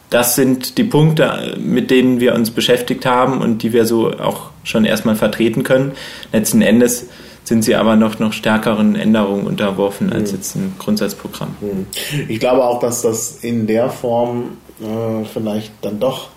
das 0.10 0.36
sind 0.36 0.78
die 0.78 0.84
Punkte, 0.84 1.55
mit 1.60 1.91
denen 1.91 2.20
wir 2.20 2.34
uns 2.34 2.51
beschäftigt 2.51 3.05
haben 3.05 3.41
und 3.41 3.62
die 3.64 3.74
wir 3.74 3.86
so 3.86 4.12
auch 4.12 4.49
schon 4.64 4.86
erstmal 4.86 5.16
vertreten 5.16 5.64
können. 5.64 5.91
Letzten 6.32 6.62
Endes 6.62 7.05
sind 7.43 7.64
sie 7.64 7.76
aber 7.76 7.95
noch, 7.95 8.20
noch 8.20 8.34
stärkeren 8.34 8.95
Änderungen 8.95 9.45
unterworfen 9.47 10.12
als 10.12 10.32
mhm. 10.32 10.38
jetzt 10.38 10.55
ein 10.55 10.76
Grundsatzprogramm. 10.80 11.55
Mhm. 11.62 11.86
Ich 12.28 12.39
glaube 12.39 12.64
auch, 12.64 12.80
dass 12.80 13.01
das 13.01 13.38
in 13.41 13.68
der 13.68 13.89
Form 13.89 14.57
äh, 14.82 15.26
vielleicht 15.26 15.72
dann 15.82 15.99
doch 15.99 16.30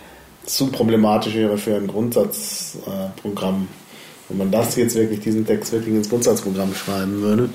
zu 0.44 0.68
problematisch 0.68 1.34
wäre 1.34 1.56
für 1.56 1.76
ein 1.76 1.86
Grundsatzprogramm. 1.86 3.54
Äh, 3.62 4.28
wenn 4.28 4.38
man 4.38 4.50
das 4.50 4.76
jetzt 4.76 4.94
wirklich, 4.96 5.20
diesen 5.20 5.46
Text 5.46 5.72
wirklich 5.72 5.94
ins 5.94 6.08
Grundsatzprogramm 6.08 6.74
schreiben 6.74 7.20
würde, 7.20 7.50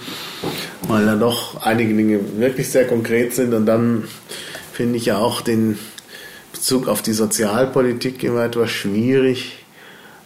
weil 0.87 1.05
da 1.05 1.15
doch 1.15 1.59
einige 1.61 1.95
Dinge 1.95 2.19
wirklich 2.37 2.69
sehr 2.69 2.85
konkret 2.85 3.33
sind 3.33 3.53
und 3.53 3.65
dann 3.65 4.03
finde 4.73 4.97
ich 4.97 5.05
ja 5.07 5.17
auch 5.17 5.41
den 5.41 5.79
Bezug 6.57 6.87
auf 6.87 7.03
die 7.03 7.13
Sozialpolitik 7.13 8.23
immer 8.23 8.43
etwas 8.43 8.71
schwierig, 8.71 9.63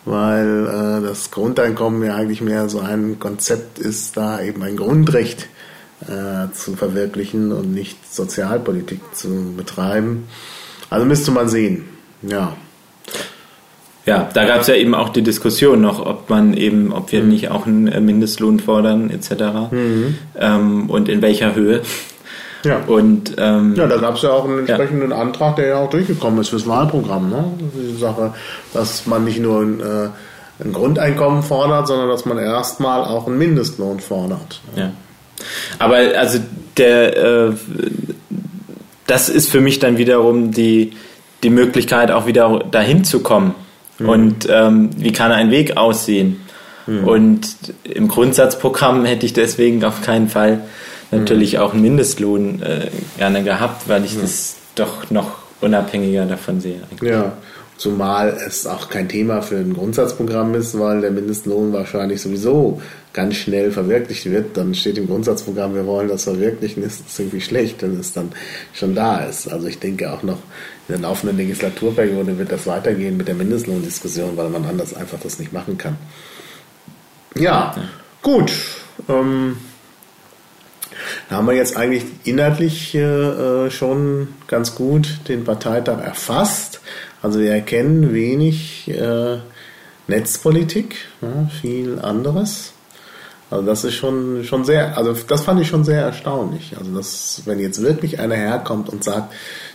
weil 0.05 0.65
äh, 0.65 1.05
das 1.05 1.29
Grundeinkommen 1.29 2.03
ja 2.03 2.15
eigentlich 2.15 2.39
mehr 2.39 2.69
so 2.69 2.79
ein 2.79 3.19
Konzept 3.19 3.79
ist, 3.79 4.15
da 4.15 4.41
eben 4.41 4.63
ein 4.63 4.77
Grundrecht 4.77 5.49
äh, 6.07 6.49
zu 6.53 6.77
verwirklichen 6.77 7.51
und 7.51 7.73
nicht 7.73 7.97
Sozialpolitik 8.13 9.01
zu 9.13 9.53
betreiben. 9.57 10.27
Also 10.89 11.05
müsste 11.05 11.32
man 11.32 11.49
sehen, 11.49 11.84
ja. 12.21 12.55
Ja, 14.05 14.29
da 14.34 14.45
gab 14.45 14.61
es 14.61 14.67
ja 14.67 14.75
eben 14.75 14.95
auch 14.95 15.09
die 15.09 15.23
Diskussion 15.23 15.82
noch, 15.82 16.03
ob 16.03 16.29
man 16.29 16.55
eben, 16.55 16.93
ob 16.93 17.11
wir 17.11 17.23
mhm. 17.23 17.29
nicht 17.29 17.51
auch 17.51 17.67
einen 17.67 18.05
Mindestlohn 18.05 18.61
fordern 18.61 19.09
etc. 19.09 19.69
Mhm. 19.69 20.17
Ähm, 20.39 20.89
und 20.89 21.09
in 21.09 21.21
welcher 21.21 21.55
Höhe. 21.55 21.82
Ja. 22.64 22.80
Und, 22.86 23.36
ähm, 23.38 23.76
ja, 23.76 23.88
da 23.88 23.97
gab 23.97 24.16
es 24.16 24.22
ja 24.22 24.32
auch 24.32 24.45
einen 24.45 24.59
entsprechenden 24.59 25.12
ja. 25.12 25.18
Antrag, 25.18 25.55
der 25.55 25.68
ja 25.68 25.78
auch 25.78 25.89
durchgekommen 25.89 26.39
ist 26.39 26.49
fürs 26.49 26.68
Wahlprogramm. 26.68 27.30
Ne? 27.30 27.45
Die 27.59 27.99
Sache, 27.99 28.34
dass 28.74 29.07
man 29.07 29.24
nicht 29.24 29.39
nur 29.39 29.62
ein, 29.62 29.80
äh, 29.80 30.64
ein 30.64 30.74
Grundeinkommen 30.74 31.43
fordert, 31.43 31.88
sondern 31.88 32.09
dass 32.09 32.26
man 32.26 32.38
erstmal 32.38 33.01
auch 33.01 33.28
einen 33.28 33.38
Mindestlohn 33.38 33.99
fordert. 33.99 34.62
Ja. 34.76 34.91
Aber 35.80 35.95
also 35.95 36.39
der, 36.78 37.18
äh, 37.18 37.51
das 39.07 39.30
ist 39.30 39.49
für 39.49 39.62
mich 39.62 39.80
dann 39.80 39.97
wiederum 39.97 40.51
die, 40.51 40.91
die 41.43 41.49
Möglichkeit, 41.49 42.12
auch 42.12 42.28
wieder 42.28 42.64
dahin 42.72 43.03
zu 43.03 43.22
kommen. 43.22 43.55
Mhm. 43.97 44.09
Und 44.09 44.47
ähm, 44.49 44.89
wie 44.97 45.12
kann 45.12 45.32
ein 45.32 45.51
Weg 45.51 45.78
aussehen? 45.78 46.41
Mhm. 46.86 47.07
Und 47.07 47.55
im 47.84 48.07
Grundsatzprogramm 48.07 49.05
hätte 49.05 49.26
ich 49.26 49.34
deswegen 49.34 49.84
auf 49.84 50.01
keinen 50.01 50.30
Fall 50.30 50.62
natürlich 51.12 51.59
auch 51.59 51.74
einen 51.74 51.82
Mindestlohn 51.82 52.62
äh, 52.62 52.89
gerne 53.18 53.43
gehabt, 53.43 53.88
weil 53.88 54.05
ich 54.05 54.20
das 54.20 54.55
doch 54.76 55.09
noch 55.12 55.39
unabhängiger 55.62 56.26
davon 56.26 56.62
sehe. 56.62 56.80
Eigentlich. 56.89 57.12
Ja, 57.12 57.34
zumal 57.78 58.38
es 58.47 58.68
auch 58.68 58.89
kein 58.89 59.09
Thema 59.09 59.41
für 59.41 59.57
ein 59.57 59.74
Grundsatzprogramm 59.74 60.55
ist, 60.55 60.78
weil 60.80 61.01
der 61.01 61.12
Mindestlohn 61.12 61.74
wahrscheinlich 61.74 62.22
sowieso 62.22 62.82
ganz 63.14 63.36
schnell 63.36 63.72
verwirklicht 63.72 64.26
wird. 64.26 64.55
Dann 64.55 64.74
steht 64.74 64.97
im 64.97 65.07
Grundsatzprogramm, 65.07 65.76
wir 65.76 65.86
wollen 65.86 66.07
das 66.07 66.24
verwirklichen, 66.24 66.84
ist 66.84 67.03
das 67.05 67.20
irgendwie 67.20 67.41
schlecht, 67.41 67.82
wenn 67.82 67.99
es 67.99 68.14
dann 68.14 68.32
schon 68.74 68.95
da 68.95 69.20
ist. 69.20 69.51
Also 69.51 69.68
ich 69.68 69.80
denke 69.80 70.12
auch 70.12 70.24
noch 70.24 70.38
in 70.88 70.95
der 70.95 70.99
laufenden 70.99 71.38
Legislaturperiode 71.38 72.38
wird 72.38 72.51
das 72.51 72.68
weitergehen 72.68 73.18
mit 73.18 73.28
der 73.28 73.36
Mindestlohndiskussion, 73.36 74.38
weil 74.38 74.49
man 74.49 74.66
anders 74.66 74.93
einfach 74.93 75.20
das 75.22 75.39
nicht 75.39 75.53
machen 75.53 75.78
kann. 75.78 75.97
Ja, 77.36 77.76
gut. 78.22 78.51
Ähm, 79.09 79.57
da 81.32 81.38
haben 81.38 81.47
wir 81.47 81.55
jetzt 81.55 81.77
eigentlich 81.77 82.03
inhaltlich 82.25 82.93
äh, 82.93 83.71
schon 83.71 84.27
ganz 84.47 84.75
gut 84.75 85.19
den 85.29 85.45
Parteitag 85.45 86.03
erfasst. 86.03 86.82
Also 87.21 87.39
wir 87.39 87.53
erkennen 87.53 88.13
wenig 88.13 88.89
äh, 88.89 89.38
Netzpolitik, 90.07 90.97
ja, 91.21 91.49
viel 91.61 91.99
anderes. 91.99 92.73
Also 93.49 93.65
das 93.65 93.86
ist 93.86 93.93
schon, 93.93 94.43
schon 94.43 94.65
sehr, 94.65 94.97
also 94.97 95.13
das 95.13 95.43
fand 95.43 95.61
ich 95.61 95.69
schon 95.69 95.86
sehr 95.86 96.01
erstaunlich. 96.01 96.75
Also 96.77 96.93
dass, 96.93 97.43
wenn 97.45 97.61
jetzt 97.61 97.82
wirklich 97.82 98.19
einer 98.19 98.36
herkommt 98.36 98.89
und 98.89 99.01
sagt, 99.01 99.32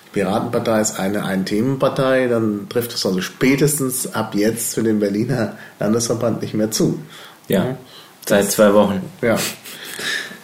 die 0.08 0.20
Piratenpartei 0.20 0.78
ist 0.82 1.00
eine 1.00 1.24
Ein-Themen-Partei, 1.24 2.26
dann 2.26 2.68
trifft 2.68 2.92
es 2.92 3.06
also 3.06 3.22
spätestens 3.22 4.12
ab 4.14 4.34
jetzt 4.34 4.74
für 4.74 4.82
den 4.82 5.00
Berliner 5.00 5.56
Landesverband 5.80 6.42
nicht 6.42 6.52
mehr 6.52 6.70
zu. 6.70 6.98
Ja, 7.48 7.64
ja. 7.64 7.76
seit 8.26 8.50
zwei 8.50 8.74
Wochen. 8.74 9.00
Ja. 9.22 9.38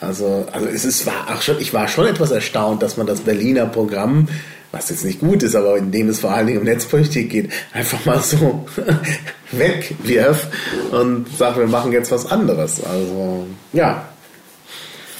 Also, 0.02 0.46
also 0.52 0.66
es 0.66 0.84
ist, 0.84 1.06
war 1.06 1.28
auch 1.32 1.42
schon, 1.42 1.60
ich 1.60 1.72
war 1.72 1.86
schon 1.88 2.06
etwas 2.06 2.30
erstaunt, 2.30 2.82
dass 2.82 2.96
man 2.96 3.06
das 3.06 3.20
Berliner 3.20 3.66
Programm, 3.66 4.28
was 4.72 4.90
jetzt 4.90 5.04
nicht 5.04 5.20
gut 5.20 5.42
ist, 5.42 5.54
aber 5.54 5.76
in 5.76 5.92
dem 5.92 6.08
es 6.08 6.20
vor 6.20 6.32
allen 6.32 6.46
Dingen 6.46 6.58
um 6.58 6.64
Netzpolitik 6.64 7.30
geht, 7.30 7.50
einfach 7.72 8.04
mal 8.04 8.20
so 8.20 8.66
wegwirft 9.52 10.48
und 10.90 11.26
sagt, 11.36 11.58
wir 11.58 11.66
machen 11.66 11.92
jetzt 11.92 12.10
was 12.10 12.30
anderes. 12.30 12.82
Also, 12.82 13.46
ja. 13.72 14.08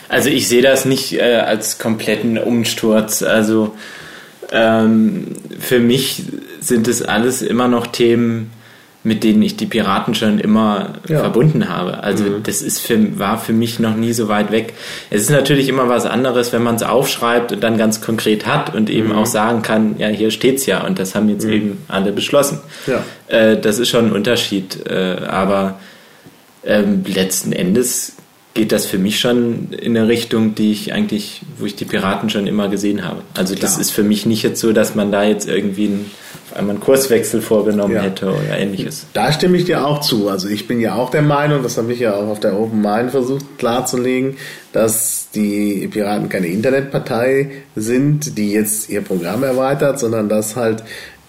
Also 0.09 0.28
ich 0.28 0.49
sehe 0.49 0.62
das 0.62 0.85
nicht 0.85 1.12
äh, 1.14 1.37
als 1.37 1.78
kompletten 1.78 2.37
Umsturz. 2.37 3.22
Also 3.22 3.74
ähm, 4.51 5.28
für 5.61 5.78
mich 5.78 6.24
sind 6.61 6.89
es 6.89 7.03
alles 7.03 7.41
immer 7.41 7.68
noch 7.68 7.87
Themen, 7.87 8.51
mit 9.05 9.25
denen 9.25 9.43
ich 9.43 9.57
die 9.57 9.67
Piraten 9.67 10.15
schon 10.15 10.39
immer 10.39 10.95
ja. 11.09 11.21
verbunden 11.21 11.69
habe. 11.69 12.03
Also 12.05 12.25
mhm. 12.25 12.43
das 12.45 12.63
ist 12.63 12.81
für, 12.81 13.19
war 13.19 13.39
für 13.39 13.53
mich 13.53 13.81
noch 13.81 13.97
nie 13.97 14.13
so 14.13 14.29
weit 14.29 14.53
weg. 14.53 14.75
Es 15.11 15.23
ist 15.23 15.31
natürlich 15.31 15.69
immer 15.69 15.89
was 15.89 16.07
anderes, 16.07 16.53
wenn 16.53 16.63
man 16.63 16.77
es 16.77 16.83
aufschreibt 16.83 17.53
und 17.53 17.61
dann 17.63 17.79
ganz 17.79 18.01
konkret 18.01 18.47
hat 18.47 18.75
und 18.75 18.91
eben 18.91 19.09
mhm. 19.09 19.17
auch 19.17 19.27
sagen 19.27 19.63
kann, 19.63 19.97
ja, 19.99 20.09
hier 20.09 20.31
steht's 20.31 20.67
ja 20.67 20.87
und 20.87 20.99
das 20.99 21.15
haben 21.15 21.29
jetzt 21.29 21.47
mhm. 21.47 21.53
eben 21.53 21.85
alle 21.89 22.13
beschlossen. 22.13 22.61
Ja. 22.87 23.05
Äh, 23.27 23.59
das 23.61 23.79
ist 23.79 23.89
schon 23.89 24.07
ein 24.07 24.13
Unterschied. 24.13 24.87
Äh, 24.89 25.17
aber 25.27 25.81
ähm, 26.65 27.03
letzten 27.07 27.53
Endes 27.53 28.15
geht 28.55 28.71
das 28.71 28.87
für 28.87 28.99
mich 28.99 29.19
schon 29.19 29.73
in 29.73 29.97
eine 29.97 30.09
Richtung, 30.09 30.55
die 30.55 30.73
ich 30.73 30.93
eigentlich, 30.93 31.41
wo 31.59 31.65
ich 31.65 31.75
die 31.75 31.87
Piraten 31.87 32.29
schon 32.29 32.47
immer 32.47 32.69
gesehen 32.69 33.05
habe. 33.05 33.23
Also 33.35 33.55
das 33.55 33.73
Klar. 33.73 33.81
ist 33.81 33.91
für 33.91 34.03
mich 34.03 34.27
nicht 34.27 34.43
jetzt 34.43 34.61
so, 34.61 34.73
dass 34.73 34.95
man 34.95 35.11
da 35.11 35.25
jetzt 35.25 35.49
irgendwie 35.49 35.91
auf 36.32 36.32
einmal 36.57 36.77
einen 36.77 36.81
Kurswechsel 36.81 37.41
vorgenommen 37.41 37.95
ja. 37.95 38.03
hätte 38.03 38.29
oder 38.31 38.59
ähnliches. 38.59 39.07
Da 39.13 39.33
stimme 39.33 39.57
ich 39.57 39.65
dir 39.65 39.87
auch 39.87 40.01
zu. 40.01 40.29
Also 40.29 40.49
ich 40.49 40.67
bin 40.67 40.81
ja 40.81 40.95
auch 40.95 41.11
der 41.11 41.23
Meinung, 41.23 41.63
das 41.63 41.79
habe 41.79 41.93
ich 41.93 42.01
ja 42.01 42.15
auch 42.15 42.29
auf 42.29 42.41
der 42.41 42.59
Open 42.59 42.81
Mind 42.81 43.11
versucht 43.11 43.45
klarzulegen, 43.59 44.37
dass 44.73 45.29
die 45.35 45.89
Piraten 45.89 46.29
keine 46.29 46.47
Internetpartei 46.49 47.51
sind, 47.77 48.39
die 48.39 48.53
jetzt 48.53 48.89
ihr 48.89 49.03
Programm 49.03 49.43
erweitert, 49.43 49.99
sondern 49.99 50.29
dass 50.29 50.57
halt 50.57 50.83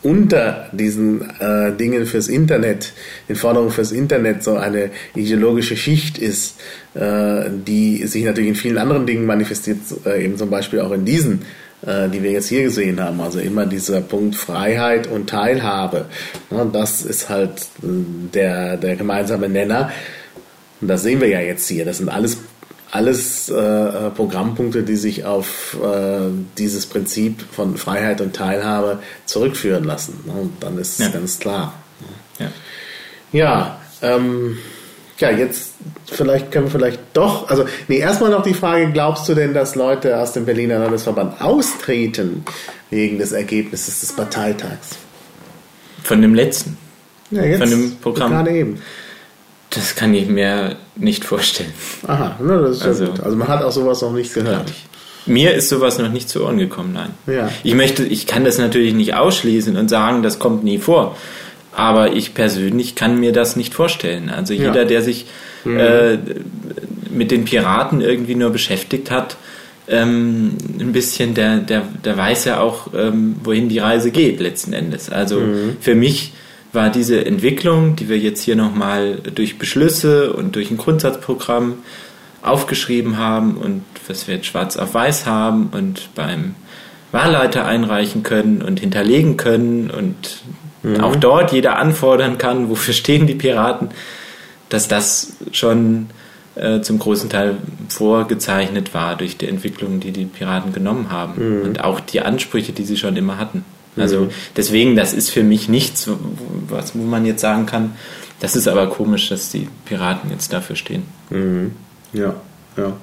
unter 0.04 0.68
diesen 0.74 1.22
äh, 1.39 1.72
Dingen 1.72 2.06
fürs 2.06 2.28
Internet, 2.28 2.93
den 3.30 3.36
Forderungen 3.36 3.72
fürs 3.72 3.91
Internet 3.91 4.43
so 4.43 4.58
eine 4.58 4.91
ideologische 5.16 5.78
Schicht 5.78 6.18
ist, 6.18 6.60
äh, 6.93 7.45
die 7.49 8.06
sich 8.06 8.26
natürlich 8.26 8.49
in 8.49 8.56
vielen 8.56 8.78
anderen 8.78 9.06
Dingen 9.06 9.26
manifestiert, 9.26 9.80
äh, 10.06 10.24
eben 10.24 10.38
zum 10.38 10.49
Beispiel 10.49 10.82
auch 10.82 10.91
in 10.91 11.06
diesen, 11.06 11.43
äh, 11.86 12.10
die 12.10 12.22
wir 12.22 12.32
jetzt 12.32 12.49
hier 12.49 12.64
gesehen 12.64 12.99
haben. 12.99 13.22
Also 13.22 13.39
immer 13.39 13.66
dieser 13.66 14.01
Punkt 14.01 14.36
Freiheit 14.36 15.08
und 15.08 15.30
Teilhabe. 15.30 16.06
Ja, 16.51 16.66
das 16.66 17.01
ist 17.04 17.30
halt 17.30 17.62
äh, 17.82 17.88
der, 18.34 18.78
der 18.78 18.97
gemeinsame 18.97 19.47
Nenner. 19.47 19.89
Und 20.82 20.89
das 20.89 21.04
sehen 21.04 21.22
wir 21.22 21.30
ja 21.30 21.39
jetzt 21.39 21.68
hier. 21.70 21.86
Das 21.86 21.99
sind 21.99 22.10
alles 22.10 22.38
alles 22.94 23.50
äh, 23.50 24.12
Programmpunkte, 24.12 24.84
die 24.84 24.98
sich 24.98 25.26
auf 25.26 25.76
äh, 25.84 26.30
dieses 26.60 26.86
Prinzip 26.86 27.44
von 27.52 27.76
Freiheit 27.76 28.22
und 28.22 28.36
Teilhabe 28.36 29.00
zurückführen 29.26 29.84
lassen. 29.84 30.20
Und 30.28 30.62
dann 30.62 30.78
ist 30.78 31.00
es 31.00 31.06
ja. 31.08 31.12
ganz 31.12 31.39
klar. 31.39 31.74
Ja, 32.38 32.52
ja, 33.32 33.82
ähm, 34.04 34.60
ja, 35.18 35.32
jetzt 35.32 35.74
vielleicht 36.06 36.52
können 36.52 36.66
wir 36.66 36.72
vielleicht 36.72 37.00
doch, 37.14 37.50
also 37.50 37.66
nee, 37.88 37.98
erstmal 37.98 38.30
noch 38.30 38.44
die 38.44 38.54
Frage, 38.54 38.91
glaubst 38.91 39.28
du 39.28 39.34
denn, 39.34 39.56
dass 39.56 39.74
Leute 39.74 40.20
aus 40.20 40.34
dem 40.34 40.46
Berliner 40.46 40.78
Landesverband 40.78 41.41
austreten 41.41 42.46
wegen 42.91 43.18
des 43.18 43.32
Ergebnisses 43.32 44.02
des 44.02 44.14
Parteitags? 44.14 44.98
Von 46.04 46.22
dem 46.22 46.36
letzten? 46.36 46.78
Ja, 47.32 47.44
jetzt, 47.44 47.60
Von 47.60 47.70
dem 47.72 47.96
Programm? 48.02 48.32
Gerade 48.32 48.52
eben. 48.52 48.80
Das 49.76 49.96
kann 49.96 50.14
ich 50.14 50.28
mir 50.28 50.76
nicht 50.96 51.26
vorstellen. 51.26 51.74
Aha, 52.08 52.38
na, 52.42 52.62
das 52.62 52.78
ist 52.78 52.84
also, 52.84 53.04
ja 53.06 53.10
gut. 53.12 53.20
Also 53.22 53.38
man 53.38 53.48
hat 53.48 53.64
auch 53.64 53.72
sowas 53.72 54.02
noch 54.02 54.14
nicht 54.14 54.34
gehört. 54.34 54.72
Mir 55.26 55.54
ist 55.54 55.70
sowas 55.70 55.98
noch 56.00 56.10
nicht 56.10 56.30
zu 56.30 56.44
Ohren 56.44 56.58
gekommen, 56.58 56.94
nein. 56.94 57.12
Ja. 57.28 57.50
Ich 57.64 57.76
möchte, 57.76 58.04
ich 58.04 58.28
kann 58.28 58.44
das 58.44 58.58
natürlich 58.58 58.94
nicht 58.94 59.16
ausschließen 59.16 59.78
und 59.78 59.90
sagen, 59.90 60.22
das 60.22 60.38
kommt 60.38 60.64
nie 60.64 60.80
vor. 60.80 61.16
Aber 61.72 62.14
ich 62.14 62.34
persönlich 62.34 62.96
kann 62.96 63.20
mir 63.20 63.32
das 63.32 63.56
nicht 63.56 63.74
vorstellen. 63.74 64.30
Also 64.30 64.54
jeder, 64.54 64.82
ja. 64.82 64.86
der 64.86 65.02
sich 65.02 65.26
mhm. 65.64 65.80
äh, 65.80 66.18
mit 67.10 67.32
den 67.32 67.46
Piraten 67.46 68.02
irgendwie 68.02 68.36
nur 68.36 68.50
beschäftigt 68.50 69.10
hat, 69.10 69.38
ähm, 69.88 70.58
ein 70.80 70.92
bisschen, 70.92 71.34
der, 71.34 71.58
der, 71.58 71.84
der 72.04 72.18
weiß 72.18 72.46
ja 72.46 72.60
auch, 72.60 72.88
ähm, 72.96 73.38
wohin 73.44 73.70
die 73.70 73.80
Reise 73.80 74.12
geht 74.12 74.40
letzten 74.40 74.74
Endes. 74.74 75.10
Also 75.10 75.40
mhm. 75.40 75.78
für 75.80 75.96
mich 75.96 76.34
war 76.74 76.90
diese 76.90 77.26
Entwicklung, 77.26 77.96
die 77.96 78.10
wir 78.10 78.18
jetzt 78.18 78.42
hier 78.42 78.56
nochmal 78.56 79.20
durch 79.36 79.58
Beschlüsse 79.60 80.34
und 80.34 80.56
durch 80.56 80.72
ein 80.72 80.78
Grundsatzprogramm 80.78 81.76
aufgeschrieben 82.42 83.18
haben 83.18 83.56
und 83.56 83.84
was 84.08 84.28
wir 84.28 84.36
jetzt 84.36 84.48
schwarz 84.48 84.76
auf 84.76 84.94
weiß 84.94 85.26
haben 85.26 85.70
und 85.72 86.10
beim 86.16 86.56
Wahlleiter 87.12 87.66
einreichen 87.66 88.24
können 88.24 88.62
und 88.62 88.80
hinterlegen 88.80 89.38
können 89.38 89.92
und 89.92 90.42
mhm. 90.82 91.00
auch 91.00 91.16
dort 91.16 91.54
jeder 91.54 91.78
anfordern 91.78 92.38
kann, 92.38 92.70
wofür 92.70 92.94
stehen 92.96 93.28
die 93.28 93.36
Piraten, 93.36 93.90
dass 94.70 94.88
das 94.88 95.38
schon 95.52 96.08
äh, 96.56 96.82
zum 96.82 97.00
großen 97.00 97.30
Teil 97.30 97.58
vorgezeichnet 97.88 98.94
war 98.94 99.16
durch 99.16 99.38
die 99.38 99.48
Entwicklung, 99.48 100.00
die 100.00 100.12
die 100.12 100.26
Piraten 100.26 100.74
genommen 100.74 101.12
haben 101.12 101.60
mhm. 101.60 101.62
und 101.62 101.84
auch 101.84 102.00
die 102.00 102.22
Ansprüche, 102.22 102.74
die 102.74 102.84
sie 102.84 102.98
schon 102.98 103.16
immer 103.16 103.38
hatten. 103.38 103.64
Also 103.96 104.22
mhm. 104.22 104.30
deswegen, 104.58 104.96
das 104.96 105.14
ist 105.14 105.30
für 105.30 105.44
mich 105.44 105.70
nichts, 105.70 106.10
was, 106.68 106.96
wo 106.96 107.04
man 107.04 107.26
jetzt 107.26 107.41
sagen 107.41 107.66
kann, 107.66 107.94
das 108.39 108.56
ist 108.56 108.68
aber 108.68 108.88
komisch, 108.88 109.30
dass 109.30 109.50
die 109.50 109.68
Piraten 109.86 110.30
jetzt 110.30 110.52
dafür 110.52 110.76
stehen. 110.76 111.04
Mhm. 111.30 111.72
Ja, 112.12 112.36
ja. 112.76 112.94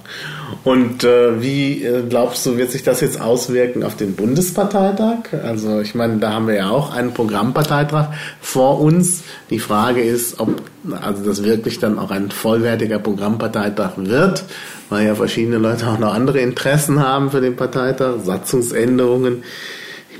Und 0.64 1.04
äh, 1.04 1.40
wie 1.40 1.84
äh, 1.84 2.02
glaubst 2.08 2.44
du, 2.44 2.56
wird 2.56 2.70
sich 2.72 2.82
das 2.82 3.00
jetzt 3.00 3.20
auswirken 3.20 3.84
auf 3.84 3.96
den 3.96 4.16
Bundesparteitag? 4.16 5.32
Also 5.44 5.80
ich 5.80 5.94
meine, 5.94 6.18
da 6.18 6.32
haben 6.32 6.48
wir 6.48 6.56
ja 6.56 6.70
auch 6.70 6.92
einen 6.92 7.14
Programmparteitag 7.14 8.08
vor 8.40 8.80
uns. 8.80 9.22
Die 9.48 9.60
Frage 9.60 10.02
ist, 10.02 10.40
ob 10.40 10.62
also 11.00 11.24
das 11.24 11.44
wirklich 11.44 11.78
dann 11.78 11.98
auch 11.98 12.10
ein 12.10 12.30
vollwertiger 12.30 12.98
Programmparteitag 12.98 13.92
wird, 13.96 14.44
weil 14.88 15.06
ja 15.06 15.14
verschiedene 15.14 15.58
Leute 15.58 15.86
auch 15.86 15.98
noch 15.98 16.14
andere 16.14 16.40
Interessen 16.40 17.00
haben 17.00 17.30
für 17.30 17.40
den 17.40 17.56
Parteitag, 17.56 18.16
Satzungsänderungen 18.24 19.44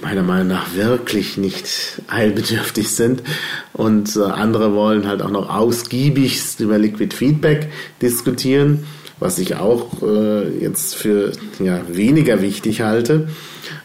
meiner 0.03 0.23
Meinung 0.23 0.49
nach 0.49 0.75
wirklich 0.75 1.37
nicht 1.37 2.01
heilbedürftig 2.11 2.89
sind. 2.89 3.23
Und 3.73 4.17
äh, 4.17 4.23
andere 4.23 4.75
wollen 4.75 5.07
halt 5.07 5.23
auch 5.23 5.31
noch 5.31 5.49
ausgiebigst 5.49 6.61
über 6.61 6.79
Liquid 6.79 7.15
Feedback 7.15 7.71
diskutieren, 8.03 8.85
was 9.19 9.39
ich 9.39 9.57
auch 9.57 10.03
äh, 10.03 10.49
jetzt 10.59 10.95
für 10.95 11.33
ja, 11.59 11.81
weniger 11.89 12.43
wichtig 12.43 12.81
halte. 12.81 13.29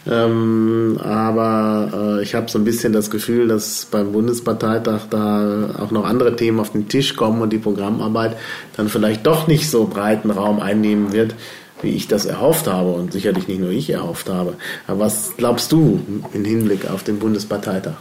Ähm, 0.07 0.99
aber 1.03 2.18
äh, 2.20 2.24
ich 2.24 2.36
habe 2.36 2.49
so 2.49 2.59
ein 2.59 2.66
bisschen 2.66 2.93
das 2.93 3.09
Gefühl, 3.09 3.47
dass 3.47 3.86
beim 3.89 4.11
Bundesparteitag 4.11 5.01
da 5.09 5.76
auch 5.80 5.91
noch 5.91 6.05
andere 6.05 6.36
Themen 6.36 6.59
auf 6.59 6.72
den 6.72 6.88
Tisch 6.88 7.16
kommen 7.16 7.41
und 7.41 7.51
die 7.51 7.57
Programmarbeit 7.57 8.38
dann 8.78 8.88
vielleicht 8.88 9.26
doch 9.26 9.47
nicht 9.47 9.70
so 9.70 9.86
breiten 9.86 10.30
Raum 10.30 10.59
einnehmen 10.59 11.11
wird, 11.11 11.36
wie 11.86 11.91
ich 11.91 12.07
das 12.07 12.25
erhofft 12.25 12.67
habe 12.67 12.91
und 12.91 13.13
sicherlich 13.13 13.47
nicht 13.47 13.61
nur 13.61 13.69
ich 13.69 13.89
erhofft 13.89 14.29
habe. 14.29 14.55
Aber 14.88 14.99
was 14.99 15.33
glaubst 15.38 15.71
du 15.71 16.01
im 16.33 16.43
Hinblick 16.43 16.89
auf 16.89 17.03
den 17.03 17.19
Bundesparteitag? 17.19 17.93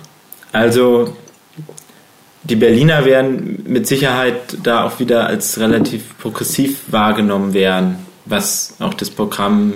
Also 0.52 1.14
die 2.42 2.56
Berliner 2.56 3.04
werden 3.04 3.64
mit 3.66 3.86
Sicherheit 3.86 4.58
da 4.62 4.84
auch 4.84 4.98
wieder 5.00 5.26
als 5.26 5.58
relativ 5.58 6.18
progressiv 6.18 6.82
wahrgenommen 6.88 7.54
werden, 7.54 7.96
was 8.26 8.76
auch 8.80 8.94
das 8.94 9.10
Programm 9.10 9.72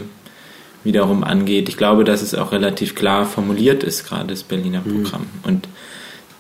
wiederum 0.84 1.24
angeht. 1.24 1.68
Ich 1.68 1.76
glaube, 1.76 2.04
dass 2.04 2.22
es 2.22 2.34
auch 2.34 2.52
relativ 2.52 2.94
klar 2.94 3.26
formuliert 3.26 3.82
ist, 3.84 4.06
gerade 4.06 4.28
das 4.28 4.42
Berliner 4.42 4.82
mhm. 4.84 5.02
Programm. 5.02 5.22
Mhm. 5.22 5.48
Und 5.48 5.68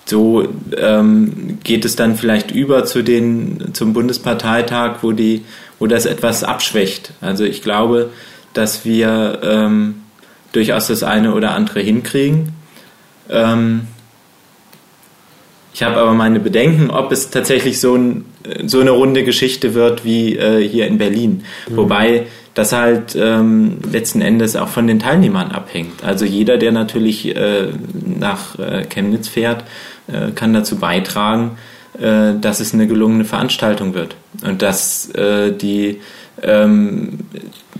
so 0.04 0.46
ähm, 0.76 1.58
geht 1.64 1.84
es 1.84 1.96
dann 1.96 2.16
vielleicht 2.16 2.50
über 2.50 2.84
zu 2.84 3.02
den, 3.02 3.74
zum 3.74 3.92
Bundesparteitag, 3.92 4.98
wo 5.02 5.12
die 5.12 5.44
wo 5.78 5.86
das 5.86 6.06
etwas 6.06 6.44
abschwächt. 6.44 7.12
Also 7.20 7.44
ich 7.44 7.62
glaube, 7.62 8.10
dass 8.54 8.84
wir 8.84 9.40
ähm, 9.42 10.02
durchaus 10.52 10.88
das 10.88 11.02
eine 11.02 11.34
oder 11.34 11.52
andere 11.52 11.80
hinkriegen. 11.80 12.52
Ähm, 13.30 13.86
ich 15.72 15.82
habe 15.82 15.96
aber 15.96 16.12
meine 16.12 16.40
Bedenken, 16.40 16.90
ob 16.90 17.12
es 17.12 17.30
tatsächlich 17.30 17.78
so, 17.78 17.94
ein, 17.94 18.24
so 18.66 18.80
eine 18.80 18.90
runde 18.90 19.22
Geschichte 19.22 19.74
wird 19.74 20.04
wie 20.04 20.36
äh, 20.36 20.66
hier 20.66 20.86
in 20.88 20.98
Berlin. 20.98 21.44
Mhm. 21.68 21.76
Wobei 21.76 22.26
das 22.54 22.72
halt 22.72 23.14
ähm, 23.14 23.78
letzten 23.90 24.20
Endes 24.20 24.56
auch 24.56 24.66
von 24.66 24.88
den 24.88 24.98
Teilnehmern 24.98 25.52
abhängt. 25.52 26.02
Also 26.02 26.24
jeder, 26.24 26.58
der 26.58 26.72
natürlich 26.72 27.36
äh, 27.36 27.68
nach 28.04 28.58
äh, 28.58 28.84
Chemnitz 28.86 29.28
fährt, 29.28 29.62
äh, 30.08 30.32
kann 30.32 30.52
dazu 30.52 30.76
beitragen, 30.76 31.58
dass 32.00 32.60
es 32.60 32.74
eine 32.74 32.86
gelungene 32.86 33.24
Veranstaltung 33.24 33.94
wird 33.94 34.16
und 34.44 34.62
dass 34.62 35.10
äh, 35.10 35.52
die 35.52 36.00
ähm, 36.42 37.18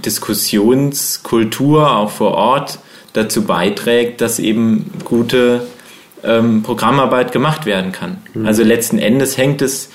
Diskussionskultur 0.04 1.90
auch 1.96 2.10
vor 2.10 2.32
Ort 2.32 2.78
dazu 3.12 3.44
beiträgt, 3.44 4.20
dass 4.20 4.38
eben 4.38 4.90
gute 5.04 5.62
ähm, 6.24 6.62
Programmarbeit 6.62 7.32
gemacht 7.32 7.66
werden 7.66 7.92
kann. 7.92 8.18
Mhm. 8.34 8.46
Also 8.46 8.62
letzten 8.62 8.98
Endes 8.98 9.36
hängt 9.36 9.62
es 9.62 9.90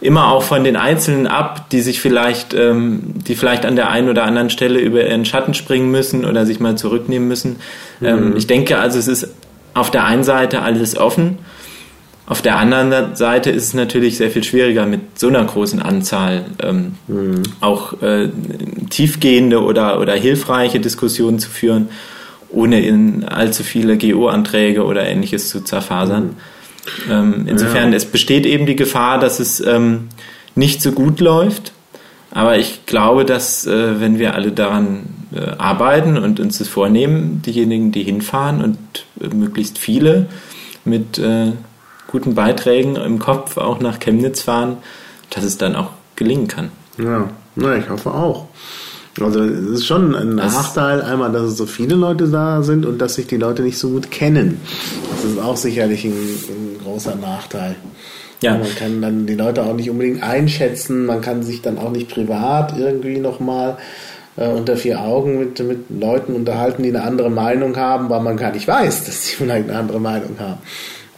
immer 0.00 0.30
auch 0.32 0.42
von 0.42 0.64
den 0.64 0.76
Einzelnen 0.76 1.26
ab, 1.26 1.70
die 1.70 1.80
sich 1.80 2.00
vielleicht, 2.00 2.52
ähm, 2.52 3.14
die 3.26 3.34
vielleicht 3.34 3.64
an 3.64 3.76
der 3.76 3.90
einen 3.90 4.08
oder 4.08 4.24
anderen 4.24 4.50
Stelle 4.50 4.78
über 4.78 5.06
ihren 5.06 5.24
Schatten 5.24 5.54
springen 5.54 5.90
müssen 5.90 6.24
oder 6.24 6.44
sich 6.44 6.60
mal 6.60 6.76
zurücknehmen 6.76 7.26
müssen. 7.28 7.56
Ähm, 8.02 8.30
mhm. 8.30 8.36
ich 8.36 8.46
denke 8.46 8.78
also, 8.78 8.98
es 8.98 9.08
ist 9.08 9.28
auf 9.72 9.90
der 9.90 10.04
einen 10.04 10.24
Seite 10.24 10.62
alles 10.62 10.96
offen 10.96 11.38
auf 12.26 12.40
der 12.40 12.56
anderen 12.56 13.16
Seite 13.16 13.50
ist 13.50 13.64
es 13.64 13.74
natürlich 13.74 14.16
sehr 14.16 14.30
viel 14.30 14.44
schwieriger, 14.44 14.86
mit 14.86 15.18
so 15.18 15.28
einer 15.28 15.44
großen 15.44 15.82
Anzahl 15.82 16.46
ähm, 16.62 16.94
mhm. 17.06 17.42
auch 17.60 18.00
äh, 18.00 18.30
tiefgehende 18.88 19.62
oder, 19.62 20.00
oder 20.00 20.14
hilfreiche 20.14 20.80
Diskussionen 20.80 21.38
zu 21.38 21.50
führen, 21.50 21.90
ohne 22.48 22.80
in 22.80 23.24
allzu 23.24 23.62
viele 23.62 23.98
GO-Anträge 23.98 24.84
oder 24.84 25.06
ähnliches 25.06 25.50
zu 25.50 25.60
zerfasern. 25.60 26.36
Mhm. 27.06 27.12
Ähm, 27.12 27.44
insofern, 27.46 27.90
ja. 27.90 27.96
es 27.96 28.06
besteht 28.06 28.46
eben 28.46 28.64
die 28.64 28.76
Gefahr, 28.76 29.18
dass 29.18 29.38
es 29.38 29.60
ähm, 29.60 30.08
nicht 30.54 30.80
so 30.80 30.92
gut 30.92 31.20
läuft. 31.20 31.72
Aber 32.30 32.56
ich 32.56 32.86
glaube, 32.86 33.26
dass 33.26 33.66
äh, 33.66 34.00
wenn 34.00 34.18
wir 34.18 34.34
alle 34.34 34.50
daran 34.50 35.04
äh, 35.34 35.40
arbeiten 35.58 36.16
und 36.16 36.40
uns 36.40 36.58
das 36.58 36.68
vornehmen, 36.68 37.42
diejenigen, 37.44 37.92
die 37.92 38.02
hinfahren 38.02 38.62
und 38.62 38.78
äh, 39.20 39.34
möglichst 39.34 39.78
viele 39.78 40.26
mit 40.84 41.18
äh, 41.18 41.52
guten 42.06 42.34
Beiträgen 42.34 42.96
im 42.96 43.18
Kopf 43.18 43.56
auch 43.56 43.80
nach 43.80 43.98
Chemnitz 43.98 44.42
fahren, 44.42 44.78
dass 45.30 45.44
es 45.44 45.58
dann 45.58 45.76
auch 45.76 45.90
gelingen 46.16 46.48
kann. 46.48 46.70
Ja, 46.98 47.28
na, 47.56 47.76
ich 47.76 47.88
hoffe 47.88 48.12
auch. 48.12 48.46
Also 49.20 49.40
es 49.40 49.80
ist 49.80 49.86
schon 49.86 50.14
ein 50.14 50.36
das 50.36 50.52
Nachteil, 50.52 51.02
einmal, 51.02 51.30
dass 51.30 51.42
es 51.42 51.56
so 51.56 51.66
viele 51.66 51.94
Leute 51.94 52.28
da 52.28 52.62
sind 52.62 52.84
und 52.84 52.98
dass 52.98 53.14
sich 53.14 53.28
die 53.28 53.36
Leute 53.36 53.62
nicht 53.62 53.78
so 53.78 53.90
gut 53.90 54.10
kennen. 54.10 54.60
Das 55.10 55.30
ist 55.30 55.38
auch 55.38 55.56
sicherlich 55.56 56.04
ein, 56.04 56.12
ein 56.12 56.80
großer 56.82 57.14
Nachteil. 57.14 57.76
Ja. 58.40 58.58
Man 58.58 58.74
kann 58.74 59.00
dann 59.00 59.26
die 59.26 59.36
Leute 59.36 59.62
auch 59.62 59.74
nicht 59.74 59.88
unbedingt 59.88 60.22
einschätzen, 60.22 61.06
man 61.06 61.20
kann 61.20 61.42
sich 61.42 61.62
dann 61.62 61.78
auch 61.78 61.90
nicht 61.90 62.10
privat 62.10 62.76
irgendwie 62.76 63.18
nochmal 63.18 63.78
äh, 64.36 64.48
unter 64.48 64.76
vier 64.76 65.00
Augen 65.00 65.38
mit, 65.38 65.60
mit 65.60 65.84
Leuten 65.88 66.34
unterhalten, 66.34 66.82
die 66.82 66.88
eine 66.88 67.04
andere 67.04 67.30
Meinung 67.30 67.76
haben, 67.76 68.10
weil 68.10 68.20
man 68.20 68.36
gar 68.36 68.52
nicht 68.52 68.66
weiß, 68.66 69.04
dass 69.06 69.26
sie 69.26 69.36
vielleicht 69.36 69.70
eine 69.70 69.78
andere 69.78 70.00
Meinung 70.00 70.36
haben. 70.38 70.58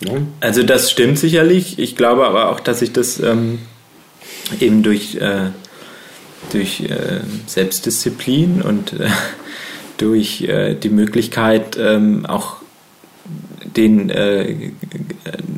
Ja? 0.01 0.12
Also 0.40 0.62
das 0.62 0.90
stimmt 0.90 1.18
sicherlich. 1.18 1.78
Ich 1.78 1.97
glaube 1.97 2.26
aber 2.26 2.51
auch, 2.51 2.61
dass 2.61 2.80
sich 2.80 2.92
das 2.92 3.20
ähm, 3.20 3.61
eben 4.61 4.82
durch 4.82 5.16
äh, 5.16 5.51
durch 6.53 6.80
äh, 6.82 7.20
Selbstdisziplin 7.47 8.62
und 8.62 8.92
äh, 8.94 9.09
durch 9.99 10.42
äh, 10.42 10.74
die 10.74 10.90
Möglichkeit, 10.90 11.76
ähm, 11.80 12.26
auch 12.26 12.57
den 13.76 14.11
äh, 14.11 14.70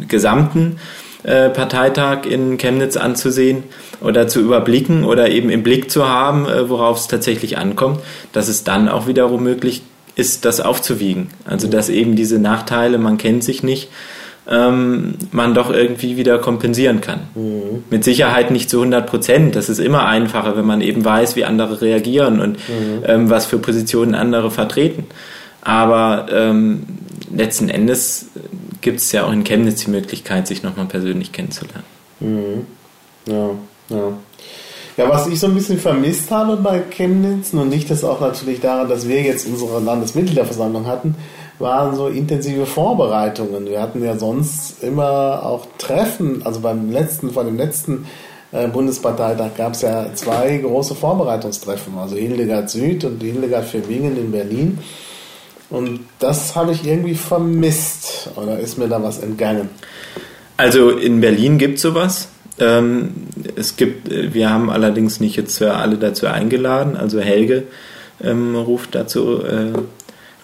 gesamten 0.08 0.78
äh, 1.24 1.50
Parteitag 1.50 2.24
in 2.24 2.56
Chemnitz 2.58 2.96
anzusehen 2.96 3.64
oder 4.00 4.28
zu 4.28 4.40
überblicken 4.40 5.04
oder 5.04 5.28
eben 5.28 5.50
im 5.50 5.62
Blick 5.62 5.90
zu 5.90 6.08
haben, 6.08 6.46
worauf 6.68 6.98
es 6.98 7.08
tatsächlich 7.08 7.58
ankommt, 7.58 8.00
dass 8.32 8.48
es 8.48 8.64
dann 8.64 8.88
auch 8.88 9.06
wiederum 9.06 9.42
möglich 9.42 9.82
ist, 10.14 10.44
das 10.44 10.60
aufzuwiegen. 10.60 11.28
Also 11.44 11.68
dass 11.68 11.88
eben 11.88 12.16
diese 12.16 12.38
Nachteile, 12.38 12.98
man 12.98 13.18
kennt 13.18 13.44
sich 13.44 13.62
nicht, 13.62 13.88
ähm, 14.50 15.14
man 15.30 15.54
doch 15.54 15.70
irgendwie 15.70 16.16
wieder 16.16 16.38
kompensieren 16.38 17.00
kann. 17.00 17.20
Mhm. 17.34 17.84
Mit 17.90 18.04
Sicherheit 18.04 18.50
nicht 18.50 18.70
zu 18.70 18.78
100 18.78 19.06
Prozent. 19.06 19.56
Das 19.56 19.68
ist 19.68 19.78
immer 19.78 20.06
einfacher, 20.06 20.56
wenn 20.56 20.64
man 20.64 20.80
eben 20.80 21.04
weiß, 21.04 21.36
wie 21.36 21.44
andere 21.44 21.80
reagieren 21.80 22.40
und 22.40 22.56
mhm. 22.68 23.04
ähm, 23.04 23.30
was 23.30 23.46
für 23.46 23.58
Positionen 23.58 24.14
andere 24.14 24.50
vertreten. 24.50 25.06
Aber 25.60 26.26
ähm, 26.32 26.84
letzten 27.34 27.68
Endes 27.68 28.26
gibt 28.80 29.00
es 29.00 29.12
ja 29.12 29.24
auch 29.24 29.32
in 29.32 29.44
Chemnitz 29.44 29.84
die 29.84 29.90
Möglichkeit, 29.90 30.46
sich 30.46 30.62
nochmal 30.62 30.86
persönlich 30.86 31.32
kennenzulernen. 31.32 31.84
Mhm. 32.20 32.66
Ja, 33.26 33.50
ja. 33.90 34.12
Ja, 34.96 35.08
was 35.08 35.28
ich 35.28 35.38
so 35.38 35.46
ein 35.46 35.54
bisschen 35.54 35.78
vermisst 35.78 36.28
habe 36.32 36.56
bei 36.56 36.80
Chemnitz, 36.80 37.52
und 37.52 37.68
nicht 37.68 37.88
das 37.88 38.02
auch 38.02 38.20
natürlich 38.20 38.60
daran, 38.60 38.88
dass 38.88 39.06
wir 39.06 39.22
jetzt 39.22 39.46
unsere 39.46 39.78
Landesmitgliederversammlung 39.78 40.86
hatten, 40.86 41.14
waren 41.58 41.96
so 41.96 42.08
intensive 42.08 42.66
Vorbereitungen. 42.66 43.66
Wir 43.66 43.82
hatten 43.82 44.04
ja 44.04 44.16
sonst 44.16 44.82
immer 44.82 45.42
auch 45.44 45.66
Treffen, 45.78 46.42
also 46.44 46.60
beim 46.60 46.90
letzten, 46.90 47.30
vor 47.30 47.44
dem 47.44 47.56
letzten 47.56 48.06
äh, 48.52 48.68
Bundesparteitag 48.68 49.56
gab 49.56 49.72
es 49.72 49.82
ja 49.82 50.06
zwei 50.14 50.58
große 50.58 50.94
Vorbereitungstreffen, 50.94 51.98
also 51.98 52.16
Hildegard 52.16 52.70
Süd 52.70 53.04
und 53.04 53.22
Hildegard 53.22 53.64
für 53.64 53.80
Bingen 53.80 54.16
in 54.16 54.30
Berlin. 54.30 54.78
Und 55.70 56.00
das 56.18 56.56
habe 56.56 56.72
ich 56.72 56.86
irgendwie 56.86 57.14
vermisst. 57.14 58.30
Oder 58.36 58.58
ist 58.58 58.78
mir 58.78 58.88
da 58.88 59.02
was 59.02 59.18
entgangen? 59.18 59.68
Also 60.56 60.90
in 60.90 61.20
Berlin 61.20 61.58
gibt 61.58 61.76
es 61.76 61.82
sowas. 61.82 62.28
Ähm, 62.58 63.10
es 63.54 63.76
gibt, 63.76 64.10
äh, 64.10 64.32
wir 64.32 64.50
haben 64.50 64.70
allerdings 64.70 65.20
nicht 65.20 65.36
jetzt 65.36 65.60
alle 65.60 65.96
dazu 65.96 66.26
eingeladen. 66.26 66.96
Also 66.96 67.20
Helge 67.20 67.64
ähm, 68.22 68.56
ruft 68.56 68.94
dazu 68.94 69.42
äh, 69.44 69.72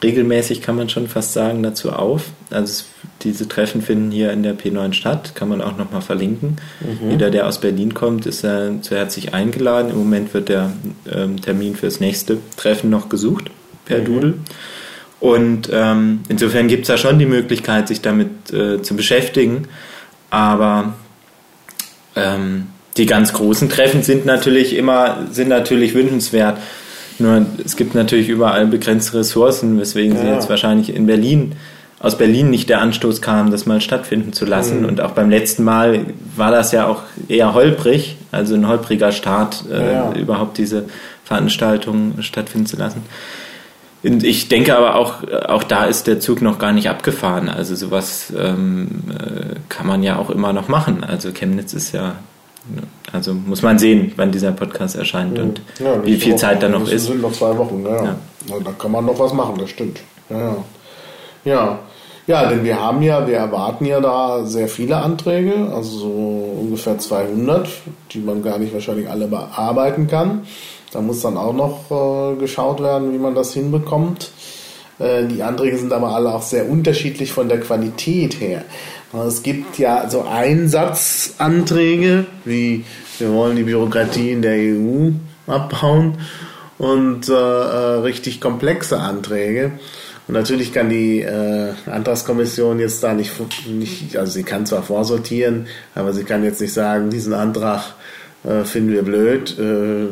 regelmäßig, 0.04 0.62
kann 0.62 0.76
man 0.76 0.88
schon 0.88 1.08
fast 1.08 1.32
sagen, 1.32 1.62
dazu 1.62 1.90
auf. 1.90 2.26
Also 2.50 2.84
diese 3.22 3.48
Treffen 3.48 3.82
finden 3.82 4.10
hier 4.10 4.32
in 4.32 4.42
der 4.42 4.56
P9 4.56 4.92
statt, 4.92 5.34
kann 5.34 5.48
man 5.48 5.62
auch 5.62 5.76
nochmal 5.76 6.02
verlinken. 6.02 6.58
Mhm. 6.80 7.10
Jeder, 7.10 7.30
der 7.30 7.48
aus 7.48 7.60
Berlin 7.60 7.94
kommt, 7.94 8.26
ist 8.26 8.44
äh, 8.44 8.80
zu 8.82 8.94
herzlich 8.94 9.34
eingeladen. 9.34 9.90
Im 9.90 9.98
Moment 9.98 10.34
wird 10.34 10.48
der 10.48 10.72
ähm, 11.10 11.40
Termin 11.40 11.74
fürs 11.74 12.00
nächste 12.00 12.38
Treffen 12.56 12.90
noch 12.90 13.08
gesucht 13.08 13.50
per 13.86 14.00
mhm. 14.00 14.04
Doodle. 14.04 14.34
Und 15.20 15.70
ähm, 15.72 16.20
insofern 16.28 16.68
gibt 16.68 16.82
es 16.82 16.88
da 16.88 16.98
schon 16.98 17.18
die 17.18 17.26
Möglichkeit, 17.26 17.88
sich 17.88 18.02
damit 18.02 18.52
äh, 18.52 18.82
zu 18.82 18.94
beschäftigen. 18.94 19.68
Aber 20.28 20.94
ähm, 22.14 22.66
die 22.98 23.06
ganz 23.06 23.32
großen 23.32 23.68
Treffen 23.70 24.02
sind 24.02 24.26
natürlich 24.26 24.76
immer, 24.76 25.26
sind 25.30 25.48
natürlich 25.48 25.94
wünschenswert. 25.94 26.58
Nur 27.18 27.46
es 27.64 27.76
gibt 27.76 27.94
natürlich 27.94 28.28
überall 28.28 28.66
begrenzte 28.66 29.18
Ressourcen, 29.18 29.78
weswegen 29.78 30.16
ja. 30.16 30.22
sie 30.22 30.28
jetzt 30.28 30.48
wahrscheinlich 30.48 30.94
in 30.94 31.06
Berlin, 31.06 31.52
aus 32.00 32.18
Berlin 32.18 32.50
nicht 32.50 32.68
der 32.68 32.80
Anstoß 32.80 33.22
kam, 33.22 33.50
das 33.50 33.66
mal 33.66 33.80
stattfinden 33.80 34.32
zu 34.32 34.44
lassen. 34.44 34.80
Mhm. 34.80 34.86
Und 34.86 35.00
auch 35.00 35.12
beim 35.12 35.30
letzten 35.30 35.64
Mal 35.64 36.06
war 36.36 36.50
das 36.50 36.72
ja 36.72 36.86
auch 36.86 37.02
eher 37.28 37.54
holprig, 37.54 38.16
also 38.32 38.54
ein 38.54 38.68
holpriger 38.68 39.12
Start, 39.12 39.64
äh, 39.70 39.92
ja. 39.92 40.12
überhaupt 40.12 40.58
diese 40.58 40.84
Veranstaltung 41.24 42.20
stattfinden 42.20 42.66
zu 42.66 42.76
lassen. 42.76 43.02
Und 44.02 44.22
ich 44.22 44.48
denke 44.48 44.76
aber 44.76 44.96
auch, 44.96 45.22
auch 45.48 45.62
da 45.62 45.86
ist 45.86 46.06
der 46.06 46.20
Zug 46.20 46.42
noch 46.42 46.58
gar 46.58 46.72
nicht 46.72 46.90
abgefahren. 46.90 47.48
Also 47.48 47.74
sowas 47.74 48.30
ähm, 48.36 49.04
äh, 49.08 49.54
kann 49.70 49.86
man 49.86 50.02
ja 50.02 50.16
auch 50.16 50.28
immer 50.28 50.52
noch 50.52 50.68
machen. 50.68 51.02
Also 51.04 51.32
Chemnitz 51.32 51.72
ist 51.72 51.92
ja 51.92 52.16
also 53.12 53.34
muss 53.34 53.62
man 53.62 53.78
sehen, 53.78 54.12
wann 54.16 54.32
dieser 54.32 54.52
Podcast 54.52 54.96
erscheint 54.96 55.38
und 55.38 55.60
ja, 55.78 56.04
wie 56.04 56.16
viel 56.16 56.36
Zeit 56.36 56.62
da 56.62 56.68
noch 56.68 56.88
ist. 56.88 57.06
Sind 57.06 57.22
noch 57.22 57.32
zwei 57.32 57.56
Wochen, 57.56 57.84
ja. 57.84 58.04
ja. 58.04 58.16
Da 58.64 58.72
kann 58.72 58.92
man 58.92 59.06
noch 59.06 59.18
was 59.18 59.32
machen, 59.32 59.56
das 59.58 59.70
stimmt. 59.70 60.00
Ja, 60.30 60.56
ja. 61.44 61.78
Ja, 62.26 62.48
denn 62.48 62.64
wir 62.64 62.80
haben 62.80 63.02
ja, 63.02 63.26
wir 63.26 63.36
erwarten 63.36 63.84
ja 63.84 64.00
da 64.00 64.46
sehr 64.46 64.68
viele 64.68 64.96
Anträge, 64.96 65.70
also 65.74 65.98
so 65.98 66.56
ungefähr 66.62 66.98
200, 66.98 67.68
die 68.12 68.20
man 68.20 68.42
gar 68.42 68.58
nicht 68.58 68.72
wahrscheinlich 68.72 69.10
alle 69.10 69.28
bearbeiten 69.28 70.06
kann. 70.06 70.46
Da 70.90 71.02
muss 71.02 71.20
dann 71.20 71.36
auch 71.36 71.52
noch 71.52 71.90
äh, 71.90 72.36
geschaut 72.36 72.80
werden, 72.80 73.12
wie 73.12 73.18
man 73.18 73.34
das 73.34 73.52
hinbekommt. 73.52 74.30
Äh, 74.98 75.26
die 75.26 75.42
Anträge 75.42 75.78
sind 75.78 75.92
aber 75.92 76.14
alle 76.14 76.34
auch 76.34 76.42
sehr 76.42 76.68
unterschiedlich 76.68 77.32
von 77.32 77.48
der 77.48 77.60
Qualität 77.60 78.40
her. 78.40 78.64
Es 79.26 79.44
gibt 79.44 79.78
ja 79.78 80.10
so 80.10 80.22
Einsatzanträge, 80.22 82.26
wie 82.44 82.84
wir 83.18 83.32
wollen 83.32 83.54
die 83.54 83.62
Bürokratie 83.62 84.32
in 84.32 84.42
der 84.42 84.56
EU 84.56 85.10
abbauen 85.46 86.18
und 86.78 87.28
äh, 87.28 87.32
äh, 87.32 88.00
richtig 88.00 88.40
komplexe 88.40 88.98
Anträge. 88.98 89.72
Und 90.26 90.34
natürlich 90.34 90.72
kann 90.72 90.88
die 90.88 91.20
äh, 91.20 91.72
Antragskommission 91.86 92.80
jetzt 92.80 93.04
da 93.04 93.14
nicht, 93.14 93.32
nicht, 93.68 94.16
also 94.16 94.32
sie 94.32 94.42
kann 94.42 94.66
zwar 94.66 94.82
vorsortieren, 94.82 95.68
aber 95.94 96.12
sie 96.12 96.24
kann 96.24 96.42
jetzt 96.42 96.60
nicht 96.60 96.72
sagen, 96.72 97.10
diesen 97.10 97.34
Antrag 97.34 97.94
äh, 98.42 98.64
finden 98.64 98.92
wir 98.92 99.02
blöd, 99.02 99.56
äh, 99.58 100.08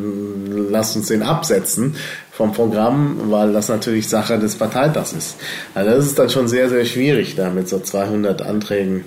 lasst 0.71 0.97
uns 0.97 1.09
den 1.09 1.23
absetzen 1.23 1.97
vom 2.43 2.53
Programm, 2.53 3.31
weil 3.31 3.53
das 3.53 3.69
natürlich 3.69 4.09
Sache 4.09 4.37
des 4.37 4.57
Parteitags 4.57 5.13
ist. 5.13 5.37
Also 5.75 5.91
das 5.91 6.07
ist 6.07 6.19
dann 6.19 6.29
schon 6.29 6.49
sehr, 6.49 6.69
sehr 6.69 6.85
schwierig, 6.85 7.37
da 7.37 7.51
mit 7.51 7.69
so 7.69 7.79
200 7.79 8.43
Anträgen 8.43 9.05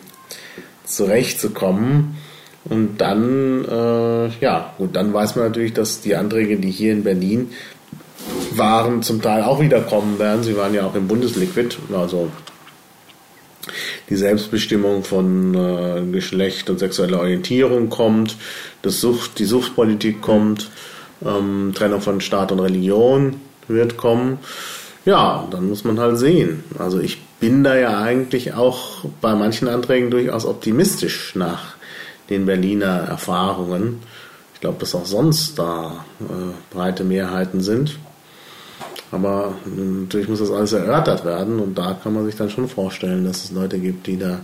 zurechtzukommen. 0.86 2.16
Und 2.64 3.00
dann, 3.00 3.66
äh, 3.66 4.30
ja, 4.40 4.74
gut, 4.78 4.96
dann 4.96 5.14
weiß 5.14 5.36
man 5.36 5.48
natürlich, 5.48 5.74
dass 5.74 6.00
die 6.00 6.16
Anträge, 6.16 6.56
die 6.58 6.72
hier 6.72 6.94
in 6.94 7.04
Berlin 7.04 7.50
waren, 8.52 9.04
zum 9.04 9.22
Teil 9.22 9.44
auch 9.44 9.60
wieder 9.60 9.82
kommen 9.82 10.18
werden. 10.18 10.44
Sie 10.44 10.56
waren 10.56 10.74
ja 10.74 10.86
auch 10.86 10.96
im 10.96 11.08
Bundesliquid, 11.08 11.78
also 11.94 12.32
die 14.10 14.16
Selbstbestimmung 14.16 15.04
von 15.04 15.54
äh, 15.54 16.12
Geschlecht 16.12 16.70
und 16.70 16.80
sexueller 16.80 17.20
Orientierung 17.20 17.90
kommt, 17.90 18.38
das 18.82 19.02
Sucht, 19.02 19.40
die 19.40 19.46
Suchtpolitik 19.46 20.22
kommt, 20.22 20.70
ähm, 21.26 21.74
Trennung 21.76 22.02
von 22.02 22.22
Staat 22.22 22.52
und 22.52 22.60
Religion 22.60 23.42
wird 23.68 23.98
kommen. 23.98 24.40
Ja, 25.06 25.48
dann 25.52 25.70
muss 25.70 25.84
man 25.84 26.00
halt 26.00 26.18
sehen. 26.18 26.64
Also 26.80 27.00
ich 27.00 27.22
bin 27.40 27.64
da 27.64 27.76
ja 27.76 28.00
eigentlich 28.00 28.54
auch 28.54 29.06
bei 29.22 29.36
manchen 29.36 29.68
Anträgen 29.68 30.10
durchaus 30.10 30.46
optimistisch 30.46 31.36
nach 31.36 31.76
den 32.30 32.46
Berliner 32.46 33.06
Erfahrungen. 33.08 34.02
Ich 34.54 34.62
glaube, 34.62 34.78
dass 34.80 34.96
auch 34.96 35.06
sonst 35.06 35.60
da 35.60 36.06
äh, 36.22 36.74
breite 36.74 37.04
Mehrheiten 37.04 37.62
sind. 37.62 38.00
Aber 39.12 39.54
natürlich 39.66 40.28
muss 40.28 40.40
das 40.40 40.52
alles 40.52 40.74
erörtert 40.74 41.24
werden 41.24 41.60
und 41.60 41.78
da 41.78 41.94
kann 42.02 42.14
man 42.14 42.26
sich 42.26 42.36
dann 42.36 42.50
schon 42.50 42.68
vorstellen, 42.68 43.24
dass 43.24 43.46
es 43.46 43.52
Leute 43.52 43.80
gibt, 43.80 44.08
die 44.08 44.18
da 44.18 44.40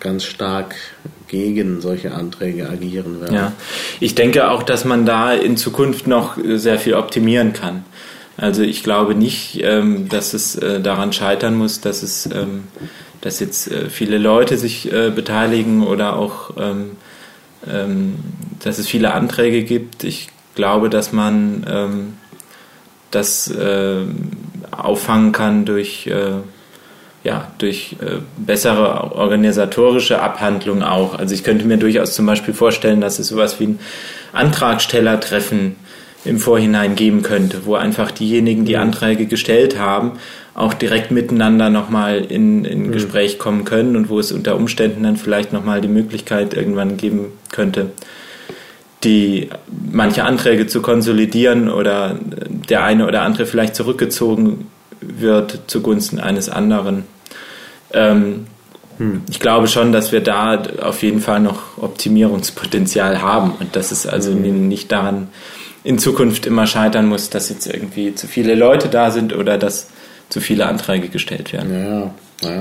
ganz 0.00 0.24
stark 0.24 0.74
gegen 1.28 1.80
solche 1.80 2.12
Anträge 2.12 2.68
agieren 2.68 3.20
werden. 3.20 3.34
Ja, 3.34 3.52
ich 3.98 4.14
denke 4.14 4.50
auch, 4.50 4.62
dass 4.62 4.84
man 4.84 5.06
da 5.06 5.32
in 5.32 5.56
Zukunft 5.56 6.06
noch 6.06 6.36
sehr 6.56 6.78
viel 6.78 6.94
optimieren 6.94 7.52
kann. 7.54 7.84
Also 8.36 8.62
ich 8.62 8.82
glaube 8.82 9.14
nicht, 9.14 9.60
ähm, 9.62 10.08
dass 10.08 10.34
es 10.34 10.56
äh, 10.56 10.80
daran 10.80 11.12
scheitern 11.12 11.54
muss, 11.54 11.80
dass 11.80 12.02
es, 12.02 12.26
ähm, 12.26 12.64
dass 13.20 13.40
jetzt 13.40 13.70
äh, 13.70 13.88
viele 13.88 14.18
Leute 14.18 14.58
sich 14.58 14.90
beteiligen 15.14 15.82
oder 15.86 16.16
auch, 16.16 16.50
ähm, 16.58 16.96
dass 18.62 18.78
es 18.78 18.86
viele 18.88 19.14
Anträge 19.14 19.62
gibt. 19.62 20.04
Ich 20.04 20.28
glaube, 20.54 20.90
dass 20.90 21.12
man 21.12 22.14
das 23.10 23.50
auffangen 24.70 25.32
kann 25.32 25.64
durch 25.64 26.10
ja, 27.24 27.50
durch 27.56 27.96
äh, 28.00 28.18
bessere 28.36 29.14
organisatorische 29.14 30.20
Abhandlung 30.20 30.82
auch. 30.82 31.18
Also 31.18 31.34
ich 31.34 31.42
könnte 31.42 31.64
mir 31.64 31.78
durchaus 31.78 32.14
zum 32.14 32.26
Beispiel 32.26 32.52
vorstellen, 32.52 33.00
dass 33.00 33.18
es 33.18 33.28
sowas 33.28 33.58
wie 33.58 33.68
ein 33.68 33.78
Antragstellertreffen 34.34 35.76
im 36.26 36.38
Vorhinein 36.38 36.94
geben 36.94 37.22
könnte, 37.22 37.64
wo 37.64 37.74
einfach 37.76 38.10
diejenigen, 38.10 38.66
die 38.66 38.74
mhm. 38.74 38.82
Anträge 38.82 39.26
gestellt 39.26 39.78
haben, 39.78 40.12
auch 40.54 40.74
direkt 40.74 41.10
miteinander 41.10 41.70
nochmal 41.70 42.24
in, 42.28 42.66
in 42.66 42.88
mhm. 42.88 42.92
Gespräch 42.92 43.38
kommen 43.38 43.64
können 43.64 43.96
und 43.96 44.10
wo 44.10 44.20
es 44.20 44.30
unter 44.30 44.56
Umständen 44.56 45.02
dann 45.02 45.16
vielleicht 45.16 45.52
nochmal 45.52 45.80
die 45.80 45.88
Möglichkeit 45.88 46.52
irgendwann 46.52 46.98
geben 46.98 47.32
könnte, 47.50 47.90
die 49.02 49.48
manche 49.92 50.24
Anträge 50.24 50.66
zu 50.66 50.82
konsolidieren 50.82 51.70
oder 51.70 52.18
der 52.68 52.84
eine 52.84 53.06
oder 53.06 53.22
andere 53.22 53.46
vielleicht 53.46 53.74
zurückgezogen 53.74 54.66
wird 55.00 55.62
zugunsten 55.66 56.18
eines 56.18 56.48
anderen. 56.48 57.04
Ähm, 57.92 58.46
hm. 58.98 59.22
Ich 59.30 59.40
glaube 59.40 59.66
schon, 59.66 59.92
dass 59.92 60.12
wir 60.12 60.20
da 60.20 60.62
auf 60.80 61.02
jeden 61.02 61.20
Fall 61.20 61.40
noch 61.40 61.78
Optimierungspotenzial 61.78 63.22
haben 63.22 63.52
und 63.58 63.76
dass 63.76 63.90
es 63.90 64.06
also 64.06 64.32
hm. 64.32 64.68
nicht 64.68 64.92
daran 64.92 65.28
in 65.82 65.98
Zukunft 65.98 66.46
immer 66.46 66.66
scheitern 66.66 67.06
muss, 67.06 67.28
dass 67.30 67.50
jetzt 67.50 67.66
irgendwie 67.66 68.14
zu 68.14 68.26
viele 68.26 68.54
Leute 68.54 68.88
da 68.88 69.10
sind 69.10 69.36
oder 69.36 69.58
dass 69.58 69.88
zu 70.30 70.40
viele 70.40 70.66
Anträge 70.66 71.08
gestellt 71.08 71.52
werden. 71.52 72.14
Ja, 72.42 72.48
ja. 72.48 72.58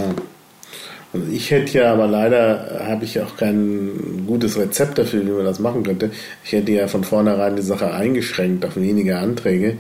Also 1.14 1.28
ich 1.32 1.52
hätte 1.52 1.78
ja, 1.78 1.94
aber 1.94 2.08
leider 2.08 2.82
habe 2.88 3.06
ich 3.06 3.22
auch 3.22 3.38
kein 3.38 4.26
gutes 4.26 4.58
Rezept 4.58 4.98
dafür, 4.98 5.26
wie 5.26 5.32
man 5.32 5.46
das 5.46 5.60
machen 5.60 5.84
könnte. 5.84 6.10
Ich 6.44 6.52
hätte 6.54 6.72
ja 6.72 6.88
von 6.88 7.04
vornherein 7.04 7.56
die 7.56 7.62
Sache 7.62 7.94
eingeschränkt 7.94 8.66
auf 8.66 8.76
wenige 8.76 9.20
Anträge, 9.20 9.78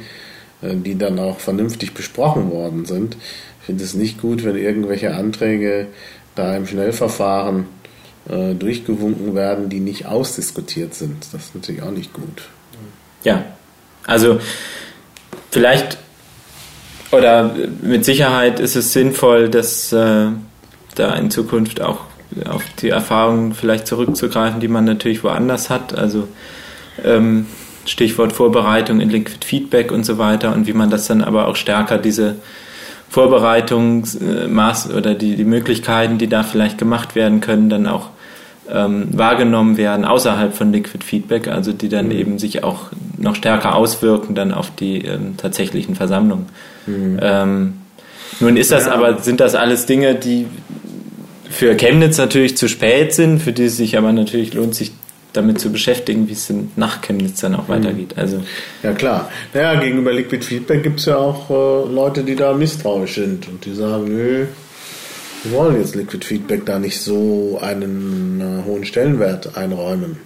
äh, 0.61 0.75
die 0.75 0.95
dann 0.95 1.17
auch 1.19 1.39
vernünftig 1.39 1.95
besprochen 1.95 2.51
worden 2.51 2.85
sind. 2.85 3.17
Ich 3.63 3.67
finde 3.67 3.83
es 3.85 3.93
nicht 3.93 4.19
gut, 4.19 4.43
wenn 4.43 4.57
irgendwelche 4.57 5.15
Anträge 5.15 5.87
da 6.35 6.53
im 6.53 6.67
Schnellverfahren 6.67 7.65
äh, 8.27 8.55
durchgewunken 8.55 9.35
werden, 9.35 9.69
die 9.69 9.79
nicht 9.79 10.05
ausdiskutiert 10.05 10.93
sind. 10.93 11.25
Das 11.31 11.45
ist 11.45 11.55
natürlich 11.55 11.81
auch 11.81 11.91
nicht 11.91 12.11
gut. 12.11 12.49
Ja, 13.23 13.45
also 14.05 14.41
vielleicht 15.49 15.97
oder 17.13 17.55
mit 17.81 18.03
Sicherheit 18.03 18.59
ist 18.59 18.75
es 18.75 18.91
sinnvoll, 18.91 19.47
dass 19.47 19.93
äh, 19.93 20.27
da 20.95 21.15
in 21.15 21.31
Zukunft 21.31 21.79
auch 21.79 22.01
auf 22.49 22.65
die 22.81 22.89
Erfahrungen 22.89 23.53
vielleicht 23.53 23.87
zurückzugreifen, 23.87 24.59
die 24.59 24.67
man 24.67 24.83
natürlich 24.83 25.23
woanders 25.23 25.69
hat. 25.69 25.97
Also 25.97 26.27
ähm, 27.01 27.45
Stichwort 27.85 28.33
Vorbereitung 28.33 28.99
in 28.99 29.09
Liquid 29.09 29.45
Feedback 29.45 29.93
und 29.93 30.03
so 30.03 30.17
weiter 30.17 30.53
und 30.53 30.67
wie 30.67 30.73
man 30.73 30.89
das 30.89 31.07
dann 31.07 31.23
aber 31.23 31.47
auch 31.47 31.55
stärker 31.55 31.97
diese 31.97 32.35
Vorbereitungsmaß 33.13 34.91
oder 34.91 35.13
die, 35.13 35.35
die 35.35 35.43
Möglichkeiten, 35.43 36.17
die 36.17 36.25
da 36.25 36.41
vielleicht 36.41 36.79
gemacht 36.79 37.13
werden 37.13 37.41
können, 37.41 37.69
dann 37.69 37.85
auch 37.85 38.09
ähm, 38.67 39.09
wahrgenommen 39.11 39.77
werden 39.77 40.03
außerhalb 40.03 40.55
von 40.55 40.73
Liquid 40.73 41.05
Feedback, 41.05 41.47
also 41.47 41.73
die 41.73 41.89
dann 41.89 42.07
mhm. 42.07 42.13
eben 42.13 42.39
sich 42.39 42.63
auch 42.63 42.87
noch 43.19 43.35
stärker 43.35 43.75
auswirken 43.75 44.33
dann 44.33 44.51
auf 44.51 44.71
die 44.75 45.05
ähm, 45.05 45.37
tatsächlichen 45.37 45.93
Versammlungen. 45.93 46.47
Mhm. 46.87 47.19
Ähm, 47.21 47.73
nun 48.39 48.57
ist 48.57 48.71
das 48.71 48.87
ja. 48.87 48.93
aber, 48.93 49.19
sind 49.19 49.41
das 49.41 49.53
alles 49.53 49.85
Dinge, 49.85 50.15
die 50.15 50.47
für 51.51 51.75
Chemnitz 51.75 52.17
natürlich 52.17 52.57
zu 52.57 52.67
spät 52.67 53.13
sind, 53.13 53.43
für 53.43 53.53
die 53.53 53.65
es 53.65 53.77
sich 53.77 53.95
aber 53.95 54.11
natürlich 54.11 54.55
lohnt, 54.55 54.73
sich 54.73 54.91
damit 55.33 55.59
zu 55.59 55.71
beschäftigen, 55.71 56.27
wie 56.27 56.33
es 56.33 56.51
nach 56.75 57.01
Chemnitz 57.01 57.41
dann 57.41 57.55
auch 57.55 57.67
mhm. 57.67 57.73
weitergeht. 57.73 58.13
Also 58.17 58.43
ja 58.81 58.93
klar. 58.93 59.29
Naja, 59.53 59.79
gegenüber 59.79 60.13
Liquid 60.13 60.45
Feedback 60.45 60.83
gibt 60.83 60.99
es 60.99 61.05
ja 61.07 61.17
auch 61.17 61.49
äh, 61.49 61.93
Leute, 61.93 62.23
die 62.23 62.35
da 62.35 62.53
misstrauisch 62.53 63.15
sind 63.15 63.47
und 63.47 63.65
die 63.65 63.73
sagen, 63.73 64.05
nö, 64.05 64.45
wir 65.43 65.51
wollen 65.51 65.77
jetzt 65.77 65.95
Liquid 65.95 66.25
Feedback 66.25 66.65
da 66.65 66.79
nicht 66.79 67.01
so 67.01 67.59
einen 67.61 68.39
äh, 68.39 68.65
hohen 68.65 68.85
Stellenwert 68.85 69.57
einräumen. 69.57 70.17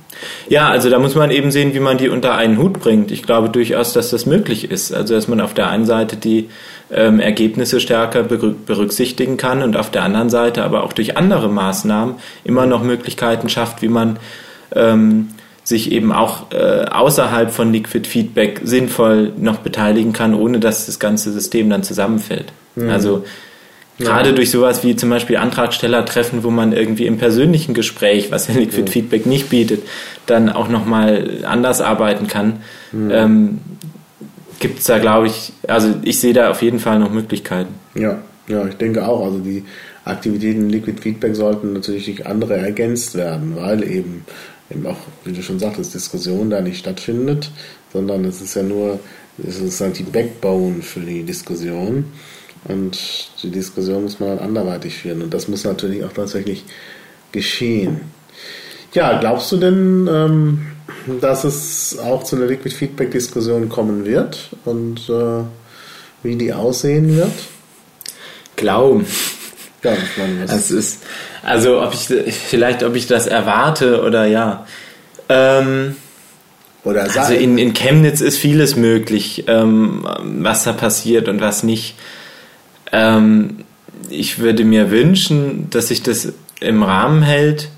Ja, 0.48 0.70
also 0.70 0.90
da 0.90 1.00
muss 1.00 1.16
man 1.16 1.32
eben 1.32 1.52
sehen, 1.52 1.74
wie 1.74 1.80
man 1.80 1.98
die 1.98 2.10
unter 2.10 2.36
einen 2.36 2.58
Hut 2.58 2.80
bringt. 2.80 3.12
Ich 3.12 3.24
glaube 3.24 3.50
durchaus, 3.50 3.94
dass 3.94 4.12
das 4.12 4.26
möglich 4.26 4.70
ist. 4.70 4.94
Also 4.94 5.16
dass 5.16 5.28
man 5.28 5.42
auf 5.42 5.54
der 5.54 5.70
einen 5.70 5.86
Seite 5.86 6.18
die 6.18 6.50
ähm, 6.92 7.20
Ergebnisse 7.20 7.80
stärker 7.80 8.24
berücksichtigen 8.24 9.38
kann 9.38 9.62
und 9.64 9.76
auf 9.76 9.90
der 9.92 10.04
anderen 10.04 10.30
Seite 10.30 10.64
aber 10.64 10.84
auch 10.84 10.94
durch 10.94 11.18
andere 11.18 11.50
Maßnahmen 11.50 12.16
immer 12.44 12.66
noch 12.66 12.84
Möglichkeiten 12.84 13.50
schafft, 13.50 13.82
wie 13.82 13.90
man 13.90 14.20
ähm, 14.76 15.30
sich 15.64 15.92
eben 15.92 16.12
auch 16.12 16.52
äh, 16.52 16.86
außerhalb 16.86 17.52
von 17.52 17.74
Liquid 17.74 18.08
Feedback 18.08 18.62
sinnvoll 18.64 19.34
noch 19.38 19.58
beteiligen 19.58 20.14
kann, 20.14 20.34
ohne 20.34 20.60
dass 20.60 20.86
das 20.86 21.00
ganze 21.00 21.32
System 21.32 21.70
dann 21.70 21.84
zusammenfällt. 21.84 22.54
Mhm. 22.76 22.90
Also 22.90 23.26
Gerade 24.00 24.30
ja. 24.30 24.36
durch 24.36 24.52
sowas 24.52 24.84
wie 24.84 24.96
zum 24.96 25.10
Beispiel 25.10 25.38
Antragstellertreffen, 25.38 26.44
wo 26.44 26.52
man 26.52 26.72
irgendwie 26.72 27.08
im 27.08 27.18
persönlichen 27.18 27.74
Gespräch, 27.74 28.32
was 28.32 28.48
ja 28.48 28.54
Liquid 28.54 28.86
ja. 28.86 28.92
Feedback 28.92 29.26
nicht 29.26 29.50
bietet, 29.50 29.82
dann 30.28 30.50
auch 30.50 30.70
nochmal 30.70 31.44
anders 31.46 31.82
arbeiten 31.82 32.28
kann, 32.28 32.62
mhm. 32.92 33.12
ähm, 33.12 33.60
gibt 34.60 34.80
es 34.80 34.86
da, 34.86 35.00
glaube 35.00 35.28
ich, 35.28 35.52
also 35.68 35.96
ich 36.04 36.20
sehe 36.20 36.34
da 36.34 36.52
auf 36.52 36.62
jeden 36.62 36.80
Fall 36.80 37.00
noch 37.00 37.12
Möglichkeiten. 37.12 37.74
Ja, 37.96 38.20
ja, 38.48 38.68
ich 38.68 38.76
denke 38.76 39.08
auch. 39.08 39.26
Also 39.26 39.40
die 39.40 39.66
Aktivitäten 40.06 40.70
Liquid 40.70 41.02
Feedback 41.02 41.36
sollten 41.36 41.74
natürlich 41.74 42.06
durch 42.06 42.28
andere 42.28 42.56
ergänzt 42.56 43.16
werden, 43.16 43.56
weil 43.56 43.84
eben, 43.84 44.26
eben 44.70 44.86
auch, 44.86 44.98
wie 45.24 45.34
du 45.34 45.42
schon 45.42 45.60
sagtest, 45.60 45.94
Diskussion 45.94 46.50
da 46.50 46.62
nicht 46.62 46.80
stattfindet, 46.80 47.52
sondern 47.94 48.26
es 48.26 48.42
ist 48.42 48.56
ja 48.56 48.64
nur, 48.64 49.00
es 49.46 49.60
ist 49.60 49.82
halt 49.82 49.98
die 50.00 50.04
Backbone 50.04 50.82
für 50.82 51.00
die 51.00 51.24
Diskussion. 51.24 52.06
Und 52.66 53.30
die 53.44 53.52
Diskussion 53.52 54.04
muss 54.04 54.20
man 54.20 54.30
dann 54.30 54.40
anderweitig 54.40 54.96
führen. 54.96 55.22
Und 55.22 55.34
das 55.34 55.48
muss 55.48 55.64
natürlich 55.64 56.04
auch 56.04 56.12
tatsächlich 56.12 56.66
geschehen. 57.32 58.02
Ja, 58.94 59.20
glaubst 59.20 59.52
du 59.52 59.58
denn, 59.58 60.08
ähm, 60.12 60.68
dass 61.22 61.44
es 61.44 61.98
auch 62.00 62.24
zu 62.24 62.36
einer 62.36 62.48
Liquid 62.48 62.74
Feedback 62.74 63.12
Diskussion 63.12 63.70
kommen 63.70 64.06
wird 64.06 64.50
und 64.66 65.10
äh, 65.10 65.44
wie 66.24 66.36
die 66.36 66.54
aussehen 66.54 67.16
wird? 67.16 67.32
Glauben. 68.56 69.06
Ja, 69.88 69.94
ich 69.94 70.18
meine, 70.18 70.46
das 70.46 70.70
ist, 70.70 71.04
also 71.44 71.82
ob 71.82 71.94
ich 71.94 72.08
vielleicht, 72.34 72.84
ob 72.84 72.96
ich 72.96 73.08
das 73.08 73.26
erwarte 73.28 74.02
oder 74.04 74.26
ja. 74.26 74.66
Ähm, 75.30 75.96
oder 76.84 77.04
also 77.04 77.34
in, 77.34 77.58
in 77.58 77.74
Chemnitz 77.74 78.22
ist 78.22 78.38
vieles 78.38 78.76
möglich, 78.76 79.46
ähm, 79.48 80.06
was 80.42 80.64
da 80.64 80.74
passiert 80.74 81.28
und 81.28 81.42
was 81.42 81.64
nicht. 81.64 81.96
Ähm, 82.92 83.64
ich 84.10 84.40
würde 84.40 84.64
mir 84.64 84.92
wünschen, 84.92 85.70
dass 85.70 85.90
sich 85.90 86.04
das 86.04 86.34
im 86.60 86.84
Rahmen 86.84 87.22
hält. 87.22 87.70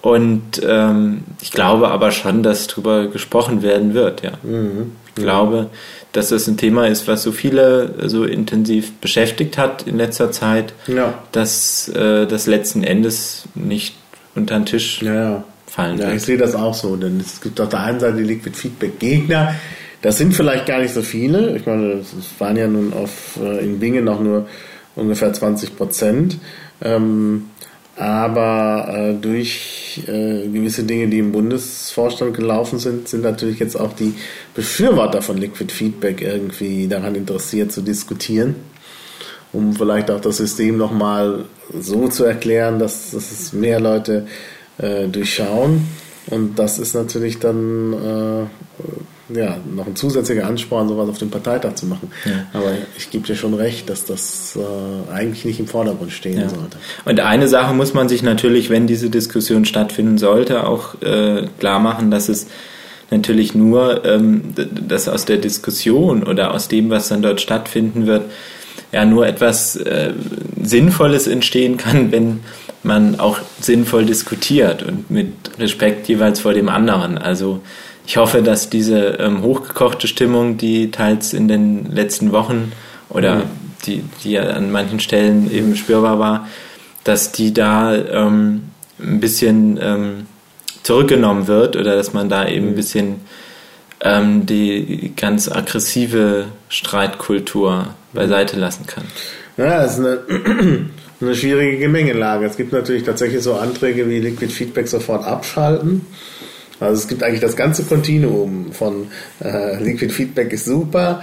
Und 0.00 0.60
ähm, 0.64 1.22
ich 1.40 1.50
glaube 1.50 1.88
aber 1.88 2.12
schon, 2.12 2.42
dass 2.42 2.68
darüber 2.68 3.08
gesprochen 3.08 3.62
werden 3.62 3.94
wird, 3.94 4.22
ja. 4.22 4.32
Mhm. 4.42 4.92
Ich 5.18 5.24
glaube, 5.24 5.70
dass 6.12 6.28
das 6.28 6.46
ein 6.46 6.56
Thema 6.56 6.86
ist, 6.88 7.06
was 7.06 7.22
so 7.22 7.32
viele 7.32 8.08
so 8.08 8.24
intensiv 8.24 8.92
beschäftigt 8.94 9.58
hat 9.58 9.86
in 9.86 9.96
letzter 9.96 10.32
Zeit, 10.32 10.72
ja. 10.86 11.14
dass 11.32 11.88
äh, 11.88 12.26
das 12.26 12.46
letzten 12.46 12.82
Endes 12.82 13.44
nicht 13.54 13.94
unter 14.34 14.54
den 14.58 14.66
Tisch 14.66 15.02
ja, 15.02 15.14
ja. 15.14 15.44
fallen 15.66 15.98
wird. 15.98 16.08
Ja, 16.08 16.14
ich 16.14 16.22
sehe 16.22 16.38
das 16.38 16.54
auch 16.54 16.74
so, 16.74 16.96
denn 16.96 17.20
es 17.20 17.40
gibt 17.40 17.60
auf 17.60 17.68
der 17.68 17.80
einen 17.80 18.00
Seite 18.00 18.16
die 18.16 18.24
Liquid 18.24 18.56
Feedback 18.56 18.98
Gegner, 18.98 19.54
das 20.02 20.16
sind 20.16 20.34
vielleicht 20.34 20.66
gar 20.66 20.80
nicht 20.80 20.94
so 20.94 21.02
viele. 21.02 21.56
Ich 21.56 21.66
meine, 21.66 21.94
es 21.94 22.14
waren 22.38 22.56
ja 22.56 22.68
nun 22.68 22.92
auf, 22.92 23.38
äh, 23.42 23.64
in 23.64 23.80
Bingen 23.80 24.04
noch 24.04 24.20
nur 24.20 24.46
ungefähr 24.94 25.32
20 25.32 25.76
Prozent. 25.76 26.38
Ähm, 26.80 27.46
aber 27.98 28.94
äh, 28.94 29.14
durch 29.14 30.04
äh, 30.06 30.46
gewisse 30.46 30.84
Dinge, 30.84 31.08
die 31.08 31.18
im 31.18 31.32
Bundesvorstand 31.32 32.36
gelaufen 32.36 32.78
sind, 32.78 33.08
sind 33.08 33.22
natürlich 33.22 33.58
jetzt 33.58 33.78
auch 33.78 33.92
die 33.92 34.14
Befürworter 34.54 35.20
von 35.20 35.36
Liquid 35.36 35.72
Feedback 35.72 36.22
irgendwie 36.22 36.86
daran 36.86 37.16
interessiert 37.16 37.72
zu 37.72 37.80
diskutieren, 37.82 38.54
um 39.52 39.74
vielleicht 39.74 40.12
auch 40.12 40.20
das 40.20 40.36
System 40.36 40.76
nochmal 40.76 41.46
so 41.76 42.06
zu 42.06 42.24
erklären, 42.24 42.78
dass, 42.78 43.10
dass 43.10 43.32
es 43.32 43.52
mehr 43.52 43.80
Leute 43.80 44.26
äh, 44.78 45.08
durchschauen. 45.08 45.84
Und 46.30 46.56
das 46.58 46.78
ist 46.78 46.94
natürlich 46.94 47.40
dann 47.40 47.92
äh, 47.94 48.46
ja, 49.28 49.58
noch 49.74 49.86
ein 49.86 49.96
zusätzlicher 49.96 50.46
Ansporn, 50.46 50.88
sowas 50.88 51.08
auf 51.08 51.18
dem 51.18 51.30
Parteitag 51.30 51.74
zu 51.74 51.86
machen. 51.86 52.10
Ja. 52.24 52.46
Aber 52.52 52.72
ich 52.96 53.10
gebe 53.10 53.26
dir 53.26 53.34
schon 53.34 53.54
recht, 53.54 53.90
dass 53.90 54.04
das 54.04 54.56
äh, 54.56 55.12
eigentlich 55.12 55.44
nicht 55.44 55.60
im 55.60 55.66
Vordergrund 55.66 56.12
stehen 56.12 56.40
ja. 56.40 56.48
sollte. 56.48 56.78
Und 57.04 57.20
eine 57.20 57.48
Sache 57.48 57.74
muss 57.74 57.94
man 57.94 58.08
sich 58.08 58.22
natürlich, 58.22 58.70
wenn 58.70 58.86
diese 58.86 59.10
Diskussion 59.10 59.64
stattfinden 59.64 60.18
sollte, 60.18 60.66
auch 60.66 61.00
äh, 61.02 61.46
klar 61.58 61.78
machen, 61.78 62.10
dass 62.10 62.28
es 62.28 62.46
natürlich 63.10 63.54
nur, 63.54 64.04
ähm, 64.04 64.54
dass 64.54 65.08
aus 65.08 65.24
der 65.24 65.38
Diskussion 65.38 66.22
oder 66.22 66.52
aus 66.54 66.68
dem, 66.68 66.90
was 66.90 67.08
dann 67.08 67.22
dort 67.22 67.40
stattfinden 67.40 68.06
wird, 68.06 68.24
ja 68.92 69.04
nur 69.04 69.26
etwas 69.26 69.76
äh, 69.76 70.12
Sinnvolles 70.62 71.26
entstehen 71.26 71.76
kann, 71.76 72.12
wenn 72.12 72.40
man 72.82 73.20
auch 73.20 73.38
sinnvoll 73.60 74.04
diskutiert 74.06 74.82
und 74.82 75.10
mit 75.10 75.32
Respekt 75.58 76.08
jeweils 76.08 76.40
vor 76.40 76.54
dem 76.54 76.68
anderen. 76.68 77.18
Also 77.18 77.60
ich 78.08 78.16
hoffe, 78.16 78.42
dass 78.42 78.70
diese 78.70 79.18
ähm, 79.18 79.42
hochgekochte 79.42 80.08
Stimmung, 80.08 80.56
die 80.56 80.90
teils 80.90 81.34
in 81.34 81.46
den 81.46 81.92
letzten 81.92 82.32
Wochen 82.32 82.72
oder 83.10 83.36
mhm. 83.36 83.42
die, 83.84 84.02
die 84.24 84.30
ja 84.30 84.44
an 84.44 84.72
manchen 84.72 84.98
Stellen 84.98 85.52
eben 85.52 85.76
spürbar 85.76 86.18
war, 86.18 86.48
dass 87.04 87.32
die 87.32 87.52
da 87.52 87.94
ähm, 87.94 88.70
ein 88.98 89.20
bisschen 89.20 89.78
ähm, 89.82 90.26
zurückgenommen 90.84 91.48
wird 91.48 91.76
oder 91.76 91.96
dass 91.96 92.14
man 92.14 92.30
da 92.30 92.48
eben 92.48 92.68
ein 92.68 92.74
bisschen 92.74 93.16
ähm, 94.00 94.46
die 94.46 95.12
ganz 95.14 95.46
aggressive 95.52 96.46
Streitkultur 96.70 97.88
beiseite 98.14 98.58
lassen 98.58 98.86
kann. 98.86 99.04
Ja, 99.58 99.82
das 99.82 99.98
ist 99.98 100.06
eine, 100.06 100.20
eine 101.20 101.34
schwierige 101.34 101.76
Gemengelage. 101.76 102.46
Es 102.46 102.56
gibt 102.56 102.72
natürlich 102.72 103.02
tatsächlich 103.02 103.42
so 103.42 103.56
Anträge 103.56 104.08
wie 104.08 104.20
Liquid 104.20 104.50
Feedback 104.50 104.88
sofort 104.88 105.26
abschalten. 105.26 106.06
Also 106.80 106.94
es 106.94 107.08
gibt 107.08 107.22
eigentlich 107.22 107.40
das 107.40 107.56
ganze 107.56 107.84
Kontinuum 107.84 108.72
von 108.72 109.08
äh, 109.42 109.82
Liquid 109.82 110.12
Feedback 110.12 110.52
ist 110.52 110.64
super, 110.64 111.22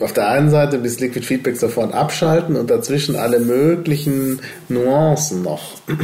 auf 0.00 0.12
der 0.12 0.28
einen 0.28 0.50
Seite 0.50 0.78
bis 0.78 1.00
Liquid 1.00 1.24
Feedback 1.24 1.56
sofort 1.56 1.94
abschalten 1.94 2.56
und 2.56 2.70
dazwischen 2.70 3.16
alle 3.16 3.40
möglichen 3.40 4.40
Nuancen 4.68 5.42
noch. 5.42 5.74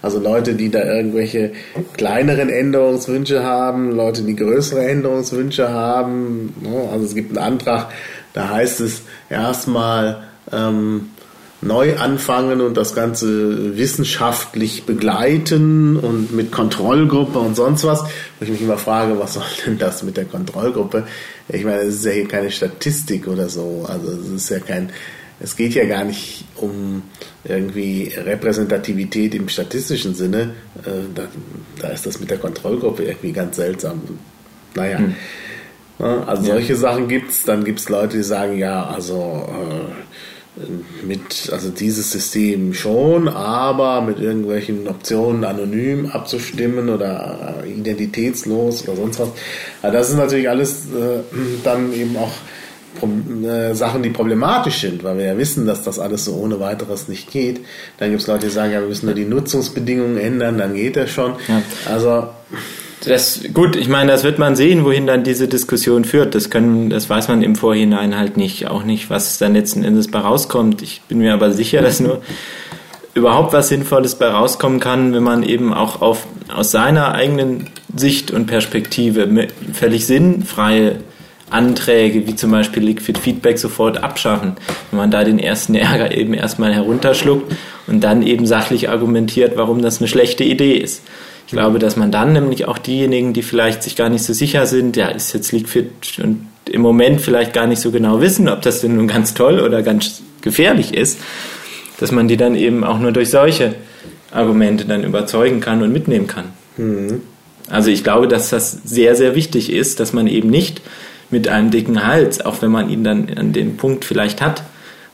Also 0.00 0.20
Leute, 0.20 0.54
die 0.54 0.70
da 0.70 0.84
irgendwelche 0.84 1.52
kleineren 1.94 2.48
Änderungswünsche 2.48 3.42
haben, 3.42 3.90
Leute, 3.90 4.22
die 4.22 4.36
größere 4.36 4.86
Änderungswünsche 4.86 5.70
haben. 5.70 6.54
Ne? 6.62 6.88
Also 6.90 7.04
es 7.04 7.14
gibt 7.14 7.36
einen 7.36 7.54
Antrag, 7.54 7.88
da 8.32 8.48
heißt 8.48 8.80
es 8.80 9.02
erstmal 9.28 10.22
ähm, 10.52 11.10
neu 11.60 11.96
anfangen 11.96 12.60
und 12.60 12.76
das 12.76 12.94
Ganze 12.94 13.76
wissenschaftlich 13.76 14.84
begleiten 14.84 15.96
und 15.96 16.32
mit 16.32 16.52
Kontrollgruppe 16.52 17.38
und 17.38 17.56
sonst 17.56 17.84
was. 17.84 18.04
Wo 18.04 18.44
ich 18.44 18.50
mich 18.50 18.62
immer 18.62 18.78
frage, 18.78 19.18
was 19.18 19.34
soll 19.34 19.44
denn 19.66 19.78
das 19.78 20.02
mit 20.02 20.16
der 20.16 20.24
Kontrollgruppe? 20.24 21.04
Ich 21.48 21.64
meine, 21.64 21.80
es 21.80 21.96
ist 21.96 22.04
ja 22.04 22.12
hier 22.12 22.28
keine 22.28 22.50
Statistik 22.50 23.26
oder 23.26 23.48
so. 23.48 23.86
Also 23.88 24.12
es 24.12 24.42
ist 24.42 24.50
ja 24.50 24.60
kein, 24.60 24.90
es 25.40 25.56
geht 25.56 25.74
ja 25.74 25.84
gar 25.84 26.04
nicht 26.04 26.44
um 26.56 27.02
irgendwie 27.44 28.12
Repräsentativität 28.16 29.34
im 29.34 29.48
statistischen 29.48 30.14
Sinne. 30.14 30.54
Äh, 30.84 31.12
da, 31.14 31.22
da 31.80 31.88
ist 31.88 32.06
das 32.06 32.20
mit 32.20 32.30
der 32.30 32.38
Kontrollgruppe 32.38 33.02
irgendwie 33.02 33.32
ganz 33.32 33.56
seltsam. 33.56 34.02
Naja. 34.74 34.98
Hm. 34.98 35.14
Also 35.98 36.44
solche 36.44 36.74
ja. 36.74 36.78
Sachen 36.78 37.08
gibt's. 37.08 37.42
Dann 37.42 37.64
gibt's 37.64 37.88
Leute, 37.88 38.18
die 38.18 38.22
sagen, 38.22 38.56
ja, 38.56 38.86
also 38.86 39.44
äh, 39.48 39.92
mit, 41.06 41.50
also 41.52 41.70
dieses 41.70 42.10
System 42.10 42.74
schon, 42.74 43.28
aber 43.28 44.00
mit 44.00 44.20
irgendwelchen 44.20 44.88
Optionen 44.88 45.44
anonym 45.44 46.06
abzustimmen 46.06 46.88
oder 46.88 47.62
identitätslos 47.66 48.86
oder 48.86 48.96
sonst 48.96 49.20
was. 49.20 49.28
Also 49.82 49.96
das 49.96 50.10
ist 50.10 50.16
natürlich 50.16 50.48
alles 50.48 50.86
äh, 50.86 51.20
dann 51.64 51.92
eben 51.92 52.16
auch 52.16 52.32
äh, 53.44 53.74
Sachen, 53.74 54.02
die 54.02 54.10
problematisch 54.10 54.80
sind, 54.80 55.04
weil 55.04 55.18
wir 55.18 55.26
ja 55.26 55.38
wissen, 55.38 55.66
dass 55.66 55.82
das 55.82 55.98
alles 55.98 56.24
so 56.24 56.34
ohne 56.34 56.58
weiteres 56.58 57.08
nicht 57.08 57.30
geht. 57.30 57.60
Dann 57.98 58.10
gibt 58.10 58.22
es 58.22 58.26
Leute, 58.26 58.46
die 58.46 58.52
sagen, 58.52 58.72
ja, 58.72 58.80
wir 58.80 58.88
müssen 58.88 59.06
nur 59.06 59.14
die 59.14 59.24
Nutzungsbedingungen 59.24 60.16
ändern, 60.16 60.58
dann 60.58 60.74
geht 60.74 60.96
das 60.96 61.10
schon. 61.10 61.34
Ja. 61.46 61.62
Also 61.86 62.28
das, 63.04 63.40
gut, 63.54 63.76
ich 63.76 63.88
meine, 63.88 64.10
das 64.10 64.24
wird 64.24 64.38
man 64.38 64.56
sehen, 64.56 64.84
wohin 64.84 65.06
dann 65.06 65.24
diese 65.24 65.48
Diskussion 65.48 66.04
führt. 66.04 66.34
Das 66.34 66.50
können, 66.50 66.90
das 66.90 67.08
weiß 67.08 67.28
man 67.28 67.42
im 67.42 67.54
Vorhinein 67.54 68.16
halt 68.16 68.36
nicht, 68.36 68.68
auch 68.68 68.82
nicht, 68.82 69.10
was 69.10 69.38
dann 69.38 69.54
letzten 69.54 69.84
Endes 69.84 70.10
bei 70.10 70.18
rauskommt. 70.18 70.82
Ich 70.82 71.02
bin 71.08 71.18
mir 71.18 71.32
aber 71.34 71.52
sicher, 71.52 71.80
dass 71.82 72.00
nur 72.00 72.22
überhaupt 73.14 73.52
was 73.52 73.68
Sinnvolles 73.68 74.16
bei 74.16 74.28
rauskommen 74.28 74.80
kann, 74.80 75.12
wenn 75.12 75.22
man 75.22 75.42
eben 75.42 75.72
auch 75.74 76.00
auf, 76.00 76.26
aus 76.54 76.70
seiner 76.70 77.14
eigenen 77.14 77.68
Sicht 77.94 78.30
und 78.30 78.46
Perspektive 78.46 79.48
völlig 79.72 80.06
sinnfreie 80.06 80.96
Anträge, 81.50 82.26
wie 82.26 82.36
zum 82.36 82.50
Beispiel 82.50 82.82
Liquid 82.82 83.18
Feedback, 83.18 83.58
sofort 83.58 84.02
abschaffen. 84.02 84.56
Wenn 84.90 84.98
man 84.98 85.10
da 85.10 85.24
den 85.24 85.38
ersten 85.38 85.74
Ärger 85.74 86.16
eben 86.16 86.34
erstmal 86.34 86.74
herunterschluckt 86.74 87.54
und 87.86 88.02
dann 88.02 88.22
eben 88.22 88.46
sachlich 88.46 88.88
argumentiert, 88.88 89.56
warum 89.56 89.82
das 89.82 89.98
eine 89.98 90.08
schlechte 90.08 90.44
Idee 90.44 90.74
ist. 90.74 91.02
Ich 91.48 91.52
glaube, 91.52 91.78
dass 91.78 91.96
man 91.96 92.12
dann 92.12 92.34
nämlich 92.34 92.68
auch 92.68 92.76
diejenigen, 92.76 93.32
die 93.32 93.40
vielleicht 93.40 93.82
sich 93.82 93.96
gar 93.96 94.10
nicht 94.10 94.22
so 94.22 94.34
sicher 94.34 94.66
sind, 94.66 94.98
ja, 94.98 95.08
ist 95.08 95.32
jetzt 95.32 95.50
Liquid 95.50 95.88
und 96.22 96.46
im 96.66 96.82
Moment 96.82 97.22
vielleicht 97.22 97.54
gar 97.54 97.66
nicht 97.66 97.80
so 97.80 97.90
genau 97.90 98.20
wissen, 98.20 98.50
ob 98.50 98.60
das 98.60 98.82
denn 98.82 98.96
nun 98.96 99.08
ganz 99.08 99.32
toll 99.32 99.60
oder 99.60 99.82
ganz 99.82 100.20
gefährlich 100.42 100.92
ist, 100.92 101.18
dass 102.00 102.12
man 102.12 102.28
die 102.28 102.36
dann 102.36 102.54
eben 102.54 102.84
auch 102.84 102.98
nur 102.98 103.12
durch 103.12 103.30
solche 103.30 103.76
Argumente 104.30 104.84
dann 104.84 105.04
überzeugen 105.04 105.60
kann 105.60 105.82
und 105.82 105.90
mitnehmen 105.90 106.26
kann. 106.26 106.50
Mhm. 106.76 107.22
Also 107.70 107.90
ich 107.90 108.04
glaube, 108.04 108.28
dass 108.28 108.50
das 108.50 108.82
sehr, 108.84 109.16
sehr 109.16 109.34
wichtig 109.34 109.72
ist, 109.72 110.00
dass 110.00 110.12
man 110.12 110.26
eben 110.26 110.50
nicht 110.50 110.82
mit 111.30 111.48
einem 111.48 111.70
dicken 111.70 112.06
Hals, 112.06 112.44
auch 112.44 112.60
wenn 112.60 112.70
man 112.70 112.90
ihn 112.90 113.04
dann 113.04 113.26
an 113.34 113.54
den 113.54 113.78
Punkt 113.78 114.04
vielleicht 114.04 114.42
hat, 114.42 114.64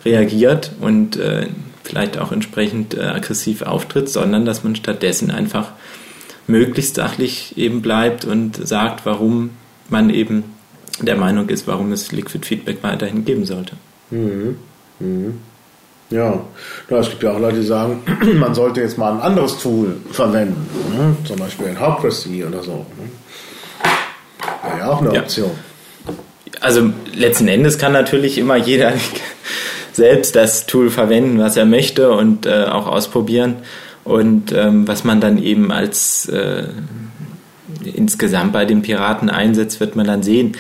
reagiert 0.04 0.72
und 0.80 1.16
äh, 1.16 1.46
vielleicht 1.84 2.18
auch 2.18 2.32
entsprechend 2.32 2.94
äh, 2.94 3.02
aggressiv 3.02 3.62
auftritt, 3.62 4.08
sondern 4.08 4.44
dass 4.44 4.64
man 4.64 4.74
stattdessen 4.74 5.30
einfach 5.30 5.70
möglichst 6.46 6.96
sachlich 6.96 7.56
eben 7.56 7.82
bleibt 7.82 8.24
und 8.24 8.66
sagt, 8.66 9.06
warum 9.06 9.50
man 9.88 10.10
eben 10.10 10.44
der 11.00 11.16
Meinung 11.16 11.48
ist, 11.48 11.66
warum 11.66 11.92
es 11.92 12.12
Liquid 12.12 12.46
Feedback 12.46 12.78
weiterhin 12.82 13.24
geben 13.24 13.44
sollte. 13.44 13.76
Mhm. 14.10 14.56
Mhm. 15.00 15.38
Ja. 16.10 16.44
ja, 16.90 16.98
es 16.98 17.08
gibt 17.08 17.22
ja 17.22 17.32
auch 17.32 17.40
Leute, 17.40 17.56
die 17.56 17.66
sagen, 17.66 18.02
man 18.38 18.54
sollte 18.54 18.80
jetzt 18.80 18.98
mal 18.98 19.12
ein 19.12 19.20
anderes 19.20 19.58
Tool 19.58 19.96
verwenden, 20.12 20.66
ne? 20.96 21.16
zum 21.24 21.36
Beispiel 21.36 21.68
ein 21.68 21.80
Hypocrisy 21.80 22.44
oder 22.44 22.62
so. 22.62 22.86
Ne? 22.96 23.10
Wäre 24.62 24.78
ja 24.78 24.90
auch 24.90 25.00
eine 25.00 25.12
Option. 25.12 25.50
Also 26.60 26.90
letzten 27.12 27.48
Endes 27.48 27.78
kann 27.78 27.92
natürlich 27.92 28.38
immer 28.38 28.56
jeder 28.56 28.92
selbst 29.92 30.36
das 30.36 30.66
Tool 30.66 30.90
verwenden, 30.90 31.38
was 31.38 31.56
er 31.56 31.66
möchte 31.66 32.12
und 32.12 32.46
äh, 32.46 32.64
auch 32.64 32.86
ausprobieren. 32.86 33.56
Und 34.04 34.52
ähm, 34.52 34.86
was 34.86 35.04
man 35.04 35.20
dann 35.20 35.42
eben 35.42 35.72
als 35.72 36.28
äh, 36.28 36.64
insgesamt 37.84 38.52
bei 38.52 38.64
den 38.64 38.82
Piraten 38.82 39.30
einsetzt, 39.30 39.80
wird 39.80 39.96
man 39.96 40.06
dann 40.06 40.22
sehen. 40.22 40.52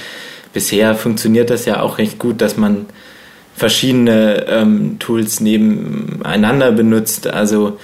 Bisher 0.52 0.94
funktioniert 0.94 1.50
das 1.50 1.66
ja 1.66 1.80
auch 1.80 1.98
recht 1.98 2.18
gut, 2.18 2.40
dass 2.40 2.56
man 2.56 2.86
verschiedene 3.54 4.46
ähm, 4.48 4.98
Tools 4.98 5.40
nebeneinander 5.40 6.72
benutzt. 6.72 7.26
Also 7.26 7.78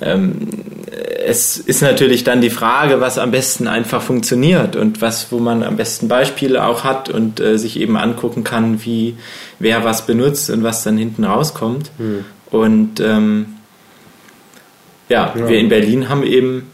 ähm, 0.00 0.48
es 1.24 1.58
ist 1.58 1.82
natürlich 1.82 2.24
dann 2.24 2.40
die 2.40 2.50
Frage, 2.50 3.00
was 3.00 3.18
am 3.18 3.30
besten 3.30 3.68
einfach 3.68 4.02
funktioniert 4.02 4.76
und 4.76 5.00
was, 5.00 5.30
wo 5.30 5.38
man 5.38 5.62
am 5.62 5.76
besten 5.76 6.08
Beispiele 6.08 6.64
auch 6.64 6.84
hat 6.84 7.08
und 7.08 7.40
äh, 7.40 7.58
sich 7.58 7.78
eben 7.78 7.96
angucken 7.96 8.44
kann, 8.44 8.84
wie 8.84 9.16
wer 9.58 9.84
was 9.84 10.06
benutzt 10.06 10.50
und 10.50 10.62
was 10.62 10.82
dann 10.82 10.96
hinten 10.98 11.24
rauskommt. 11.24 11.90
Hm. 11.98 12.24
Und 12.50 13.00
ähm, 13.00 13.46
ja, 15.08 15.32
ja, 15.34 15.48
wir 15.48 15.58
in 15.58 15.68
Berlin 15.68 16.08
haben 16.08 16.22
eben 16.22 16.68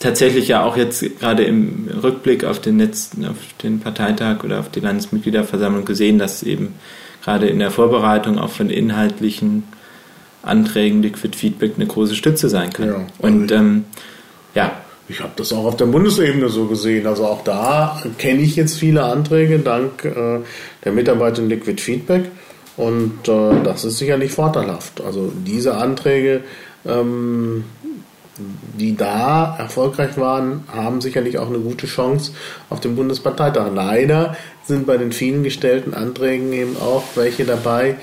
tatsächlich 0.00 0.48
ja 0.48 0.64
auch 0.64 0.76
jetzt 0.76 1.18
gerade 1.18 1.44
im 1.44 1.88
Rückblick 2.02 2.44
auf 2.44 2.60
den 2.60 2.78
letzten, 2.78 3.24
auf 3.24 3.36
den 3.62 3.80
Parteitag 3.80 4.44
oder 4.44 4.60
auf 4.60 4.70
die 4.70 4.80
Landesmitgliederversammlung 4.80 5.84
gesehen, 5.84 6.18
dass 6.18 6.42
eben 6.42 6.74
gerade 7.24 7.46
in 7.46 7.58
der 7.58 7.70
Vorbereitung 7.70 8.38
auch 8.38 8.50
von 8.50 8.70
inhaltlichen 8.70 9.64
Anträgen 10.42 11.02
Liquid 11.02 11.36
Feedback 11.36 11.72
eine 11.76 11.86
große 11.86 12.14
Stütze 12.14 12.48
sein 12.48 12.70
kann. 12.70 12.88
Ja, 12.88 13.06
Und 13.18 13.50
ähm, 13.50 13.84
ja. 14.54 14.72
Ich 15.06 15.20
habe 15.20 15.32
das 15.36 15.52
auch 15.52 15.66
auf 15.66 15.76
der 15.76 15.84
Bundesebene 15.84 16.48
so 16.48 16.64
gesehen. 16.64 17.06
Also 17.06 17.26
auch 17.26 17.44
da 17.44 18.02
kenne 18.16 18.40
ich 18.40 18.56
jetzt 18.56 18.78
viele 18.78 19.04
Anträge 19.04 19.58
dank 19.58 20.02
äh, 20.02 20.40
der 20.82 20.92
Mitarbeiter 20.92 21.42
in 21.42 21.50
Liquid 21.50 21.78
Feedback. 21.78 22.24
Und 22.78 23.28
äh, 23.28 23.62
das 23.62 23.84
ist 23.84 23.98
sicherlich 23.98 24.32
vorteilhaft. 24.32 25.02
Also 25.02 25.30
diese 25.46 25.76
Anträge 25.76 26.40
ähm, 26.86 27.64
die 28.78 28.96
da 28.96 29.56
erfolgreich 29.58 30.16
waren, 30.16 30.64
haben 30.72 31.00
sicherlich 31.00 31.38
auch 31.38 31.48
eine 31.48 31.58
gute 31.58 31.86
Chance 31.86 32.32
auf 32.68 32.80
dem 32.80 32.96
Bundesparteitag. 32.96 33.70
Leider 33.72 34.36
sind 34.64 34.86
bei 34.86 34.96
den 34.96 35.12
vielen 35.12 35.44
gestellten 35.44 35.94
Anträgen 35.94 36.52
eben 36.52 36.76
auch 36.76 37.04
welche 37.14 37.44
dabei, 37.44 37.96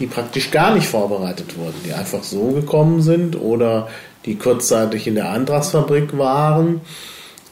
die 0.00 0.06
praktisch 0.06 0.50
gar 0.50 0.74
nicht 0.74 0.88
vorbereitet 0.88 1.56
wurden, 1.56 1.76
die 1.86 1.92
einfach 1.92 2.24
so 2.24 2.48
gekommen 2.52 3.02
sind 3.02 3.40
oder 3.40 3.88
die 4.24 4.36
kurzzeitig 4.36 5.06
in 5.06 5.14
der 5.14 5.30
Antragsfabrik 5.30 6.18
waren. 6.18 6.80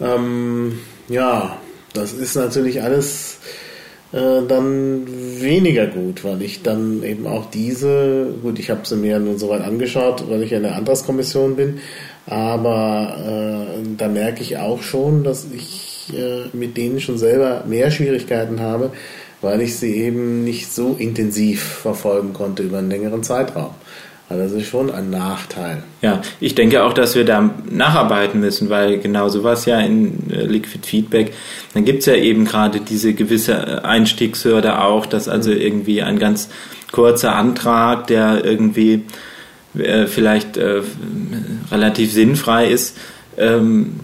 Ähm, 0.01 0.81
ja, 1.09 1.59
das 1.93 2.13
ist 2.13 2.35
natürlich 2.35 2.83
alles 2.83 3.39
äh, 4.17 4.47
dann 4.49 5.07
weniger 5.41 5.87
gut, 5.87 6.25
weil 6.25 6.41
ich 6.41 6.63
dann 6.63 7.03
eben 7.03 7.27
auch 7.27 7.51
diese, 7.51 8.33
gut, 8.43 8.59
ich 8.59 8.71
habe 8.71 8.81
sie 8.85 8.97
mir 8.97 9.19
nun 9.19 9.39
soweit 9.39 9.61
angeschaut, 9.61 10.25
weil 10.31 10.43
ich 10.43 10.51
ja 10.51 10.57
in 10.57 10.63
der 10.63 10.77
Antragskommission 10.77 11.57
bin, 11.57 11.81
aber 12.27 13.77
äh, 13.79 13.83
da 13.99 14.09
merke 14.09 14.43
ich 14.43 14.57
auch 14.57 14.83
schon, 14.83 15.23
dass 15.23 15.47
ich 15.55 16.13
äh, 16.17 16.57
mit 16.57 16.77
denen 16.79 17.01
schon 17.01 17.19
selber 17.19 17.65
mehr 17.67 17.91
Schwierigkeiten 17.91 18.61
habe, 18.61 18.93
weil 19.43 19.61
ich 19.61 19.77
sie 19.77 19.95
eben 19.97 20.45
nicht 20.45 20.73
so 20.73 20.97
intensiv 20.99 21.63
verfolgen 21.63 22.33
konnte 22.33 22.63
über 22.63 22.79
einen 22.79 22.91
längeren 22.91 23.23
Zeitraum. 23.23 23.75
Also 24.29 24.43
das 24.43 24.53
ist 24.53 24.69
schon 24.69 24.91
ein 24.91 25.11
Nachteil. 25.11 25.85
Ja, 26.03 26.21
ich 26.41 26.57
denke 26.57 26.83
auch, 26.83 26.93
dass 26.93 27.15
wir 27.15 27.25
da 27.25 27.51
nacharbeiten 27.71 28.41
müssen, 28.41 28.69
weil 28.71 28.99
genau 28.99 29.29
sowas 29.29 29.67
ja 29.67 29.79
in 29.79 30.31
äh, 30.31 30.45
Liquid 30.47 30.85
Feedback, 30.85 31.33
dann 31.75 31.85
gibt 31.85 32.01
es 32.01 32.07
ja 32.07 32.15
eben 32.15 32.45
gerade 32.45 32.81
diese 32.81 33.15
gewisse 33.15 33.53
äh, 33.53 33.81
Einstiegshürde 33.83 34.83
auch, 34.83 35.07
dass 35.07 35.29
also 35.29 35.53
irgendwie 35.53 36.03
ein 36.03 36.19
ganz 36.19 36.49
kurzer 36.91 37.37
Antrag, 37.37 38.09
der 38.09 38.45
irgendwie 38.45 39.05
äh, 39.79 40.07
vielleicht 40.07 40.57
äh, 40.57 40.83
relativ 41.71 42.13
sinnfrei 42.13 42.67
ist, 42.67 42.99
ähm, 43.39 44.01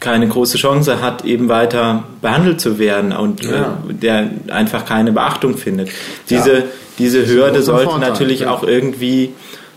keine 0.00 0.28
große 0.28 0.58
Chance 0.58 1.00
hat, 1.00 1.24
eben 1.24 1.48
weiter 1.48 2.04
behandelt 2.20 2.60
zu 2.60 2.78
werden 2.78 3.12
und 3.12 3.44
äh, 3.44 3.50
ja. 3.52 3.78
äh, 3.88 3.94
der 3.94 4.30
einfach 4.48 4.84
keine 4.84 5.12
Beachtung 5.12 5.56
findet. 5.56 5.90
Diese, 6.30 6.58
ja. 6.58 6.64
diese 6.98 7.26
Hürde 7.26 7.62
sollte 7.62 7.90
Vorteil, 7.90 8.08
natürlich 8.08 8.40
ja. 8.40 8.50
auch 8.50 8.62
irgendwie 8.62 9.30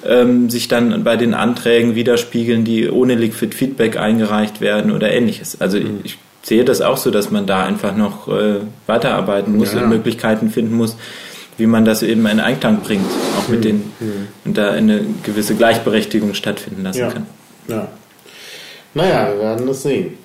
ähm, 0.05 0.49
sich 0.49 0.67
dann 0.67 1.03
bei 1.03 1.17
den 1.17 1.33
Anträgen 1.33 1.95
widerspiegeln, 1.95 2.63
die 2.63 2.89
ohne 2.89 3.15
Liquid 3.15 3.55
Feedback 3.55 3.97
eingereicht 3.97 4.61
werden 4.61 4.91
oder 4.91 5.11
ähnliches. 5.11 5.59
Also 5.59 5.79
mhm. 5.79 5.99
ich 6.03 6.17
sehe 6.43 6.65
das 6.65 6.81
auch 6.81 6.97
so, 6.97 7.11
dass 7.11 7.31
man 7.31 7.45
da 7.45 7.63
einfach 7.63 7.95
noch 7.95 8.27
äh, 8.27 8.59
weiterarbeiten 8.87 9.55
muss 9.55 9.73
und 9.73 9.89
Möglichkeiten 9.89 10.49
finden 10.49 10.75
muss, 10.75 10.97
wie 11.57 11.67
man 11.67 11.85
das 11.85 12.01
eben 12.01 12.25
in 12.25 12.39
Einklang 12.39 12.81
bringt, 12.81 13.05
auch 13.39 13.47
mhm. 13.47 13.55
mit 13.55 13.63
den 13.63 13.75
mhm. 13.99 14.27
und 14.45 14.57
da 14.57 14.71
eine 14.71 15.01
gewisse 15.23 15.55
Gleichberechtigung 15.55 16.33
stattfinden 16.33 16.83
lassen 16.83 17.09
kann. 17.09 17.25
Ja. 17.67 17.87
Naja, 18.93 19.31
wir 19.33 19.39
werden 19.39 19.67
das 19.67 19.83
sehen. 19.83 20.17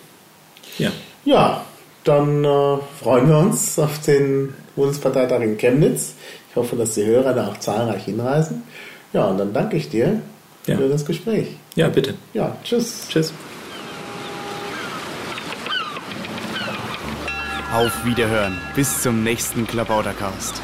Ja. 0.79 0.91
Ja, 1.25 1.65
dann 2.05 2.45
äh, 2.45 2.79
freuen 3.01 3.29
wir 3.29 3.39
uns 3.39 3.79
auf 3.79 4.01
den 4.01 4.55
Bundesparteitag 4.77 5.41
in 5.41 5.57
Chemnitz. 5.57 6.15
Ich 6.51 6.57
hoffe, 6.57 6.77
dass 6.77 6.95
die 6.95 7.05
Hörer 7.05 7.33
da 7.33 7.49
auch 7.49 7.59
zahlreich 7.59 8.05
hinreisen. 8.05 8.63
Ja, 9.13 9.27
und 9.27 9.39
dann 9.39 9.53
danke 9.53 9.77
ich 9.77 9.89
dir 9.89 10.21
ja. 10.67 10.77
für 10.77 10.89
das 10.89 11.05
Gespräch. 11.05 11.49
Ja, 11.75 11.89
bitte. 11.89 12.15
Ja, 12.33 12.57
tschüss. 12.65 13.07
Tschüss. 13.09 13.33
Auf 17.75 18.05
Wiederhören. 18.05 18.57
Bis 18.75 19.03
zum 19.03 19.23
nächsten 19.23 19.67
Klabautercast. 19.67 20.63